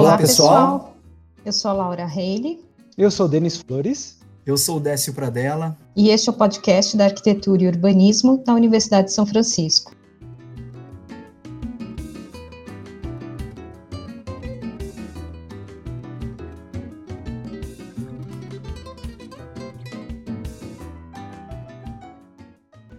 [0.00, 0.96] Olá, pessoal.
[1.44, 2.58] Eu sou a Laura Reile.
[2.96, 4.18] Eu sou Denis Flores.
[4.46, 5.76] Eu sou o Décio Pradella.
[5.94, 9.94] E este é o podcast da Arquitetura e Urbanismo da Universidade de São Francisco.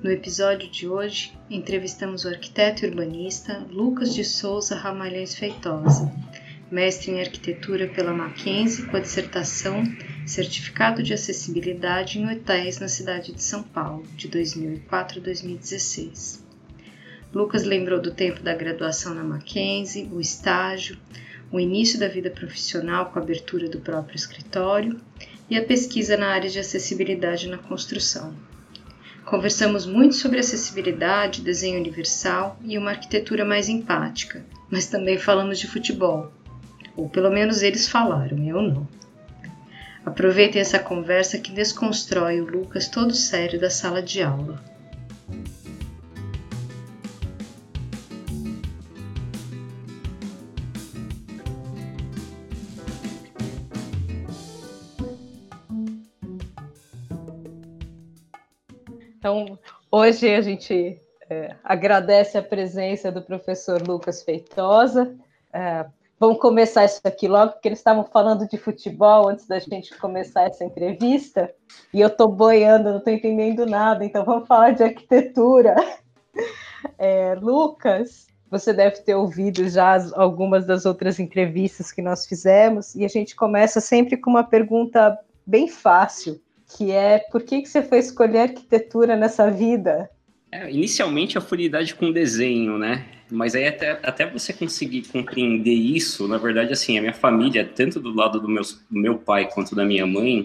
[0.04, 6.12] No episódio de hoje, entrevistamos o arquiteto e urbanista Lucas de Souza Ramalhães Feitosa,
[6.72, 9.84] mestre em arquitetura pela Mackenzie com a dissertação
[10.26, 16.46] Certificado de Acessibilidade em Hotéis na cidade de São Paulo, de 2004 a 2016.
[17.34, 20.98] Lucas lembrou do tempo da graduação na Mackenzie, o estágio,
[21.52, 25.00] o início da vida profissional com a abertura do próprio escritório
[25.50, 28.34] e a pesquisa na área de acessibilidade na construção.
[29.26, 35.68] Conversamos muito sobre acessibilidade, desenho universal e uma arquitetura mais empática, mas também falamos de
[35.68, 36.32] futebol.
[36.96, 38.88] Ou pelo menos eles falaram, eu não.
[40.06, 44.60] Aproveitem essa conversa que desconstrói o Lucas todo sério da sala de aula.
[59.22, 59.60] Então,
[59.92, 65.16] hoje a gente é, agradece a presença do professor Lucas Feitosa.
[65.54, 65.86] É,
[66.22, 70.44] vamos começar isso aqui logo, porque eles estavam falando de futebol antes da gente começar
[70.44, 71.52] essa entrevista,
[71.92, 75.76] e eu estou boiando, não estou entendendo nada, então vamos falar de arquitetura.
[77.00, 83.04] É, Lucas, você deve ter ouvido já algumas das outras entrevistas que nós fizemos, e
[83.04, 86.40] a gente começa sempre com uma pergunta bem fácil
[86.78, 90.08] que é por que, que você foi escolher arquitetura nessa vida?
[90.52, 93.06] É, inicialmente a afinidade com desenho, né?
[93.32, 98.00] Mas aí até, até você conseguir compreender isso, na verdade, assim, a minha família, tanto
[98.00, 100.44] do lado do meu, do meu pai quanto da minha mãe,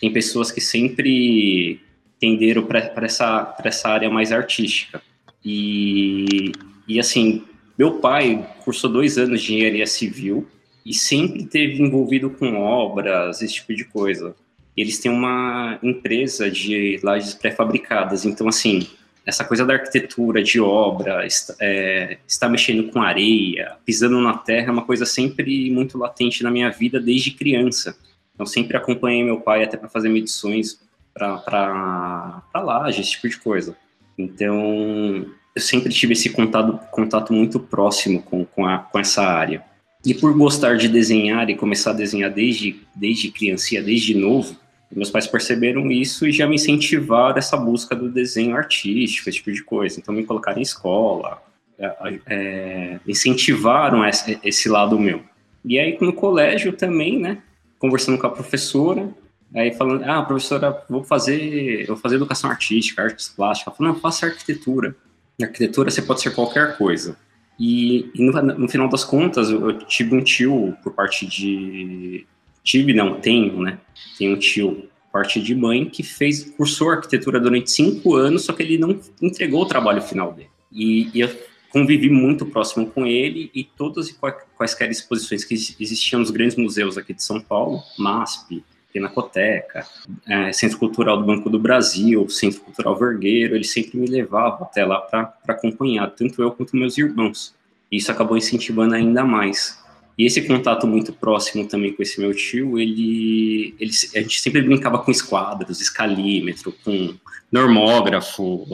[0.00, 1.80] tem pessoas que sempre
[2.20, 5.02] tenderam para essa, essa área mais artística.
[5.44, 6.52] E,
[6.86, 7.44] e, assim,
[7.76, 10.46] meu pai cursou dois anos de engenharia civil
[10.84, 14.34] e sempre teve envolvido com obras, esse tipo de coisa
[14.80, 18.24] eles têm uma empresa de lajes pré-fabricadas.
[18.24, 18.86] Então, assim,
[19.28, 22.16] essa coisa da arquitetura, de obra, está, é,
[22.48, 26.98] mexendo com areia, pisando na terra, é uma coisa sempre muito latente na minha vida
[26.98, 27.94] desde criança.
[28.34, 30.80] Então, sempre acompanhei meu pai até para fazer medições
[31.12, 33.76] para laje, esse tipo de coisa.
[34.16, 39.62] Então, eu sempre tive esse contato, contato muito próximo com, com, a, com essa área.
[40.06, 44.56] E por gostar de desenhar e começar a desenhar desde, desde criança, desde novo,
[44.96, 49.52] meus pais perceberam isso e já me incentivaram essa busca do desenho artístico, esse tipo
[49.52, 50.00] de coisa.
[50.00, 51.42] Então, me colocaram em escola,
[51.78, 55.22] é, é, incentivaram esse, esse lado meu.
[55.64, 57.38] E aí, no colégio também, né,
[57.78, 59.08] conversando com a professora,
[59.54, 63.68] aí falando, ah, professora, vou fazer, vou fazer educação artística, artes plásticas.
[63.68, 64.96] Ela falou, não, faça arquitetura.
[65.38, 67.16] Na arquitetura você pode ser qualquer coisa.
[67.58, 72.26] E, e no, no, final das contas, eu, eu tive um tio por parte de
[72.68, 73.78] tive, não, tenho, né?
[74.18, 78.62] Tenho um tio, parte de mãe, que fez, cursou arquitetura durante cinco anos, só que
[78.62, 80.50] ele não entregou o trabalho final dele.
[80.70, 81.30] E, e eu
[81.70, 84.16] convivi muito próximo com ele e todas e
[84.54, 88.62] quaisquer exposições que existiam nos grandes museus aqui de São Paulo, MASP,
[88.92, 89.86] Pinacoteca,
[90.28, 94.84] é, Centro Cultural do Banco do Brasil, Centro Cultural Vergueiro, ele sempre me levava até
[94.84, 97.54] lá para acompanhar, tanto eu quanto meus irmãos.
[97.90, 99.78] Isso acabou incentivando ainda mais.
[100.18, 104.60] E esse contato muito próximo também com esse meu tio, ele, ele a gente sempre
[104.60, 107.14] brincava com esquadros, escalímetro, com
[107.52, 108.66] normógrafo,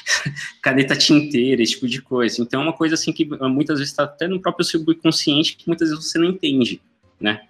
[0.62, 2.40] caneta tinteira, esse tipo de coisa.
[2.40, 5.90] Então é uma coisa assim que muitas vezes está até no próprio subconsciente que muitas
[5.90, 6.80] vezes você não entende,
[7.20, 7.42] né?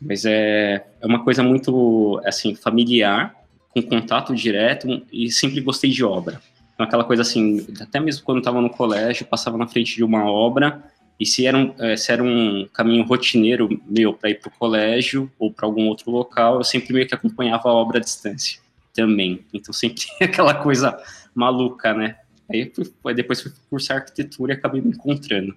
[0.00, 3.34] Mas é, é uma coisa muito assim familiar,
[3.70, 6.40] com contato direto e sempre gostei de obra.
[6.74, 10.30] Então, aquela coisa assim, até mesmo quando estava no colégio, passava na frente de uma
[10.30, 10.82] obra
[11.18, 14.58] e se era um, eh, se era um caminho rotineiro meu para ir para o
[14.58, 18.60] colégio ou para algum outro local, eu sempre meio que acompanhava a obra à distância
[18.92, 19.44] também.
[19.52, 20.96] Então sempre aquela coisa
[21.34, 22.16] maluca, né?
[22.50, 25.54] Aí fui, depois fui cursar arquitetura e acabei me encontrando.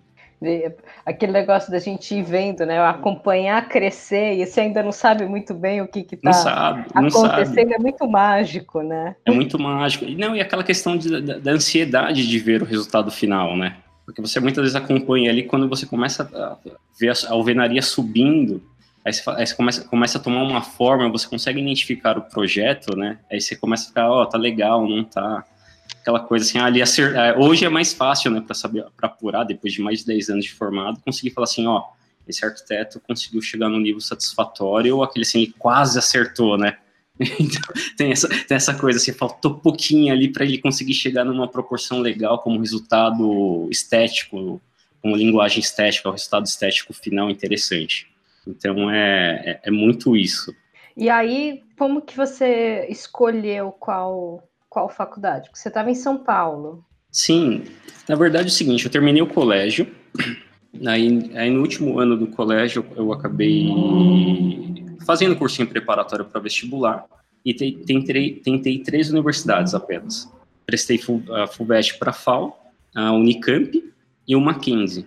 [1.03, 2.79] Aquele negócio da gente ir vendo, né?
[2.79, 6.29] Acompanhar crescer, e você ainda não sabe muito bem o que está
[6.93, 7.73] acontecendo, sabe.
[7.73, 9.15] é muito mágico, né?
[9.25, 10.05] É muito mágico.
[10.05, 13.77] E, não, e aquela questão de, da, da ansiedade de ver o resultado final, né?
[14.07, 16.57] Porque você muitas vezes acompanha ali, quando você começa a
[16.97, 18.63] ver a alvenaria subindo,
[19.03, 22.95] aí você, aí você começa, começa a tomar uma forma, você consegue identificar o projeto,
[22.95, 23.19] né?
[23.29, 25.43] Aí você começa a ficar, ó, oh, tá legal, não tá.
[25.99, 27.13] Aquela coisa assim, ali acer...
[27.17, 30.29] É, hoje é mais fácil, né, para saber, para apurar, depois de mais de 10
[30.29, 31.83] anos de formado, conseguir falar assim, ó,
[32.25, 36.77] esse arquiteto conseguiu chegar num nível satisfatório, ou aquele assim, ele quase acertou, né?
[37.39, 37.61] Então,
[37.97, 41.99] tem essa, tem essa coisa assim, faltou pouquinho ali para ele conseguir chegar numa proporção
[41.99, 44.61] legal como resultado estético,
[45.01, 48.07] como linguagem estética, o resultado estético final interessante.
[48.45, 50.53] Então é, é, é muito isso.
[50.95, 55.49] E aí, como que você escolheu qual, qual faculdade?
[55.49, 56.83] Porque você estava em São Paulo.
[57.11, 57.63] Sim,
[58.07, 59.87] na verdade é o seguinte, eu terminei o colégio,
[60.85, 63.65] aí, aí no último ano do colégio eu acabei
[65.07, 67.05] fazendo cursinho preparatório para vestibular
[67.45, 70.29] e tentei, tentei três universidades apenas.
[70.65, 70.99] Prestei
[71.31, 72.59] a FUVEST para FAO,
[72.93, 73.81] a Unicamp
[74.27, 75.05] e o Mackenzie.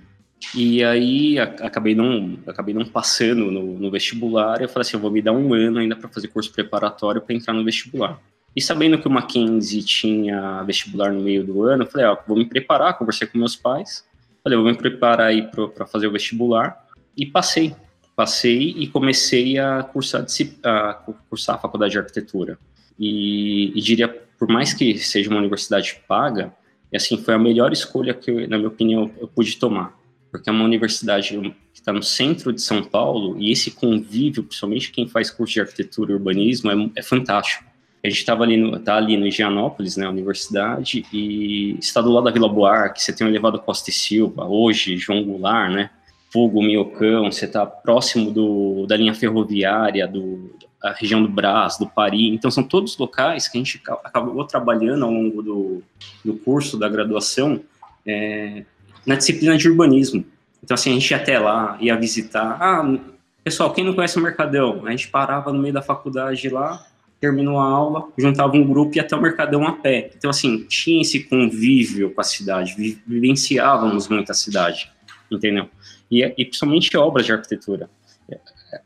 [0.55, 4.63] E aí acabei não, acabei não passando no, no vestibular.
[4.63, 7.35] Eu falei assim, eu vou me dar um ano ainda para fazer curso preparatório para
[7.35, 8.19] entrar no vestibular.
[8.57, 12.39] E sabendo que o Mackenzie tinha vestibular no meio do ano, eu falei, ó, vou
[12.39, 14.09] me preparar, conversei com meus pais.
[14.43, 16.87] Falei, vou me preparar aí para fazer o vestibular.
[17.15, 17.77] E passei.
[18.21, 20.27] Passei e comecei a cursar,
[20.63, 20.93] a
[21.31, 22.59] cursar a faculdade de arquitetura.
[22.99, 26.53] E, e diria, por mais que seja uma universidade paga,
[26.93, 29.99] e assim, foi a melhor escolha que, na minha opinião, eu pude tomar
[30.31, 31.39] porque é uma universidade
[31.73, 35.61] que está no centro de São Paulo e esse convívio, principalmente quem faz curso de
[35.61, 37.65] arquitetura e urbanismo, é, é fantástico.
[38.03, 42.11] A gente estava ali no, tá ali no Higienópolis, né, a universidade, e está do
[42.11, 45.91] lado da Vila Buarque, você tem o elevado Costa e Silva, hoje João Goulart, né,
[46.33, 51.87] Fogo, Miocão, você está próximo do, da linha ferroviária, do, da região do Brás, do
[51.87, 55.83] Paris, então são todos locais que a gente acabou trabalhando ao longo do,
[56.25, 57.61] do curso, da graduação,
[58.07, 58.65] é,
[59.05, 60.25] na disciplina de urbanismo.
[60.63, 62.59] Então, assim, a gente ia até lá, ia visitar.
[62.61, 62.99] Ah,
[63.43, 64.87] pessoal, quem não conhece o Mercadão?
[64.87, 66.87] A gente parava no meio da faculdade lá,
[67.21, 70.13] terminou a aula, juntava um grupo e ia até o Mercadão a pé.
[70.17, 74.91] Então, assim, tinha esse convívio com a cidade, vivenciávamos muito a cidade,
[75.31, 75.69] entendeu?
[76.11, 77.89] E, e principalmente obras de arquitetura.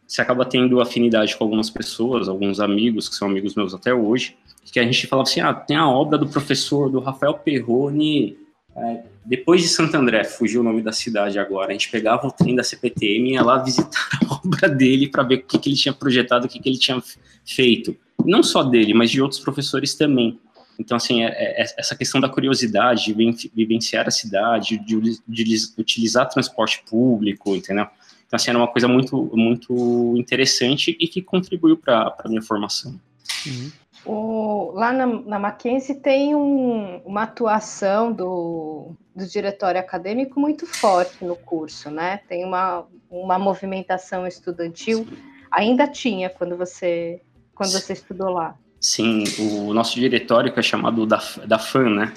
[0.07, 4.37] Você acaba tendo afinidade com algumas pessoas, alguns amigos, que são amigos meus até hoje,
[4.73, 8.37] que a gente falava assim, ah, tem a obra do professor, do Rafael Perrone,
[8.77, 12.33] é, depois de Santo André, fugiu o nome da cidade agora, a gente pegava o
[12.33, 15.69] trem da CPTM e ia lá visitar a obra dele para ver o que, que
[15.69, 17.01] ele tinha projetado, o que, que ele tinha
[17.45, 17.97] feito.
[18.25, 20.41] Não só dele, mas de outros professores também.
[20.79, 25.57] Então, assim, é, é, é essa questão da curiosidade, de vivenciar a cidade, de, de,
[25.79, 27.87] utilizar transporte público, entendeu?
[28.27, 32.99] Então, assim, era uma coisa muito, muito interessante e que contribuiu para a minha formação.
[33.47, 33.71] Uhum.
[34.05, 41.25] O, lá na, na Mackenzie tem um, uma atuação do, do diretório acadêmico muito forte
[41.25, 42.19] no curso, né?
[42.29, 45.07] Tem uma, uma movimentação estudantil,
[45.51, 47.23] ainda tinha quando você,
[47.55, 48.59] quando você estudou lá.
[48.85, 52.13] Sim, o nosso diretório, que é chamado da, da FAN, né?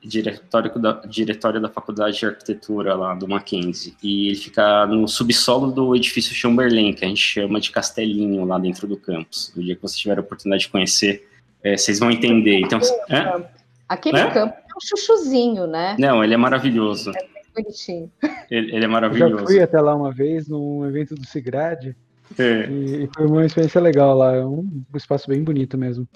[0.00, 3.96] diretório da, diretório da Faculdade de Arquitetura lá do Mackenzie.
[4.00, 8.60] E ele fica no subsolo do edifício Chamberlain, que a gente chama de Castelinho lá
[8.60, 9.52] dentro do campus.
[9.56, 11.28] No dia que você tiver a oportunidade de conhecer,
[11.64, 12.60] é, vocês vão entender.
[12.60, 13.44] Então, é?
[13.88, 14.30] Aquele é?
[14.30, 15.96] campo é um chuchuzinho, né?
[15.98, 17.10] Não, ele é maravilhoso.
[17.10, 17.26] É
[17.60, 18.08] bonitinho.
[18.48, 19.34] Ele, ele, é maravilhoso.
[19.34, 21.96] Eu já fui até lá uma vez, num evento do Sigrad.
[22.38, 22.68] É.
[22.70, 24.36] E, foi uma experiência legal lá.
[24.36, 26.08] É um espaço bem bonito mesmo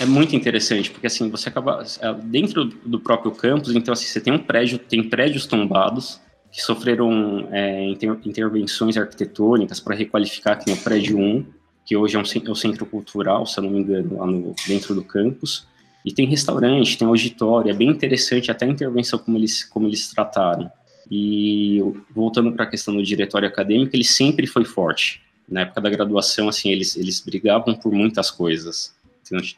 [0.00, 4.20] é muito interessante, porque assim, você acaba é, dentro do próprio campus, então assim, você
[4.20, 6.20] tem um prédio, tem prédios tombados
[6.52, 11.46] que sofreram é, inter, intervenções arquitetônicas para requalificar aqui no prédio 1,
[11.84, 14.54] que hoje é, um, é o centro cultural, se eu não me engano, lá no,
[14.66, 15.66] dentro do campus.
[16.04, 20.08] E tem restaurante, tem auditório, é bem interessante até a intervenção como eles, como eles
[20.08, 20.70] trataram.
[21.10, 25.25] E voltando para a questão do diretório acadêmico, ele sempre foi forte.
[25.48, 28.96] Na época da graduação, assim, eles, eles brigavam por muitas coisas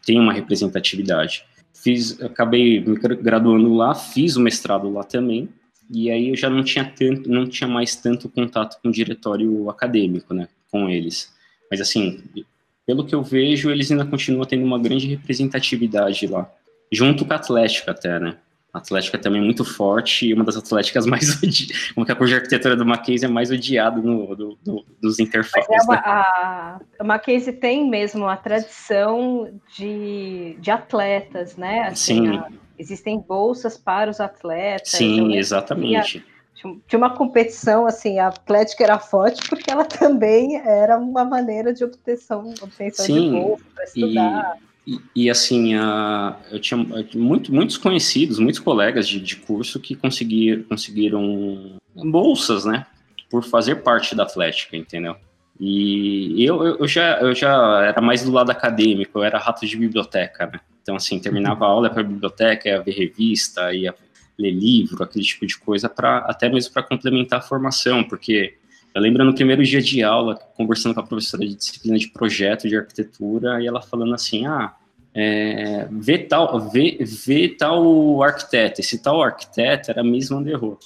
[0.04, 1.44] tem uma representatividade.
[1.74, 5.48] Fiz, acabei me graduando lá, fiz o mestrado lá também,
[5.90, 9.68] e aí eu já não tinha tanto, não tinha mais tanto contato com o diretório
[9.70, 11.32] acadêmico, né, com eles.
[11.70, 12.22] Mas assim,
[12.86, 16.50] pelo que eu vejo, eles ainda continuam tendo uma grande representatividade lá,
[16.92, 18.36] junto com a Atlética até, né?
[18.72, 21.92] A Atlética é também muito forte e uma das atléticas mais odiadas.
[21.92, 25.18] Como que a cor de arquitetura do Mackenzie é mais odiada no, do, do, dos
[25.18, 25.68] interfaces.
[25.70, 26.02] É uma, né?
[26.04, 31.88] a, a Mackenzie tem mesmo a tradição de, de atletas, né?
[31.88, 32.36] Assim, Sim.
[32.36, 32.48] A,
[32.78, 34.90] existem bolsas para os atletas.
[34.90, 36.24] Sim, então, exatamente.
[36.86, 41.84] Tinha uma competição, assim, a Atlética era forte porque ela também era uma maneira de
[41.84, 44.58] obtenção, obtenção Sim, de bolsa para estudar.
[44.60, 46.78] E e, e, assim, a, eu tinha
[47.14, 52.86] muito, muitos conhecidos, muitos colegas de, de curso que conseguir, conseguiram bolsas, né?
[53.28, 55.14] Por fazer parte da Atlética, entendeu?
[55.60, 59.76] E eu, eu, já, eu já era mais do lado acadêmico, eu era rato de
[59.76, 60.58] biblioteca, né?
[60.80, 63.94] Então, assim, terminava a aula para a biblioteca, ia ver revista, ia
[64.38, 68.54] ler livro, aquele tipo de coisa, para até mesmo para complementar a formação, porque
[68.94, 72.66] eu lembro no primeiro dia de aula, conversando com a professora de disciplina de projeto
[72.66, 74.74] de arquitetura, e ela falando assim, ah,
[75.20, 80.76] é, vê, tal, vê, vê tal arquiteto, esse tal arquiteto era Miss Van der Rohe.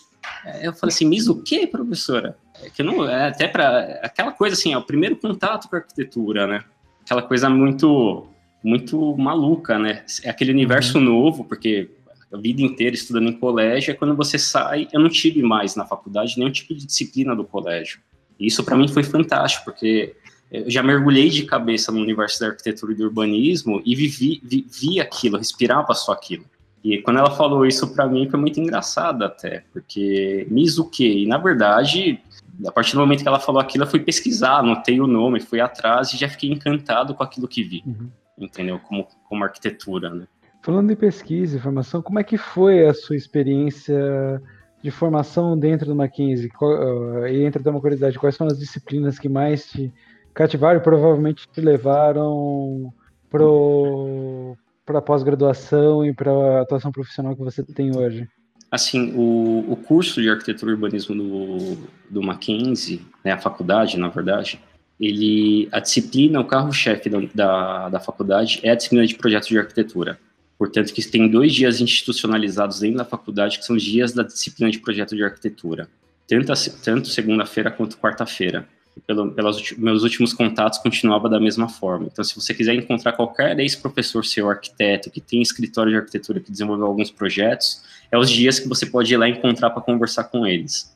[0.62, 2.35] Eu falei assim, Miss o quê, professora?
[2.62, 5.81] É que não, é até para aquela coisa assim, é o primeiro contato com a
[5.81, 6.65] arquitetura, né?
[7.05, 8.27] Aquela coisa muito
[8.65, 10.03] muito maluca, né?
[10.25, 11.05] É aquele universo uhum.
[11.05, 11.91] novo, porque
[12.33, 15.85] a vida inteira estudando em colégio, é quando você sai, eu não tive mais na
[15.85, 18.01] faculdade nenhum tipo de disciplina do colégio.
[18.41, 20.15] E isso para mim foi fantástico, porque
[20.52, 25.00] eu já mergulhei de cabeça no universo da arquitetura e do urbanismo e vivi, vivi
[25.00, 26.44] aquilo, respirava só aquilo.
[26.85, 31.09] E quando ela falou isso para mim foi muito engraçado até, porque me quê?
[31.09, 32.21] E na verdade,
[32.66, 35.59] a partir do momento que ela falou aquilo, eu fui pesquisar, anotei o nome, fui
[35.59, 37.82] atrás e já fiquei encantado com aquilo que vi.
[37.87, 38.11] Uhum.
[38.38, 38.78] Entendeu?
[38.80, 40.26] Como, como arquitetura, né?
[40.62, 44.42] Falando em pesquisa e formação, como é que foi a sua experiência
[44.82, 46.50] de formação dentro do Mackenzie?
[46.61, 49.92] Uh, e entra uma curiosidade, quais são as disciplinas que mais te
[50.35, 52.93] cativaram e provavelmente te levaram
[53.31, 58.29] para a pós-graduação e para a atuação profissional que você tem hoje?
[58.71, 61.77] Assim, o, o curso de arquitetura e urbanismo do,
[62.09, 64.59] do Mackenzie, né, a faculdade, na verdade,
[64.99, 69.59] ele, a disciplina, o carro-chefe da, da, da faculdade é a disciplina de projetos de
[69.59, 70.19] arquitetura.
[70.57, 74.71] Portanto, que tem dois dias institucionalizados dentro da faculdade, que são os dias da disciplina
[74.71, 75.89] de projeto de arquitetura,
[76.27, 78.67] tanto, tanto segunda-feira quanto quarta-feira.
[79.07, 82.09] Pelo, pelos meus últimos contatos, continuava da mesma forma.
[82.13, 86.51] Então, se você quiser encontrar qualquer ex-professor seu arquiteto que tem escritório de arquitetura que
[86.51, 90.47] desenvolveu alguns projetos, é os dias que você pode ir lá encontrar para conversar com
[90.47, 90.95] eles,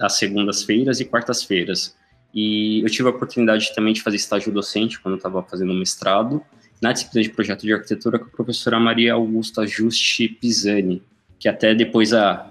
[0.00, 1.94] às segundas-feiras e quartas-feiras.
[2.34, 6.42] E eu tive a oportunidade também de fazer estágio docente quando eu estava fazendo mestrado,
[6.80, 11.02] na disciplina de projeto de arquitetura com a professora Maria Augusta Juste Pisani,
[11.38, 12.48] que até depois a,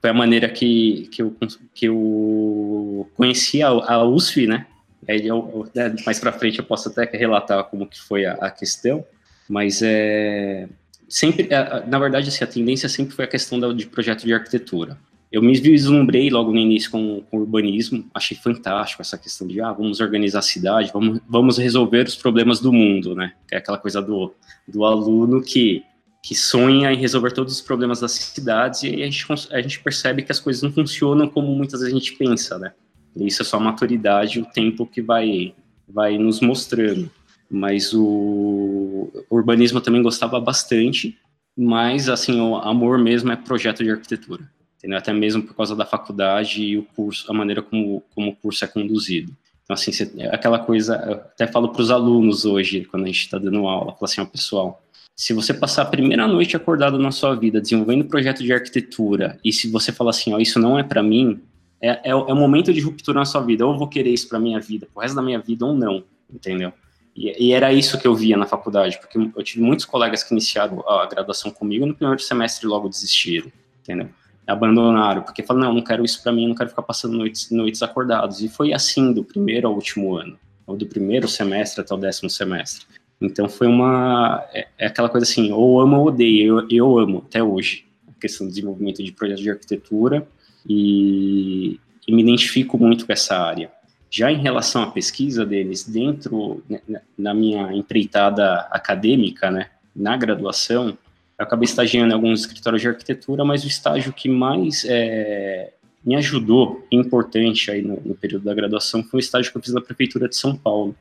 [0.00, 1.36] foi a maneira que, que, eu,
[1.74, 4.66] que eu conheci a, a USF, né?
[5.08, 8.50] Aí eu, né, mais para frente eu posso até relatar como que foi a, a
[8.50, 9.04] questão,
[9.48, 10.68] mas é
[11.08, 14.34] sempre, é, na verdade, assim, a tendência sempre foi a questão da, de projeto de
[14.34, 14.98] arquitetura
[15.30, 19.72] eu me vislumbrei logo no início com, com urbanismo, achei fantástico essa questão de, ah,
[19.72, 23.34] vamos organizar a cidade, vamos, vamos resolver os problemas do mundo, né?
[23.50, 24.32] É aquela coisa do,
[24.66, 25.84] do aluno que,
[26.28, 30.22] que sonha em resolver todos os problemas das cidades e a gente, a gente percebe
[30.22, 32.74] que as coisas não funcionam como muitas vezes a gente pensa, né?
[33.16, 35.54] Isso é só a maturidade, o tempo que vai,
[35.88, 37.10] vai nos mostrando.
[37.50, 41.18] Mas o, o urbanismo eu também gostava bastante,
[41.56, 44.98] mas, assim, o amor mesmo é projeto de arquitetura entendeu?
[44.98, 48.64] Até mesmo por causa da faculdade e o curso, a maneira como, como o curso
[48.64, 49.34] é conduzido.
[49.64, 53.06] Então, assim, você, é aquela coisa, eu até falo para os alunos hoje, quando a
[53.06, 54.82] gente está dando aula, falo assim, ó, pessoal,
[55.18, 59.52] se você passar a primeira noite acordado na sua vida desenvolvendo projeto de arquitetura e
[59.52, 61.40] se você falar assim, ó, isso não é para mim,
[61.80, 63.66] é, é, é um momento de ruptura na sua vida.
[63.66, 66.04] Ou eu vou querer isso para minha vida, pro resto da minha vida, ou não,
[66.32, 66.72] entendeu?
[67.16, 70.32] E, e, era isso que eu via na faculdade, porque eu tive muitos colegas que
[70.32, 73.50] iniciaram a graduação comigo no primeiro semestre logo desistiram,
[73.82, 74.08] entendeu?
[74.46, 77.82] abandonaram, porque falaram, não, não quero isso para mim, não quero ficar passando noites, noites
[77.82, 78.40] acordados.
[78.40, 82.30] E foi assim do primeiro ao último ano, ou do primeiro semestre até o décimo
[82.30, 82.86] semestre.
[83.20, 87.24] Então foi uma, é, é aquela coisa assim, ou amo ou odeio, eu, eu amo
[87.26, 90.26] até hoje, a questão do desenvolvimento de projetos de arquitetura,
[90.68, 93.70] e, e me identifico muito com essa área.
[94.10, 96.80] Já em relação à pesquisa deles, dentro, né,
[97.16, 100.96] na minha empreitada acadêmica, né, na graduação,
[101.38, 105.72] eu acabei estagiando em alguns escritórios de arquitetura, mas o estágio que mais é,
[106.04, 109.74] me ajudou, importante aí no, no, período da graduação, foi o estágio que eu fiz
[109.74, 110.94] na Prefeitura de São Paulo.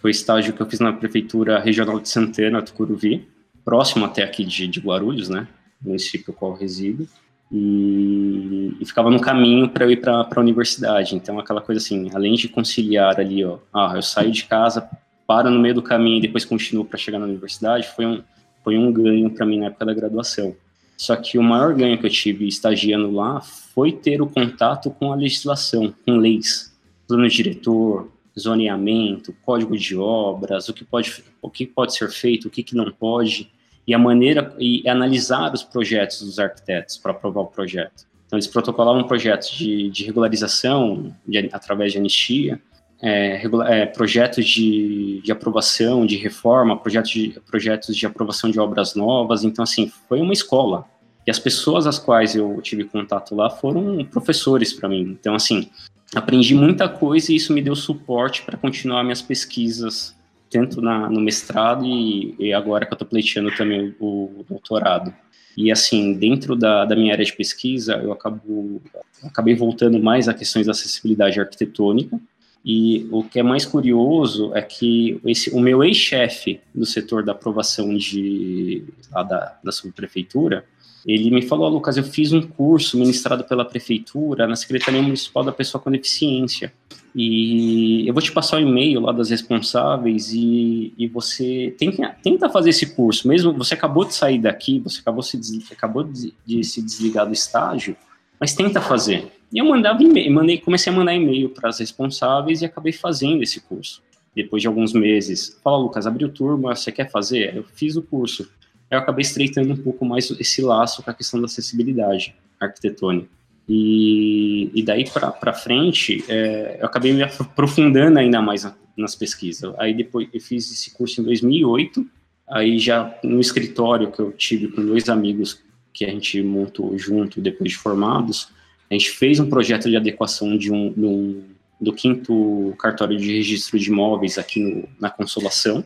[0.00, 3.26] Foi estágio que eu fiz na Prefeitura Regional de Santana, Tucuruvi,
[3.64, 5.48] próximo até aqui de, de Guarulhos, né,
[5.80, 7.08] município no qual eu resido,
[7.50, 11.14] e, e ficava no caminho para eu ir para a universidade.
[11.14, 14.88] Então, aquela coisa assim, além de conciliar ali, ó, ah, eu saio de casa,
[15.26, 18.22] paro no meio do caminho e depois continuo para chegar na universidade, foi um
[18.64, 20.56] foi um ganho para mim na época da graduação.
[20.96, 25.12] Só que o maior ganho que eu tive estagiando lá foi ter o contato com
[25.12, 26.74] a legislação, com leis,
[27.06, 32.50] plano diretor, zoneamento, código de obras, o que pode, o que pode ser feito, o
[32.50, 33.50] que, que não pode,
[33.86, 38.06] e a maneira e analisar os projetos dos arquitetos para aprovar o projeto.
[38.26, 42.60] Então eles protocolavam projetos de, de regularização de, através de anistia,
[43.02, 48.94] é, é, projetos de, de aprovação, de reforma, projetos de, projetos de aprovação de obras
[48.94, 49.44] novas.
[49.44, 50.86] Então, assim, foi uma escola.
[51.26, 55.16] E as pessoas às quais eu tive contato lá foram professores para mim.
[55.18, 55.68] Então, assim,
[56.14, 60.14] aprendi muita coisa e isso me deu suporte para continuar minhas pesquisas,
[60.50, 65.14] tanto na, no mestrado e, e agora que eu estou pleiteando também o, o doutorado.
[65.56, 68.82] E assim, dentro da, da minha área de pesquisa, eu acabo,
[69.22, 72.18] acabei voltando mais a questões da acessibilidade arquitetônica.
[72.64, 77.32] E o que é mais curioso é que esse, o meu ex-chefe do setor da
[77.32, 80.64] aprovação de, da, da subprefeitura,
[81.06, 85.52] ele me falou, Lucas, eu fiz um curso ministrado pela prefeitura na Secretaria Municipal da
[85.52, 86.72] Pessoa com Deficiência.
[87.14, 92.48] E eu vou te passar o e-mail lá das responsáveis e, e você tenta, tenta
[92.48, 93.28] fazer esse curso.
[93.28, 95.38] Mesmo você acabou de sair daqui, você acabou, se,
[95.70, 97.94] acabou de, de se desligar do estágio,
[98.40, 99.30] mas tenta fazer.
[99.54, 103.42] E eu mandava e-mail, mandei, comecei a mandar e-mail para as responsáveis e acabei fazendo
[103.42, 104.02] esse curso.
[104.34, 107.56] Depois de alguns meses, fala, Lucas, abriu turma, você quer fazer?
[107.56, 108.48] Eu fiz o curso
[108.94, 113.28] eu acabei estreitando um pouco mais esse laço com a questão da acessibilidade arquitetônica.
[113.68, 119.74] E, e daí para frente, é, eu acabei me aprofundando ainda mais nas pesquisas.
[119.78, 122.06] Aí depois eu fiz esse curso em 2008,
[122.48, 127.40] aí já no escritório que eu tive com dois amigos que a gente montou junto
[127.40, 128.48] depois de formados,
[128.90, 131.44] a gente fez um projeto de adequação de um, de um
[131.80, 135.84] do quinto cartório de registro de imóveis aqui no, na Consolação.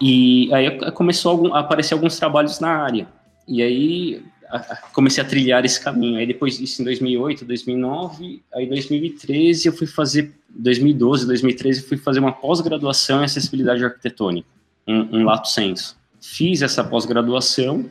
[0.00, 3.06] E aí começou a aparecer alguns trabalhos na área.
[3.46, 4.22] E aí
[4.92, 6.18] comecei a trilhar esse caminho.
[6.18, 12.18] Aí depois disso, em 2008, 2009, aí 2013 eu fui fazer, 2012, 2013 fui fazer
[12.18, 14.48] uma pós-graduação em acessibilidade arquitetônica,
[14.86, 15.96] um, um lato senso.
[16.20, 17.88] Fiz essa pós-graduação,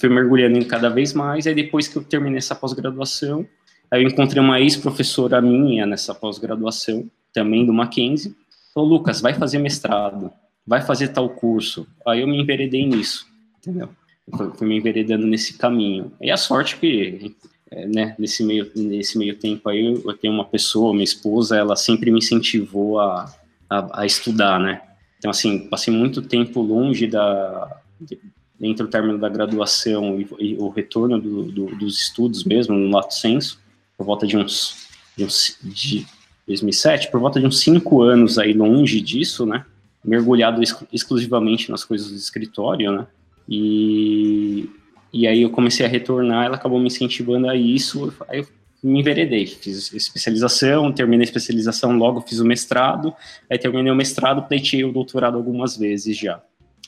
[0.00, 3.46] fui mergulhando cada vez mais, aí depois que eu terminei essa pós-graduação,
[3.92, 8.34] aí eu encontrei uma ex-professora minha nessa pós-graduação, também do Mackenzie,
[8.74, 10.32] falou, Lucas, vai fazer mestrado
[10.66, 11.86] vai fazer tal curso.
[12.06, 13.26] Aí eu me enveredei nisso,
[13.58, 13.88] entendeu?
[14.26, 16.12] Eu fui me enveredando nesse caminho.
[16.20, 17.34] E a sorte que,
[17.70, 21.76] é, né, nesse meio, nesse meio tempo aí, eu tenho uma pessoa, minha esposa, ela
[21.76, 23.32] sempre me incentivou a,
[23.68, 24.80] a, a estudar, né?
[25.18, 28.18] Então, assim, passei muito tempo longe da, de,
[28.60, 32.90] entre o término da graduação e, e o retorno do, do, dos estudos mesmo, no
[32.90, 33.60] lato senso,
[34.02, 36.04] por volta de uns, de uns de
[36.48, 39.64] 2007, por volta de uns cinco anos aí longe disso, né?
[40.04, 43.06] mergulhado ex exclusivamente nas coisas do escritório, né?
[43.48, 44.68] E,
[45.12, 48.46] e aí eu comecei a retornar, ela acabou me incentivando a isso, aí eu
[48.82, 53.14] me enveredei, fiz especialização, terminei a especialização, logo fiz o mestrado,
[53.48, 56.42] aí terminei o mestrado, pleitei o doutorado algumas vezes já,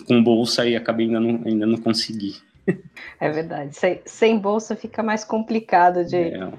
[0.08, 2.34] com bolsa e acabei ainda não, ainda não consegui.
[3.20, 6.16] É verdade, sem, sem bolsa fica mais complicado de...
[6.16, 6.50] É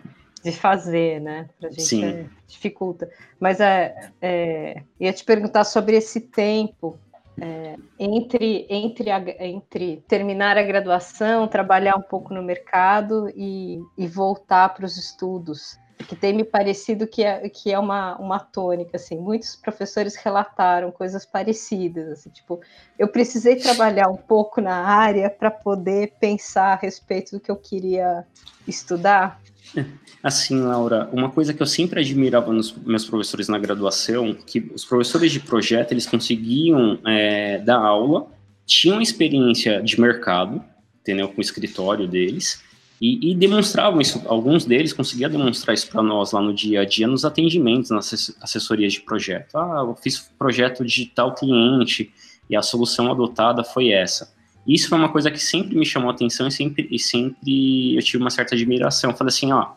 [0.46, 1.50] de fazer, né?
[1.60, 2.06] Para a gente Sim.
[2.06, 3.10] É, dificulta.
[3.40, 7.00] Mas é, é, ia te perguntar sobre esse tempo
[7.42, 14.08] é, entre, entre, a, entre terminar a graduação, trabalhar um pouco no mercado e, e
[14.08, 15.80] voltar para os estudos.
[16.08, 20.92] Que tem me parecido que é, que é uma, uma tônica, assim, muitos professores relataram
[20.92, 22.60] coisas parecidas, assim, tipo,
[23.00, 27.56] eu precisei trabalhar um pouco na área para poder pensar a respeito do que eu
[27.56, 28.28] queria
[28.68, 29.40] estudar,
[30.22, 34.84] Assim, Laura, uma coisa que eu sempre admirava nos meus professores na graduação, que os
[34.84, 38.28] professores de projeto, eles conseguiam é, dar aula,
[38.66, 40.64] tinham experiência de mercado,
[41.00, 42.64] entendeu, com o escritório deles,
[43.00, 46.86] e, e demonstravam isso, alguns deles conseguiam demonstrar isso para nós lá no dia a
[46.86, 49.56] dia, nos atendimentos, nas assessorias de projeto.
[49.56, 52.12] Ah, eu fiz projeto digital cliente,
[52.50, 54.34] e a solução adotada foi essa.
[54.68, 58.02] Isso foi uma coisa que sempre me chamou a atenção e sempre, e sempre eu
[58.02, 59.12] tive uma certa admiração.
[59.12, 59.74] Eu falei assim, ó,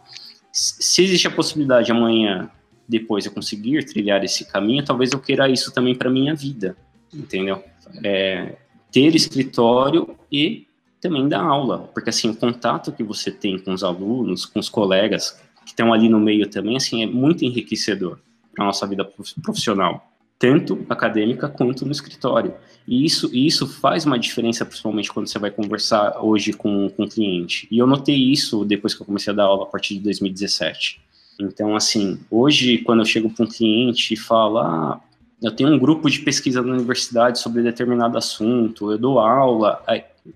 [0.51, 2.51] se existe a possibilidade amanhã,
[2.89, 6.77] depois eu conseguir trilhar esse caminho, talvez eu queira isso também para minha vida,
[7.13, 7.63] entendeu?
[8.03, 8.57] É,
[8.91, 10.67] ter escritório e
[11.01, 14.69] também dar aula, porque assim, o contato que você tem com os alunos, com os
[14.69, 18.19] colegas que estão ali no meio também, assim, é muito enriquecedor
[18.55, 19.05] para a nossa vida
[19.43, 22.55] profissional tanto acadêmica quanto no escritório.
[22.87, 27.09] E isso, isso faz uma diferença, principalmente quando você vai conversar hoje com, com o
[27.09, 27.67] cliente.
[27.71, 31.01] E eu notei isso depois que eu comecei a dar aula a partir de 2017.
[31.41, 35.01] Então, assim, hoje, quando eu chego para um cliente e falo, ah,
[35.43, 39.83] eu tenho um grupo de pesquisa na universidade sobre determinado assunto, eu dou aula,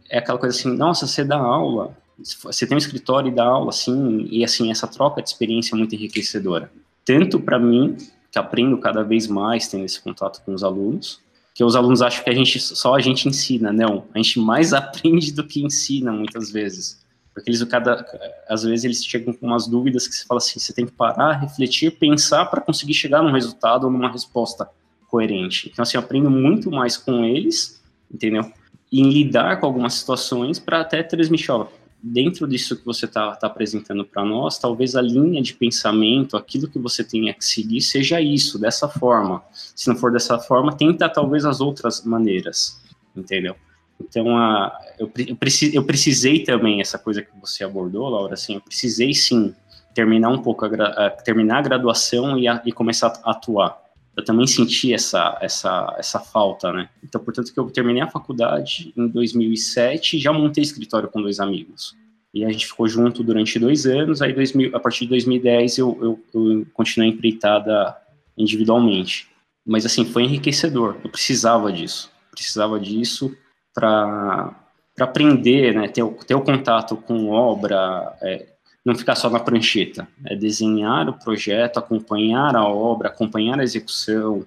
[0.08, 3.70] é aquela coisa assim, nossa, você dá aula, você tem um escritório e dá aula,
[3.70, 6.70] assim, e assim, essa troca de experiência é muito enriquecedora.
[7.04, 7.96] Tanto para mim,
[8.32, 11.20] que aprendo cada vez mais tendo esse contato com os alunos,
[11.54, 14.72] que os alunos acham que a gente só a gente ensina, não, a gente mais
[14.74, 17.00] aprende do que ensina muitas vezes.
[17.32, 18.04] Porque eles cada
[18.48, 21.32] às vezes eles chegam com umas dúvidas que você fala assim, você tem que parar,
[21.32, 24.68] refletir, pensar para conseguir chegar num resultado ou numa resposta
[25.08, 25.70] coerente.
[25.70, 27.80] Então assim, eu aprendo muito mais com eles,
[28.12, 28.50] entendeu?
[28.92, 31.66] em lidar com algumas situações para até transmitir, ó,
[32.02, 36.68] dentro disso que você está tá apresentando para nós, talvez a linha de pensamento, aquilo
[36.68, 39.42] que você tenha que seguir, seja isso, dessa forma.
[39.52, 42.82] Se não for dessa forma, tenta talvez as outras maneiras,
[43.14, 43.54] entendeu?
[44.00, 45.38] Então, a, eu, eu,
[45.72, 49.54] eu precisei também, essa coisa que você abordou, Laura, assim, eu precisei sim
[49.94, 53.81] terminar um pouco, a, a terminar a graduação e, a, e começar a atuar.
[54.16, 56.88] Eu também senti essa, essa, essa falta, né?
[57.02, 61.40] Então, portanto, que eu terminei a faculdade em 2007 e já montei escritório com dois
[61.40, 61.96] amigos.
[62.34, 65.98] E a gente ficou junto durante dois anos, aí 2000, a partir de 2010 eu,
[66.00, 67.96] eu, eu continuei empreitada
[68.36, 69.28] individualmente.
[69.64, 72.10] Mas, assim, foi enriquecedor, eu precisava disso.
[72.30, 73.34] Precisava disso
[73.74, 74.54] para
[74.98, 78.51] aprender, né, ter, ter o contato com obra, é,
[78.84, 84.44] não ficar só na prancheta, é desenhar o projeto, acompanhar a obra, acompanhar a execução,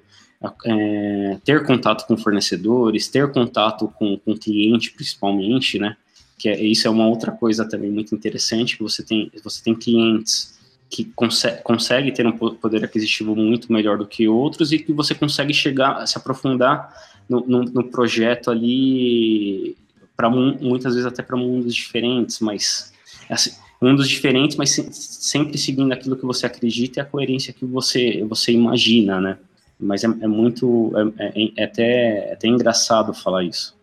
[0.65, 5.95] é, ter contato com fornecedores, ter contato com o cliente, principalmente, né?
[6.37, 9.73] Que é, isso é uma outra coisa também muito interessante, que você tem, você tem
[9.73, 10.53] clientes
[10.89, 15.15] que consegue, consegue ter um poder aquisitivo muito melhor do que outros e que você
[15.15, 16.93] consegue chegar, se aprofundar
[17.27, 19.75] no, no, no projeto ali
[20.15, 22.93] para muitas vezes até para mundos diferentes, mas
[23.29, 23.51] assim,
[23.85, 28.25] mundos diferentes, mas se, sempre seguindo aquilo que você acredita e a coerência que você
[28.27, 29.37] você imagina, né?
[29.79, 33.75] Mas é, é muito é, é, é, até é até engraçado falar isso.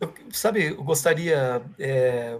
[0.00, 2.36] Eu, sabe, eu gostaria, é,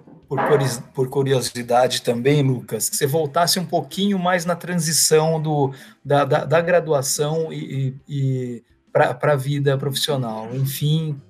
[0.93, 5.73] por, curiosidade também, Lucas, que você voltasse um pouquinho mais na transição do,
[6.05, 10.53] da, da, da graduação e, e, para a vida profissional.
[10.53, 11.21] Enfim,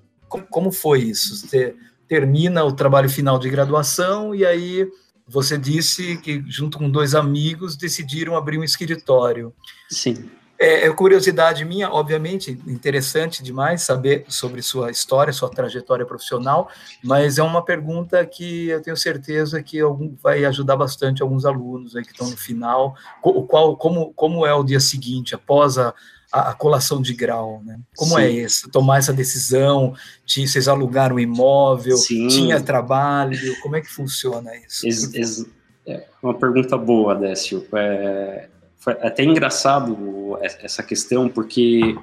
[0.49, 1.37] como foi isso?
[1.37, 1.77] Você
[2.09, 4.89] termina o trabalho final de graduação e aí
[5.27, 9.55] você disse que, junto com dois amigos, decidiram abrir um escritório.
[9.91, 10.31] Sim.
[10.63, 16.71] É, é curiosidade minha, obviamente, interessante demais saber sobre sua história, sua trajetória profissional,
[17.03, 21.97] mas é uma pergunta que eu tenho certeza que algum, vai ajudar bastante alguns alunos
[21.97, 22.95] aí que estão no final.
[23.21, 25.93] Qual, como, como é o dia seguinte, após a,
[26.33, 27.79] a, a colação de grau, né?
[27.95, 28.29] Como é Sim.
[28.29, 28.71] é isso?
[28.71, 29.95] Tomar essa decisão?
[30.25, 31.97] Tinha, vocês alugaram um imóvel?
[31.97, 32.27] Sim.
[32.29, 33.61] Tinha trabalho?
[33.61, 34.87] Como é que funciona isso?
[34.87, 35.47] Ex, ex,
[35.87, 37.67] é uma pergunta boa, Décio.
[37.75, 41.97] É, foi até engraçado essa questão, porque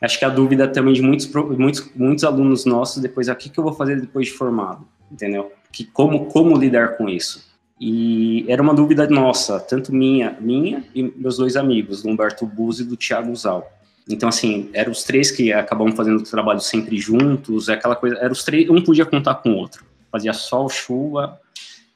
[0.00, 3.58] acho que a dúvida também de muitos, muitos, muitos alunos nossos depois, o que, que
[3.58, 4.86] eu vou fazer depois de formado?
[5.10, 5.50] Entendeu?
[5.72, 7.49] Que, como, como lidar com isso?
[7.80, 12.82] E era uma dúvida nossa, tanto minha, minha e meus dois amigos, do Humberto Buzzi
[12.82, 13.72] e do Thiago Zal.
[14.06, 18.16] Então, assim, eram os três que acabam fazendo o trabalho sempre juntos, é aquela coisa,
[18.16, 19.84] eram os três, um podia contar com o outro.
[20.12, 21.40] Fazia sol, chuva,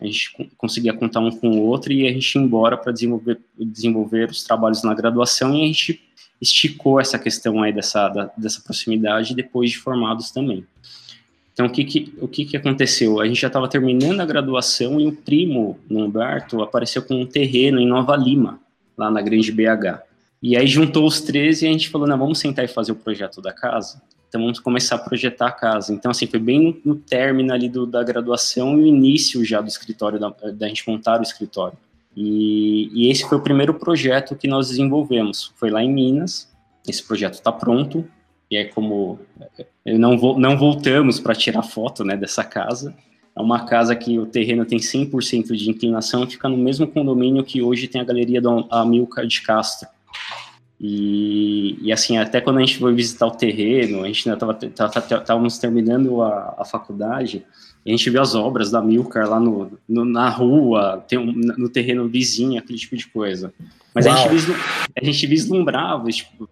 [0.01, 3.39] a gente conseguia contar um com o outro e a gente ia embora para desenvolver,
[3.59, 6.03] desenvolver os trabalhos na graduação e a gente
[6.41, 10.67] esticou essa questão aí dessa, da, dessa proximidade depois de formados também.
[11.55, 13.21] Então, o que, que, o que, que aconteceu?
[13.21, 17.79] A gente já estava terminando a graduação e o primo, Humberto, apareceu com um terreno
[17.79, 18.61] em Nova Lima,
[18.99, 20.03] lá na Grande BH.
[20.43, 22.97] E aí juntou os três e a gente falou, não, vamos sentar e fazer o
[22.97, 24.03] projeto da casa?
[24.29, 25.95] Então vamos começar a projetar a casa.
[25.95, 29.61] Então, assim, foi bem no, no término ali do, da graduação e o início já
[29.61, 31.79] do escritório, da, da gente montar o escritório.
[32.17, 35.53] E, e, esse foi o primeiro projeto que nós desenvolvemos.
[35.57, 36.53] Foi lá em Minas.
[36.87, 38.05] Esse projeto está pronto.
[38.51, 39.21] E é como
[39.85, 42.95] não, não voltamos para tirar foto né, dessa casa.
[43.37, 47.61] É uma casa que o terreno tem 100% de inclinação, fica no mesmo condomínio que
[47.61, 49.89] hoje tem a galeria do Amilcar de Castro.
[50.81, 54.39] E, e, assim, até quando a gente foi visitar o terreno, a gente ainda
[55.19, 57.45] estávamos terminando a, a faculdade,
[57.87, 61.69] a gente viu as obras da Milcar lá no, no na rua, tem um, no
[61.69, 63.53] terreno vizinho, aquele tipo de coisa.
[63.95, 64.53] Mas a gente,
[65.01, 66.49] a gente, vislumbrava, tipo,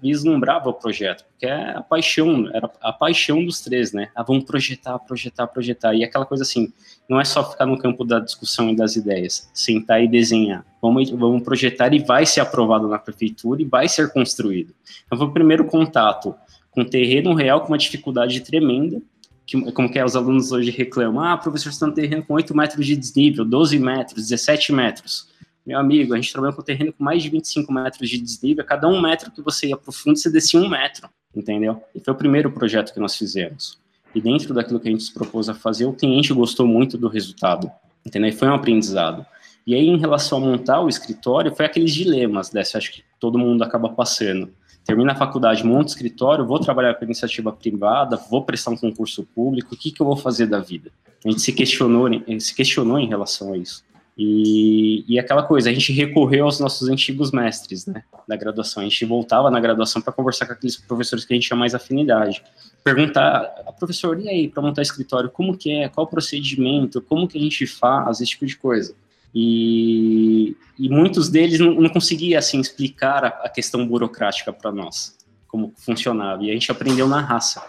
[0.00, 4.08] vislumbrava o projeto, porque é a paixão, era a paixão dos três, né?
[4.14, 5.92] Ah, vamos projetar, projetar, projetar.
[5.92, 6.72] E aquela coisa assim,
[7.06, 10.64] não é só ficar no campo da discussão e das ideias, sentar e desenhar.
[10.80, 14.72] Vamos, vamos projetar e vai ser aprovado na prefeitura e vai ser construído.
[15.04, 16.34] Então foi o primeiro contato
[16.70, 19.02] com o terreno real, com uma dificuldade tremenda,
[19.46, 22.54] que, como que é, os alunos hoje reclamam, ah, professor, está no terreno com 8
[22.54, 25.28] metros de desnível, 12 metros, 17 metros.
[25.64, 28.88] Meu amigo, a gente trabalha com terreno com mais de 25 metros de desnível, cada
[28.88, 31.80] um metro que você ia para fundo, você descia um metro, entendeu?
[31.94, 33.78] E foi o primeiro projeto que nós fizemos.
[34.14, 37.08] E dentro daquilo que a gente se propôs a fazer, o cliente gostou muito do
[37.08, 37.70] resultado,
[38.04, 38.30] entendeu?
[38.30, 39.24] E foi um aprendizado.
[39.66, 43.38] E aí, em relação a montar o escritório, foi aqueles dilemas dessa, acho que todo
[43.38, 44.50] mundo acaba passando
[44.86, 49.74] termina a faculdade, monta escritório, vou trabalhar para iniciativa privada, vou prestar um concurso público,
[49.74, 50.92] o que, que eu vou fazer da vida?
[51.24, 53.84] A gente se questionou, se questionou em relação a isso.
[54.16, 58.82] E, e aquela coisa, a gente recorreu aos nossos antigos mestres, né, da graduação.
[58.82, 61.74] A gente voltava na graduação para conversar com aqueles professores que a gente tinha mais
[61.74, 62.42] afinidade.
[62.82, 65.88] Perguntar, a professor, e aí, para montar escritório, como que é?
[65.88, 67.02] Qual o procedimento?
[67.02, 68.20] Como que a gente faz?
[68.20, 68.94] Esse tipo de coisa.
[69.38, 75.14] E, e muitos deles não, não conseguiam assim, explicar a, a questão burocrática para nós,
[75.46, 76.42] como funcionava.
[76.42, 77.62] E a gente aprendeu na raça.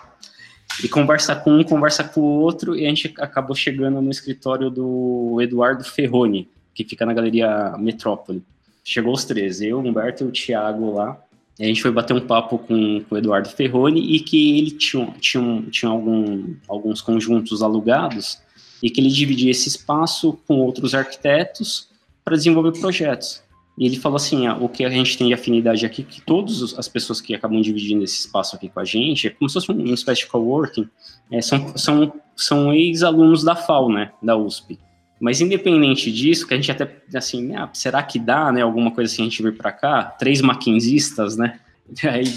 [0.82, 4.70] E conversa com um, conversa com o outro, e a gente acabou chegando no escritório
[4.70, 8.42] do Eduardo Ferroni, que fica na Galeria Metrópole.
[8.82, 11.22] Chegou os três, eu, Humberto e o Thiago lá.
[11.60, 14.72] E a gente foi bater um papo com, com o Eduardo Ferroni e que ele
[14.72, 18.40] tinha, tinha, tinha algum, alguns conjuntos alugados
[18.82, 21.90] e que ele dividia esse espaço com outros arquitetos
[22.24, 23.42] para desenvolver projetos.
[23.78, 26.74] E ele falou assim, ah, o que a gente tem de afinidade aqui, que todas
[26.78, 29.72] as pessoas que acabam dividindo esse espaço aqui com a gente, é como se fosse
[29.72, 30.90] uma espécie de coworking,
[31.32, 34.80] é, são, são, são ex-alunos da FAO, né, da USP.
[35.20, 39.12] Mas independente disso, que a gente até, assim, ah, será que dá, né, alguma coisa
[39.12, 40.04] assim, a gente vir para cá?
[40.04, 41.60] Três maquinzistas, né?
[42.04, 42.34] Aí,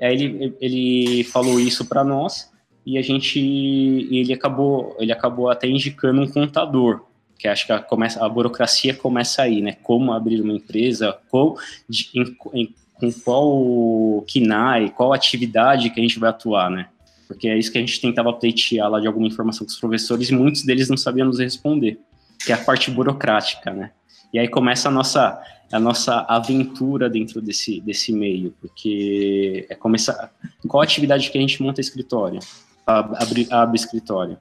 [0.00, 2.51] aí ele, ele falou isso para nós,
[2.84, 7.04] e a gente, ele acabou, ele acabou até indicando um contador,
[7.38, 9.76] que acho que a, começa, a burocracia começa aí, né?
[9.82, 11.56] Como abrir uma empresa, qual,
[11.88, 16.88] de, em, em, com qual KNAI, qual atividade que a gente vai atuar, né?
[17.26, 20.28] Porque é isso que a gente tentava pleitear lá de alguma informação com os professores
[20.28, 21.98] e muitos deles não sabiam nos responder,
[22.44, 23.90] que é a parte burocrática, né?
[24.32, 25.40] E aí começa a nossa,
[25.70, 30.32] a nossa aventura dentro desse, desse meio, porque é começar.
[30.66, 32.40] Qual atividade que a gente monta escritório?
[32.86, 34.38] Abre, abre escritório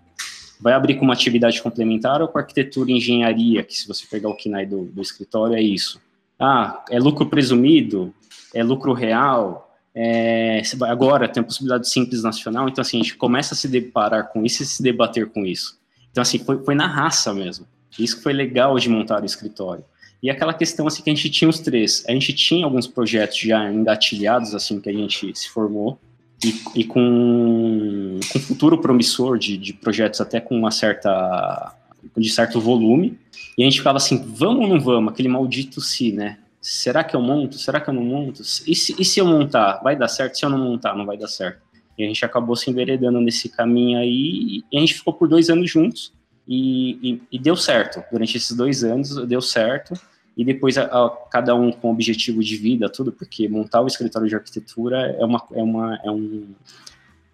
[0.61, 4.29] vai abrir com uma atividade complementar ou com arquitetura e engenharia, que se você pegar
[4.29, 5.99] o KNAI do, do escritório, é isso.
[6.39, 8.13] Ah, é lucro presumido?
[8.53, 9.75] É lucro real?
[9.93, 13.67] É, agora tem a possibilidade de simples nacional, então assim, a gente começa a se
[13.67, 15.79] deparar com isso e se debater com isso.
[16.11, 17.65] Então assim, foi, foi na raça mesmo.
[17.97, 19.83] Isso que foi legal de montar o escritório.
[20.23, 23.39] E aquela questão assim que a gente tinha os três, a gente tinha alguns projetos
[23.39, 25.99] já engatilhados assim que a gente se formou,
[26.43, 31.75] e, e com, com futuro promissor de, de projetos até com uma certa
[32.17, 33.17] de certo volume,
[33.57, 35.13] e a gente ficava assim, vamos ou não vamos?
[35.13, 36.39] Aquele maldito se, né?
[36.59, 37.57] Será que eu monto?
[37.57, 38.41] Será que eu não monto?
[38.41, 39.81] E se, e se eu montar?
[39.83, 40.37] Vai dar certo?
[40.37, 41.61] Se eu não montar, não vai dar certo.
[41.97, 45.49] E a gente acabou se enveredando nesse caminho aí, e a gente ficou por dois
[45.49, 46.11] anos juntos,
[46.47, 48.03] e, e, e deu certo.
[48.11, 49.93] Durante esses dois anos, deu certo
[50.35, 54.27] e depois a, a, cada um com objetivo de vida, tudo, porque montar o escritório
[54.27, 56.47] de arquitetura é uma, é uma, é um,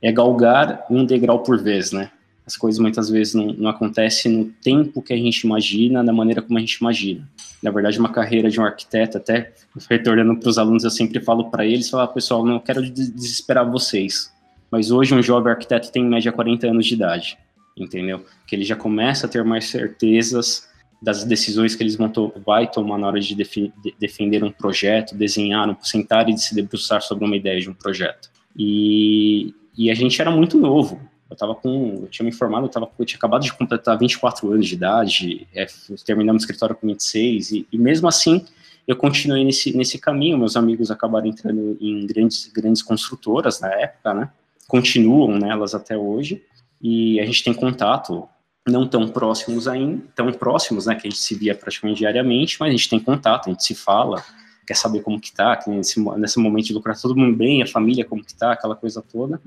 [0.02, 2.12] é galgar um degrau por vez, né?
[2.46, 6.42] As coisas muitas vezes não, não acontecem no tempo que a gente imagina, da maneira
[6.42, 7.28] como a gente imagina.
[7.62, 9.54] Na verdade, uma carreira de um arquiteto, até
[9.90, 13.70] retornando para os alunos, eu sempre falo para eles, falo, ah, pessoal, não quero desesperar
[13.70, 14.32] vocês,
[14.72, 17.38] mas hoje um jovem arquiteto tem em média 40 anos de idade,
[17.76, 18.26] entendeu?
[18.48, 20.68] Que ele já começa a ter mais certezas
[21.02, 25.16] das decisões que eles vão to vai tomar na hora de, de defender um projeto,
[25.16, 28.30] desenhar, um, sentar e se debruçar sobre uma ideia de um projeto.
[28.58, 31.00] E, e a gente era muito novo.
[31.30, 34.52] Eu tava com, eu tinha me informado, eu, tava, eu tinha acabado de completar 24
[34.52, 35.68] anos de idade, é,
[36.06, 38.46] terminamos o escritório com 26, e, e mesmo assim
[38.88, 40.38] eu continuei nesse, nesse caminho.
[40.38, 44.30] Meus amigos acabaram entrando em grandes, grandes construtoras na época, né?
[44.68, 46.42] Continuam nelas até hoje,
[46.82, 48.28] e a gente tem contato
[48.70, 52.70] não tão próximos ainda, tão próximos, né, que a gente se via praticamente diariamente, mas
[52.70, 54.24] a gente tem contato, a gente se fala,
[54.66, 57.68] quer saber como que tá, que nesse, nesse momento de lucrar todo mundo bem, a
[57.68, 59.42] família como que tá, aquela coisa toda,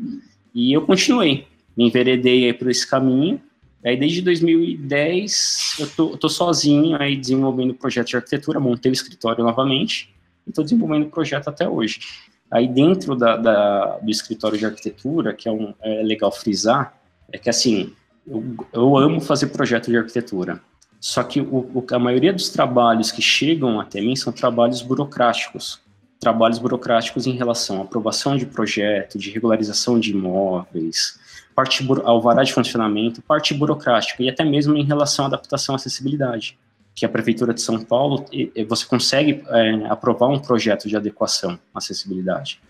[0.55, 3.41] e eu continuei, me enveredei aí por esse caminho,
[3.85, 9.45] aí desde 2010 eu tô, tô sozinho aí desenvolvendo projeto de arquitetura, montei o escritório
[9.45, 10.15] novamente,
[10.47, 12.01] e tô desenvolvendo o projeto até hoje.
[12.51, 16.99] Aí dentro da, da, do escritório de arquitetura, que é, um, é legal frisar,
[17.33, 17.93] é que assim,
[18.27, 20.61] eu, eu amo fazer projeto de arquitetura.
[21.01, 25.81] Só que o, o, a maioria dos trabalhos que chegam até mim são trabalhos burocráticos.
[26.19, 31.19] Trabalhos burocráticos em relação à aprovação de projeto, de regularização de imóveis,
[31.55, 36.59] parte alvará de funcionamento, parte burocrática e até mesmo em relação à adaptação à acessibilidade.
[36.95, 38.27] Que a Prefeitura de São Paulo,
[38.69, 42.61] você consegue é, aprovar um projeto de adequação à acessibilidade,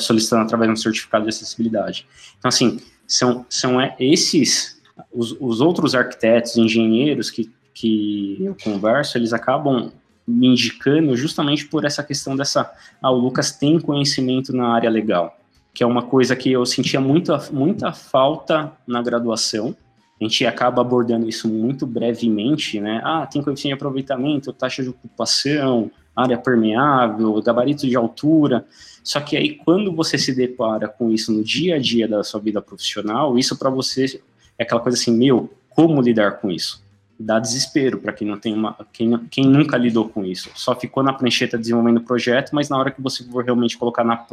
[0.00, 2.06] solicitando através de um certificado de acessibilidade.
[2.38, 4.77] Então, assim, são, são é, esses
[5.12, 9.92] os, os outros arquitetos, engenheiros que, que eu converso, eles acabam
[10.26, 15.38] me indicando justamente por essa questão dessa, ah, o Lucas tem conhecimento na área legal,
[15.72, 19.74] que é uma coisa que eu sentia muita, muita falta na graduação,
[20.20, 24.90] a gente acaba abordando isso muito brevemente, né, ah, tem coeficiente de aproveitamento, taxa de
[24.90, 28.66] ocupação, área permeável, gabarito de altura,
[29.02, 32.40] só que aí quando você se depara com isso no dia a dia da sua
[32.40, 34.20] vida profissional, isso para você
[34.58, 36.82] é aquela coisa assim, meu, como lidar com isso?
[37.18, 40.50] Dá desespero para quem não tem uma, quem, quem nunca lidou com isso.
[40.54, 44.04] Só ficou na prancheta desenvolvendo o projeto, mas na hora que você for realmente colocar
[44.04, 44.24] na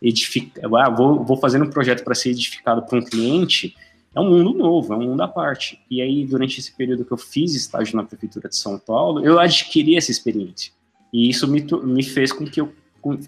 [0.00, 3.74] edificar, ah, vou, vou fazer um projeto para ser edificado para um cliente,
[4.14, 5.80] é um mundo novo, é um mundo à parte.
[5.90, 9.38] E aí, durante esse período que eu fiz estágio na Prefeitura de São Paulo, eu
[9.38, 10.72] adquiri essa experiência.
[11.12, 12.72] E isso me, me fez com que eu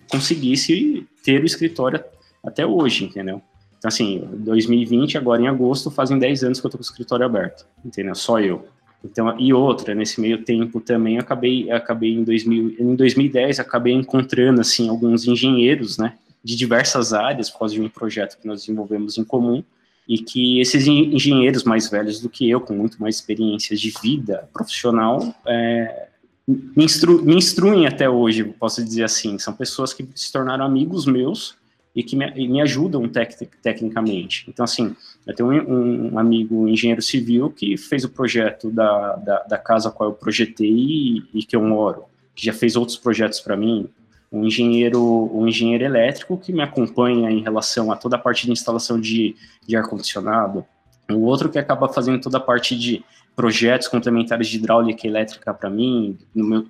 [0.08, 2.02] conseguisse ter o escritório
[2.44, 3.42] até hoje, entendeu?
[3.81, 7.25] Então, assim, 2020, agora em agosto, fazem 10 anos que eu tô com o escritório
[7.25, 8.14] aberto, entendeu?
[8.14, 8.66] Só eu.
[9.03, 14.61] Então, e outra, nesse meio tempo também, acabei, acabei em, 2000, em 2010, acabei encontrando,
[14.61, 16.12] assim, alguns engenheiros, né,
[16.45, 19.64] de diversas áreas, por causa de um projeto que nós desenvolvemos em comum,
[20.07, 24.47] e que esses engenheiros mais velhos do que eu, com muito mais experiências de vida
[24.53, 26.09] profissional, é,
[26.47, 29.38] me, instru, me instruem até hoje, posso dizer assim.
[29.38, 31.60] São pessoas que se tornaram amigos meus
[31.94, 34.44] e que me, e me ajudam tec, tecnicamente.
[34.48, 34.94] Então, assim,
[35.26, 39.88] eu tenho um, um, amigo engenheiro civil que fez o projeto da, da, da casa
[39.88, 43.57] a qual eu projetei e, e, que eu moro, que já fez outros projetos para
[43.57, 43.88] mim.
[44.33, 45.03] Um engenheiro,
[45.35, 49.35] um engenheiro elétrico que me acompanha em relação a toda a parte de instalação de,
[49.66, 50.64] de ar-condicionado.
[51.11, 55.68] O outro que acaba fazendo toda a parte de projetos complementares de hidráulica elétrica para
[55.68, 56.16] mim,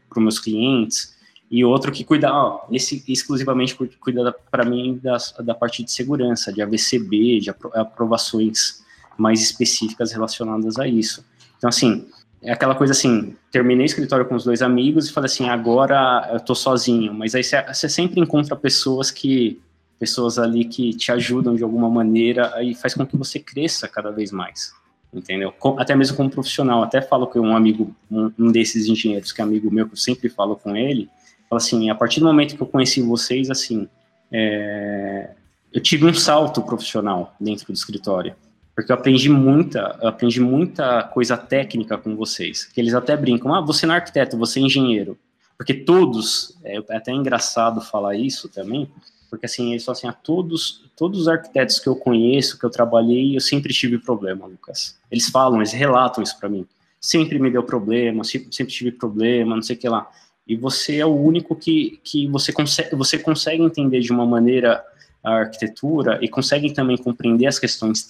[0.09, 1.20] para os meus clientes
[1.51, 6.53] e outro que cuida, ó, esse exclusivamente cuida para mim da, da parte de segurança,
[6.53, 8.85] de AVCB, de aprovações
[9.19, 11.25] mais específicas relacionadas a isso.
[11.59, 12.07] Então, assim,
[12.41, 16.31] é aquela coisa assim, terminei o escritório com os dois amigos e falei assim, agora
[16.33, 19.61] eu tô sozinho, mas aí você sempre encontra pessoas que,
[19.99, 24.11] pessoas ali que te ajudam de alguma maneira e faz com que você cresça cada
[24.11, 24.73] vez mais,
[25.13, 25.53] entendeu?
[25.77, 29.45] Até mesmo como profissional, até falo com um amigo, um, um desses engenheiros que é
[29.45, 31.11] amigo meu, que eu sempre falo com ele,
[31.57, 33.89] assim, a partir do momento que eu conheci vocês, assim,
[34.31, 35.31] é,
[35.73, 38.35] eu tive um salto profissional dentro do escritório,
[38.75, 43.53] porque eu aprendi muita, eu aprendi muita coisa técnica com vocês, que eles até brincam,
[43.55, 45.19] ah, você não é arquiteto, você é engenheiro,
[45.57, 48.89] porque todos, é, é até engraçado falar isso também,
[49.29, 52.71] porque assim, eles falam assim, ah, todos, todos os arquitetos que eu conheço, que eu
[52.71, 54.99] trabalhei, eu sempre tive problema, Lucas.
[55.09, 56.67] Eles falam, eles relatam isso para mim.
[57.01, 60.11] Sempre me deu problema, sempre, sempre tive problema, não sei o que lá
[60.51, 64.85] e você é o único que, que você, consegue, você consegue entender de uma maneira
[65.23, 68.05] a arquitetura e consegue também compreender as questões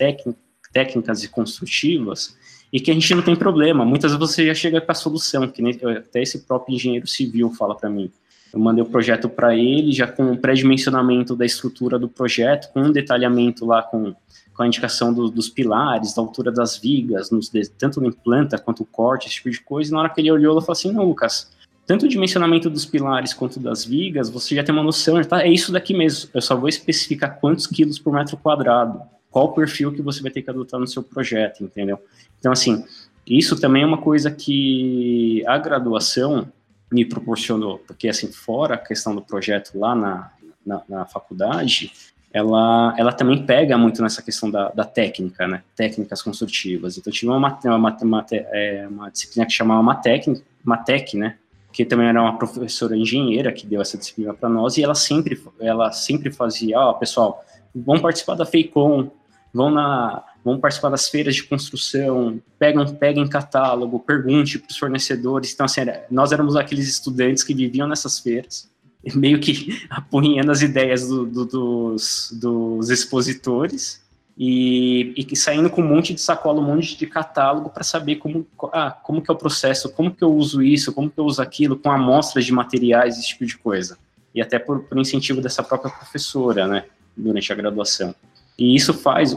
[0.72, 2.34] técnicas e construtivas
[2.72, 3.84] e que a gente não tem problema.
[3.84, 7.50] Muitas vezes você já chega com a solução, que nem, até esse próprio engenheiro civil
[7.50, 8.10] fala para mim.
[8.54, 12.80] Eu mandei o projeto para ele, já com o pré-dimensionamento da estrutura do projeto, com
[12.80, 14.14] um detalhamento lá com,
[14.54, 18.82] com a indicação do, dos pilares, da altura das vigas, nos, tanto no planta quanto
[18.82, 19.90] o corte, esse tipo de coisa.
[19.90, 21.59] E na hora que ele olhou, ele falou assim: Não, Lucas,
[21.90, 25.42] tanto o dimensionamento dos pilares quanto das vigas, você já tem uma noção, tá?
[25.42, 26.30] É isso daqui mesmo.
[26.32, 30.30] Eu só vou especificar quantos quilos por metro quadrado, qual o perfil que você vai
[30.30, 31.98] ter que adotar no seu projeto, entendeu?
[32.38, 32.84] Então, assim,
[33.26, 36.46] isso também é uma coisa que a graduação
[36.92, 40.30] me proporcionou, porque, assim, fora a questão do projeto lá na,
[40.64, 41.90] na, na faculdade,
[42.32, 45.64] ela, ela também pega muito nessa questão da, da técnica, né?
[45.74, 46.96] Técnicas construtivas.
[46.96, 51.36] Então, eu tive uma, uma, uma, uma, é, uma disciplina que chamava Matec, Matec, né?
[51.72, 55.40] Que também era uma professora engenheira que deu essa disciplina para nós, e ela sempre,
[55.60, 59.10] ela sempre fazia, ó, oh, pessoal, vão participar da FEICOM,
[59.52, 65.52] vão na, vão participar das feiras de construção, pegam, peguem catálogo, pergunte para os fornecedores.
[65.52, 68.70] Então, assim, era, nós éramos aqueles estudantes que viviam nessas feiras,
[69.14, 74.00] meio que apunhando as ideias do, do, dos, dos expositores,
[74.38, 78.46] e, e saindo com um monte de sacola, um monte de catálogo para saber como,
[78.72, 81.42] ah, como que é o processo, como que eu uso isso, como que eu uso
[81.42, 83.98] aquilo, com amostras de materiais, esse tipo de coisa.
[84.34, 86.84] E até por, por incentivo dessa própria professora, né,
[87.16, 88.14] durante a graduação.
[88.58, 89.36] E isso faz,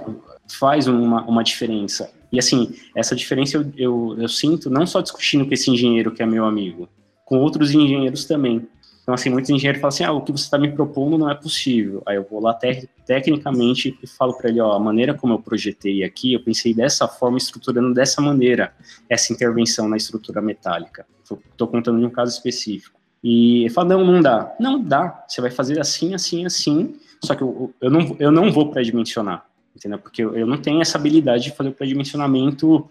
[0.60, 2.12] faz uma, uma diferença.
[2.32, 6.24] E assim, essa diferença eu, eu, eu sinto não só discutindo com esse engenheiro que
[6.24, 6.90] é meu amigo,
[7.26, 8.68] com outros engenheiros também.
[9.04, 11.36] Então, assim, muitos engenheiros falam assim, ah, o que você está me propondo não é
[11.36, 12.02] possível.
[12.06, 15.40] Aí eu vou lá te tecnicamente e falo para ele, ó, a maneira como eu
[15.40, 18.74] projetei aqui, eu pensei dessa forma, estruturando dessa maneira
[19.10, 21.06] essa intervenção na estrutura metálica.
[21.22, 22.98] Estou contando de um caso específico.
[23.22, 24.56] E ele fala, não, não dá.
[24.58, 28.52] Não dá, você vai fazer assim, assim, assim, só que eu, eu, não, eu não
[28.52, 30.00] vou pré-dimensionar, entendeu?
[30.00, 32.90] Porque eu, eu não tenho essa habilidade de fazer o pré-dimensionamento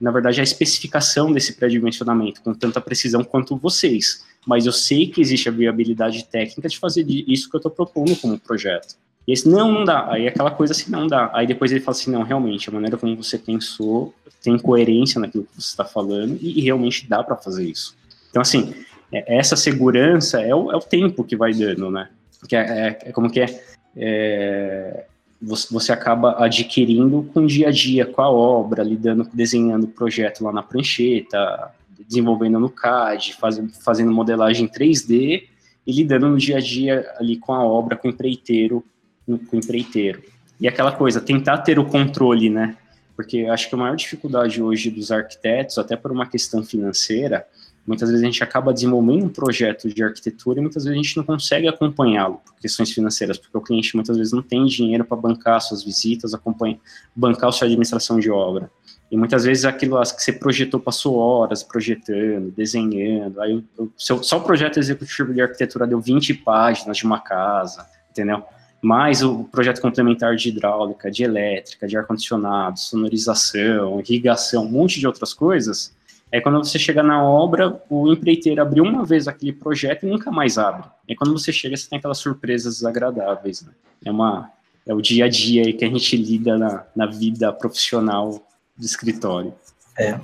[0.00, 4.24] na verdade, a especificação desse pré-dimensionamento com tanta precisão quanto vocês.
[4.46, 8.16] Mas eu sei que existe a viabilidade técnica de fazer isso que eu estou propondo
[8.16, 8.96] como projeto.
[9.26, 10.10] E esse, não, não dá.
[10.10, 11.30] Aí aquela coisa assim, não dá.
[11.32, 15.44] Aí depois ele fala assim, não, realmente, a maneira como você pensou tem coerência naquilo
[15.44, 17.96] que você está falando e, e realmente dá para fazer isso.
[18.30, 18.74] Então, assim,
[19.12, 22.08] é, essa segurança é o, é o tempo que vai dando, né?
[22.48, 23.62] Que é, é, é como que é,
[23.96, 25.04] é
[25.42, 30.44] você acaba adquirindo com o dia a dia, com a obra, lidando, desenhando o projeto
[30.44, 31.72] lá na prancheta,
[32.08, 35.42] desenvolvendo no CAD, fazendo, fazendo modelagem 3D
[35.84, 38.84] e lidando no dia a dia ali com a obra, com o empreiteiro,
[39.26, 40.22] com o empreiteiro.
[40.60, 42.76] E aquela coisa, tentar ter o controle, né?
[43.16, 47.44] Porque acho que a maior dificuldade hoje dos arquitetos, até por uma questão financeira,
[47.84, 51.16] Muitas vezes a gente acaba desenvolvendo um projeto de arquitetura e muitas vezes a gente
[51.16, 55.16] não consegue acompanhá-lo por questões financeiras, porque o cliente muitas vezes não tem dinheiro para
[55.16, 56.78] bancar suas visitas, acompanha,
[57.14, 58.70] bancar a sua administração de obra.
[59.10, 63.40] E muitas vezes aquilo que você projetou passou horas projetando, desenhando.
[63.40, 63.62] Aí
[63.96, 68.44] só o projeto executivo de arquitetura deu 20 páginas de uma casa, entendeu?
[68.80, 75.06] Mais o projeto complementar de hidráulica, de elétrica, de ar-condicionado, sonorização, irrigação, um monte de
[75.06, 75.92] outras coisas
[76.32, 80.30] é quando você chega na obra, o empreiteiro abriu uma vez aquele projeto e nunca
[80.30, 80.88] mais abre.
[81.06, 83.60] É quando você chega, você tem aquelas surpresas desagradáveis.
[83.60, 83.72] Né?
[84.06, 84.50] É, uma,
[84.86, 88.42] é o dia a dia aí que a gente lida na, na vida profissional
[88.74, 89.52] do escritório.
[89.98, 90.18] É.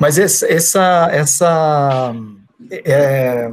[0.00, 2.12] Mas essa, essa, essa
[2.68, 3.52] é,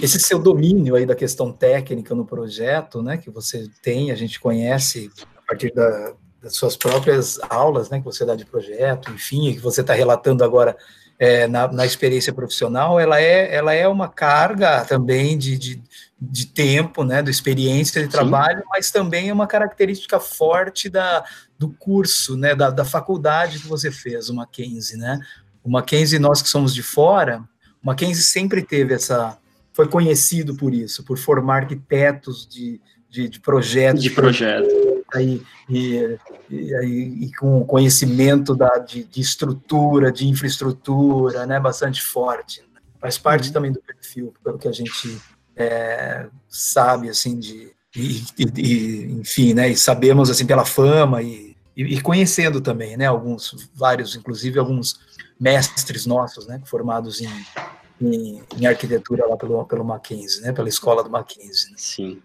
[0.00, 4.40] esse seu domínio aí da questão técnica no projeto, né, que você tem, a gente
[4.40, 9.52] conhece a partir da, das suas próprias aulas, né, que você dá de projeto, enfim,
[9.52, 10.74] que você está relatando agora
[11.22, 15.82] é, na, na, experiência profissional, ela é, ela é uma carga também de, de,
[16.20, 18.66] de tempo, né, de experiência de trabalho, Sim.
[18.68, 21.24] mas também é uma característica forte da,
[21.56, 25.20] do curso, né, da, da faculdade que você fez, o Mackenzie, né?
[25.62, 27.38] O Mackenzie, nós que somos de fora,
[27.80, 29.38] o Mackenzie sempre teve essa,
[29.72, 32.80] foi conhecido por isso, por formar arquitetos de,
[33.12, 34.02] de, de projetos.
[34.02, 36.18] De projeto e, e,
[36.50, 42.64] e, e com conhecimento da, de, de, estrutura, de infraestrutura, né, bastante forte.
[42.98, 43.52] Faz parte uhum.
[43.52, 45.20] também do perfil, pelo que a gente
[45.54, 52.60] é, sabe, assim, de, e, enfim, né, e sabemos, assim, pela fama e, e, conhecendo
[52.60, 54.98] também, né, alguns, vários, inclusive alguns
[55.38, 57.28] mestres nossos, né, formados em,
[58.02, 60.52] em, em, arquitetura lá pelo, pelo Mackenzie, né?
[60.52, 61.70] Pela escola do Mackenzie.
[61.70, 61.76] Né?
[61.76, 62.18] Sim.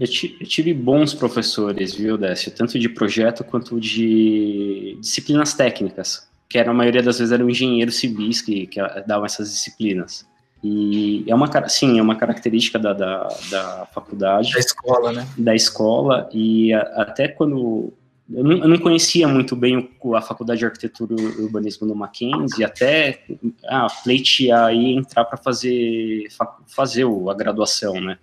[0.00, 0.06] Eu,
[0.40, 2.50] eu, tive bons professores, viu, Décio?
[2.52, 7.96] Tanto de projeto quanto de disciplinas técnicas, que era, a maioria das vezes eram engenheiros
[7.96, 10.26] civis que, que davam essas disciplinas.
[10.62, 14.52] E é uma, sim, é uma característica da, da, da faculdade.
[14.52, 15.26] Da escola, né?
[15.36, 17.92] Da escola, e a, até quando
[18.30, 22.64] eu não, eu não, conhecia muito bem a faculdade de arquitetura e urbanismo no Mackenzie,
[22.64, 23.24] até
[23.66, 26.28] ah, pleitear e entrar para fazer,
[26.66, 28.18] fazer a graduação, né?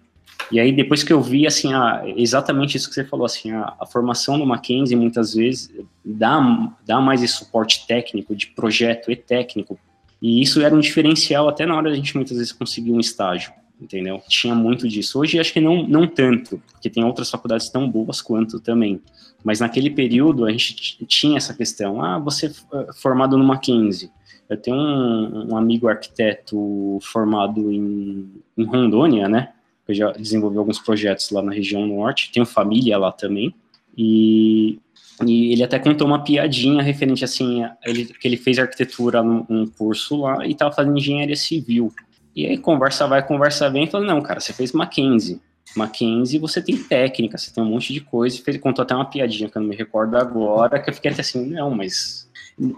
[0.51, 3.75] E aí, depois que eu vi, assim, ah, exatamente isso que você falou, assim, a,
[3.79, 5.69] a, formação no Mackenzie, muitas vezes,
[6.03, 9.77] dá, dá mais esse suporte técnico, de projeto e técnico,
[10.21, 13.53] e isso era um diferencial até na hora da gente, muitas vezes, conseguir um estágio,
[13.79, 14.21] entendeu?
[14.27, 15.19] Tinha muito disso.
[15.19, 19.01] Hoje, acho que não, não tanto, porque tem outras faculdades tão boas quanto também,
[19.43, 22.03] mas naquele período a gente tinha essa questão.
[22.03, 24.11] Ah, você é formado no Mackenzie.
[24.49, 29.49] Eu tenho um, um amigo arquiteto formado em, em Rondônia, né?
[29.87, 32.31] Eu já desenvolvi alguns projetos lá na região norte.
[32.31, 33.53] Tenho família lá também.
[33.97, 34.79] E,
[35.25, 39.67] e ele até contou uma piadinha referente assim, ele, que ele fez arquitetura num, num
[39.67, 41.91] curso lá e estava fazendo engenharia civil.
[42.35, 45.41] E aí conversa vai, conversa vem, e falou, não, cara, você fez Mackenzie.
[45.75, 48.41] Mackenzie, você tem técnica, você tem um monte de coisa.
[48.45, 51.21] Ele contou até uma piadinha que eu não me recordo agora, que eu fiquei até
[51.21, 52.29] assim, não, mas.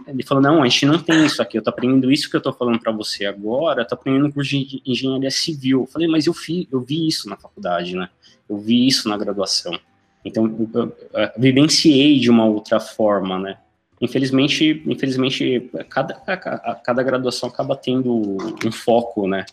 [0.07, 2.41] Ele falou: não, a gente não tem isso aqui, eu tô aprendendo isso que eu
[2.41, 5.81] tô falando para você agora, eu tô aprendendo curso de engenharia civil.
[5.81, 8.09] Eu falei, mas eu, fi, eu vi isso na faculdade, né?
[8.47, 9.77] Eu vi isso na graduação.
[10.23, 13.57] Então, eu, eu, eu vivenciei de uma outra forma, né?
[14.01, 19.45] Infelizmente, infelizmente cada, cada, cada graduação acaba tendo um foco, né?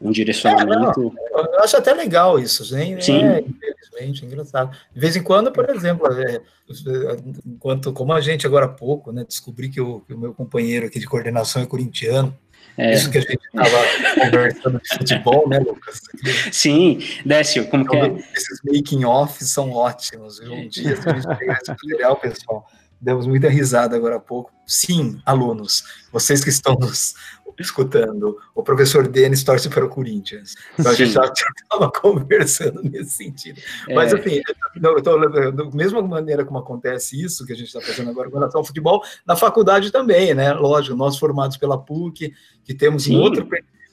[0.00, 1.12] um direcionamento.
[1.34, 3.00] É, eu acho até legal isso, hein?
[3.00, 3.22] Sim.
[3.24, 4.76] É, infelizmente, engraçado.
[4.92, 6.40] De vez em quando, por exemplo, é,
[7.46, 10.86] enquanto, como a gente agora há pouco, né, descobri que o, que o meu companheiro
[10.86, 12.36] aqui de coordenação é corintiano.
[12.76, 12.94] É.
[12.94, 16.00] Isso que a gente estava conversando de futebol, né, Lucas?
[16.52, 18.24] Sim, Décio, como então, que é?
[18.36, 20.52] Esses making-offs são ótimos, viu?
[20.52, 22.68] Um dia, se a gente pegar esse pessoal,
[23.00, 24.52] demos muita risada agora há pouco.
[24.66, 27.14] Sim, alunos, vocês que estão nos
[27.58, 30.54] escutando, o professor Denis torce para o Corinthians.
[30.78, 31.24] Então a gente já
[31.62, 33.60] estava conversando nesse sentido.
[33.88, 33.94] É.
[33.94, 34.40] Mas, enfim,
[34.76, 35.18] eu tô,
[35.50, 38.64] da mesma maneira como acontece isso que a gente está fazendo agora com relação ao
[38.64, 40.52] futebol, na faculdade também, né?
[40.52, 42.32] Lógico, nós formados pela PUC,
[42.64, 43.16] que temos Sim.
[43.16, 43.46] um outro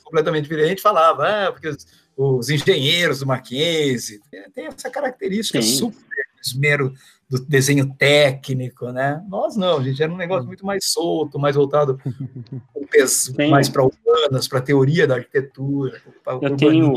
[0.03, 4.20] completamente diferente, falava, ah, porque os, os engenheiros do Mackenzie
[4.53, 5.78] tem essa característica Sim.
[5.78, 6.93] super esmero
[7.40, 9.24] do desenho técnico, né?
[9.28, 10.48] Nós não, a gente era um negócio hum.
[10.48, 12.00] muito mais solto, mais voltado
[13.50, 16.02] mais para humanas, para a teoria da arquitetura.
[16.42, 16.94] Eu tenho.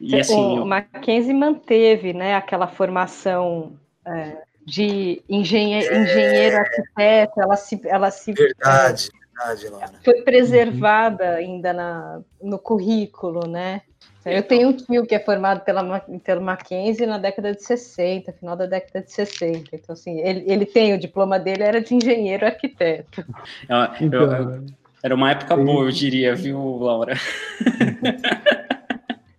[0.00, 0.64] E assim, o.
[0.64, 3.74] Mackenzie manteve, né, aquela formação
[4.04, 6.02] é, de engenheiro, é...
[6.02, 9.92] engenheiro arquiteto, ela se, ela se verdade, verdade, Laura.
[10.04, 13.82] foi preservada ainda na, no currículo, né?
[14.26, 18.56] Eu tenho um tio que é formado pela, pelo Mackenzie na década de 60, final
[18.56, 19.70] da década de 60.
[19.72, 23.24] Então, assim, ele, ele tem o diploma dele, era de engenheiro arquiteto.
[24.00, 24.64] Eu, eu,
[25.02, 27.14] Era uma época boa, eu diria, viu, Laura?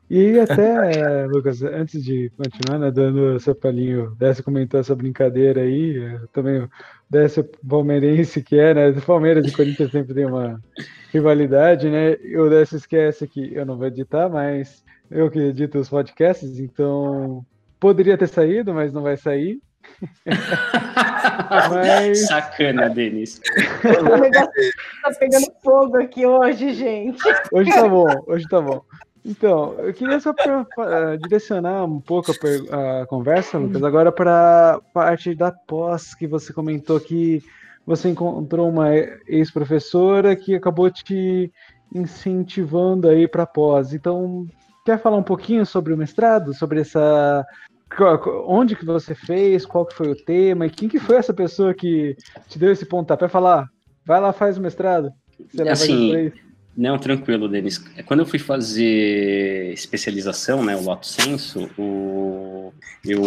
[0.09, 6.17] E até, Lucas, antes de continuar, né, dando seu palinho, Décio comentou essa brincadeira aí,
[6.31, 6.65] também
[7.10, 10.62] Décio palmeirense que é, né, Palmeiras e Corinthians sempre tem uma
[11.12, 15.89] rivalidade, né, o Décio esquece que eu não vou editar, mas eu que edito os
[15.89, 17.45] podcasts, então
[17.80, 19.60] poderia ter saído, mas não vai sair.
[21.72, 22.28] mas...
[22.28, 23.39] Sacana, Denis.
[23.86, 24.51] O negócio
[25.01, 27.24] tá pegando fogo aqui hoje, gente.
[27.53, 28.82] Hoje tá bom, hoje tá bom.
[29.28, 34.75] Então, eu queria só pra, pra, direcionar um pouco a, a conversa, Lucas, agora para
[34.75, 37.43] a parte da pós que você comentou que
[37.86, 38.89] você encontrou uma
[39.28, 41.51] ex-professora que acabou te
[41.93, 43.93] incentivando aí para pós.
[43.93, 44.47] Então,
[44.86, 47.45] quer falar um pouquinho sobre o mestrado, sobre essa
[48.45, 50.65] onde que você fez, qual que foi o tema?
[50.65, 52.15] E quem que foi essa pessoa que
[52.47, 53.28] te deu esse pontapé?
[53.28, 53.67] Falar,
[54.05, 55.11] vai lá faz o mestrado.
[55.49, 56.32] Você assim,
[56.78, 57.80] não, tranquilo, Denis.
[58.05, 62.71] Quando eu fui fazer especialização, né, o Lato Senso, o,
[63.03, 63.23] eu,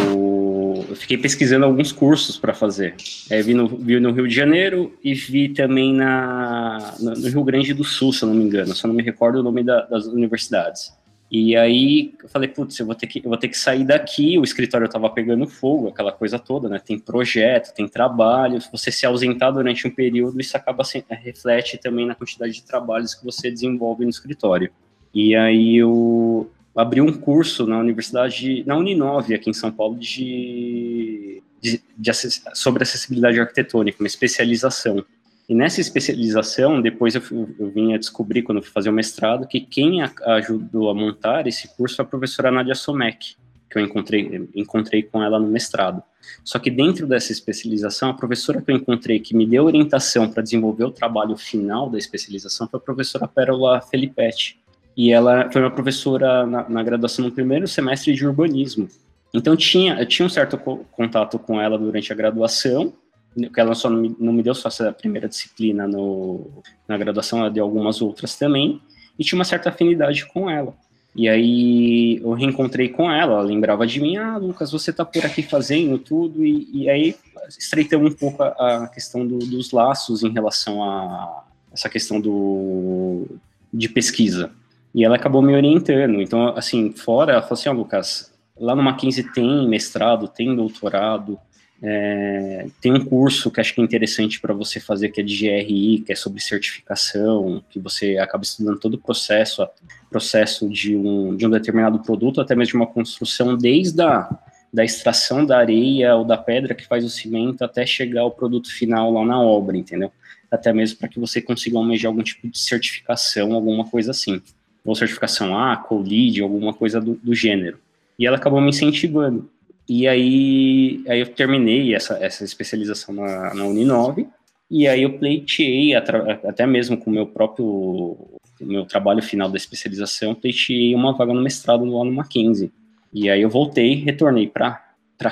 [0.89, 2.95] eu, fiquei pesquisando alguns cursos para fazer.
[3.29, 7.75] É, vi, no, vi no Rio de Janeiro e vi também na, no Rio Grande
[7.75, 10.07] do Sul, se eu não me engano, só não me recordo o nome da, das
[10.07, 10.93] universidades.
[11.31, 14.37] E aí eu falei, putz, eu vou ter que, eu vou ter que sair daqui,
[14.37, 16.81] o escritório estava pegando fogo, aquela coisa toda, né?
[16.85, 22.05] Tem projeto, tem trabalho, você se ausentar durante um período, isso acaba se, reflete também
[22.05, 24.73] na quantidade de trabalhos que você desenvolve no escritório.
[25.15, 31.41] E aí eu abri um curso na universidade, na Uninove, aqui em São Paulo, de,
[31.61, 32.11] de, de
[32.55, 35.05] sobre acessibilidade arquitetônica, uma especialização.
[35.51, 37.23] E nessa especialização, depois eu,
[37.59, 41.45] eu vim a descobrir, quando fui fazer o mestrado, que quem a, ajudou a montar
[41.49, 43.35] esse curso foi a professora Nadia Somek,
[43.69, 46.05] que eu encontrei, encontrei com ela no mestrado.
[46.45, 50.41] Só que dentro dessa especialização, a professora que eu encontrei que me deu orientação para
[50.41, 54.61] desenvolver o trabalho final da especialização foi a professora Pérola Felipetti.
[54.97, 58.89] E ela foi uma professora na, na graduação no primeiro semestre de urbanismo.
[59.35, 62.93] Então tinha, eu tinha um certo contato com ela durante a graduação,
[63.35, 67.41] que ela só não me, não me deu só essa primeira disciplina no, na graduação,
[67.41, 68.81] ela deu algumas outras também,
[69.19, 70.75] e tinha uma certa afinidade com ela.
[71.15, 75.25] E aí eu reencontrei com ela, ela lembrava de mim, ah, Lucas, você tá por
[75.25, 77.17] aqui fazendo tudo, e, e aí
[77.49, 83.27] estreitamos um pouco a, a questão do, dos laços em relação a essa questão do,
[83.73, 84.51] de pesquisa.
[84.95, 86.21] E ela acabou me orientando.
[86.21, 91.39] Então, assim, fora, ela falou assim, oh, Lucas, lá no Mackenzie tem mestrado, tem doutorado,
[91.83, 95.37] é, tem um curso que acho que é interessante para você fazer, que é de
[95.37, 99.67] GRI, que é sobre certificação, que você acaba estudando todo o processo,
[100.11, 104.29] processo de um, de um determinado produto, até mesmo de uma construção, desde a
[104.73, 108.73] da extração da areia ou da pedra que faz o cimento até chegar ao produto
[108.73, 110.13] final lá na obra, entendeu?
[110.51, 114.41] Até mesmo para que você consiga almejar algum tipo de certificação, alguma coisa assim.
[114.85, 117.79] Ou certificação A, COLID, alguma coisa do, do gênero.
[118.19, 119.51] E ela acabou me incentivando.
[119.93, 124.29] E aí, aí eu terminei essa, essa especialização na, na Uninove,
[124.71, 128.17] e aí eu pleiteei, até mesmo com o meu próprio
[128.61, 132.71] meu trabalho final da especialização, pleiteei uma vaga no mestrado lá no Mackenzie.
[133.13, 134.81] E aí eu voltei, retornei para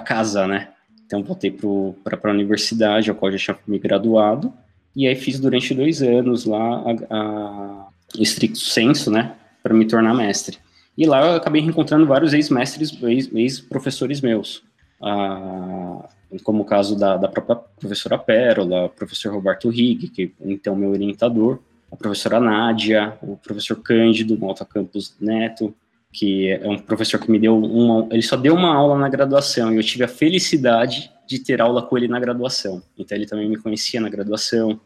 [0.05, 0.71] casa, né?
[1.07, 4.53] Então voltei para a universidade, ao qual já tinha me graduado,
[4.97, 7.89] e aí fiz durante dois anos lá a, a
[8.19, 9.37] estricto senso, né?
[9.63, 10.59] Para me tornar mestre.
[10.99, 12.93] E lá eu acabei encontrando vários ex-mestres,
[13.33, 14.65] ex-professores meus.
[15.01, 16.09] Ah,
[16.43, 21.61] como o caso da, da própria professora Pérola, professor Roberto Rigg, que então meu orientador,
[21.93, 25.73] a professora Nádia, o professor Cândido Malta Campos Neto,
[26.13, 29.73] que é um professor que me deu uma, ele só deu uma aula na graduação
[29.73, 32.83] e eu tive a felicidade de ter aula com ele na graduação.
[32.99, 34.81] Então ele também me conhecia na graduação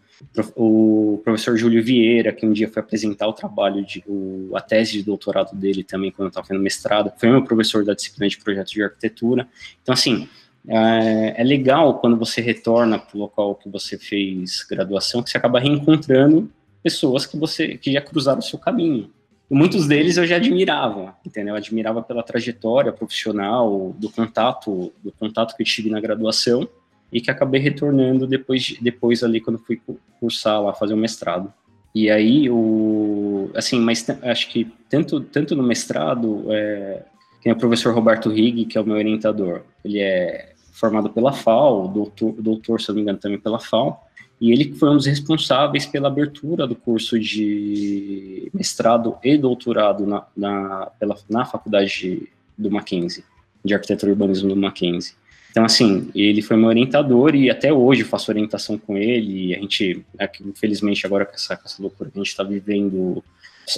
[0.56, 4.92] o professor Júlio Vieira, que um dia foi apresentar o trabalho de o, a tese
[4.92, 8.38] de doutorado dele também quando eu estava fazendo mestrado, foi meu professor da disciplina de
[8.38, 9.48] projetos de arquitetura.
[9.82, 10.28] Então, assim,
[10.66, 15.36] é, é legal quando você retorna para o local que você fez graduação, que você
[15.36, 16.50] acaba reencontrando
[16.82, 19.10] pessoas que você que já cruzaram o seu caminho.
[19.50, 21.54] E muitos deles eu já admirava, entendeu?
[21.54, 26.66] Eu admirava pela trajetória profissional, do contato, do contato que eu tive na graduação
[27.12, 29.80] e que acabei retornando depois, depois ali quando fui
[30.18, 31.52] cursar lá, fazer o mestrado.
[31.94, 37.02] E aí, o, assim, mas acho que tanto, tanto no mestrado, é,
[37.42, 41.86] tem o professor Roberto Rigg, que é o meu orientador, ele é formado pela FAO,
[41.88, 44.00] doutor, doutor, se não me engano, também pela FAO,
[44.40, 50.26] e ele foi um dos responsáveis pela abertura do curso de mestrado e doutorado na,
[50.36, 53.22] na, pela, na faculdade do Mackenzie,
[53.64, 55.14] de arquitetura e urbanismo do Mackenzie.
[55.52, 59.48] Então, assim, ele foi meu orientador e até hoje faço orientação com ele.
[59.48, 60.02] E a gente,
[60.46, 63.22] infelizmente, agora com essa, com essa loucura que a gente está vivendo,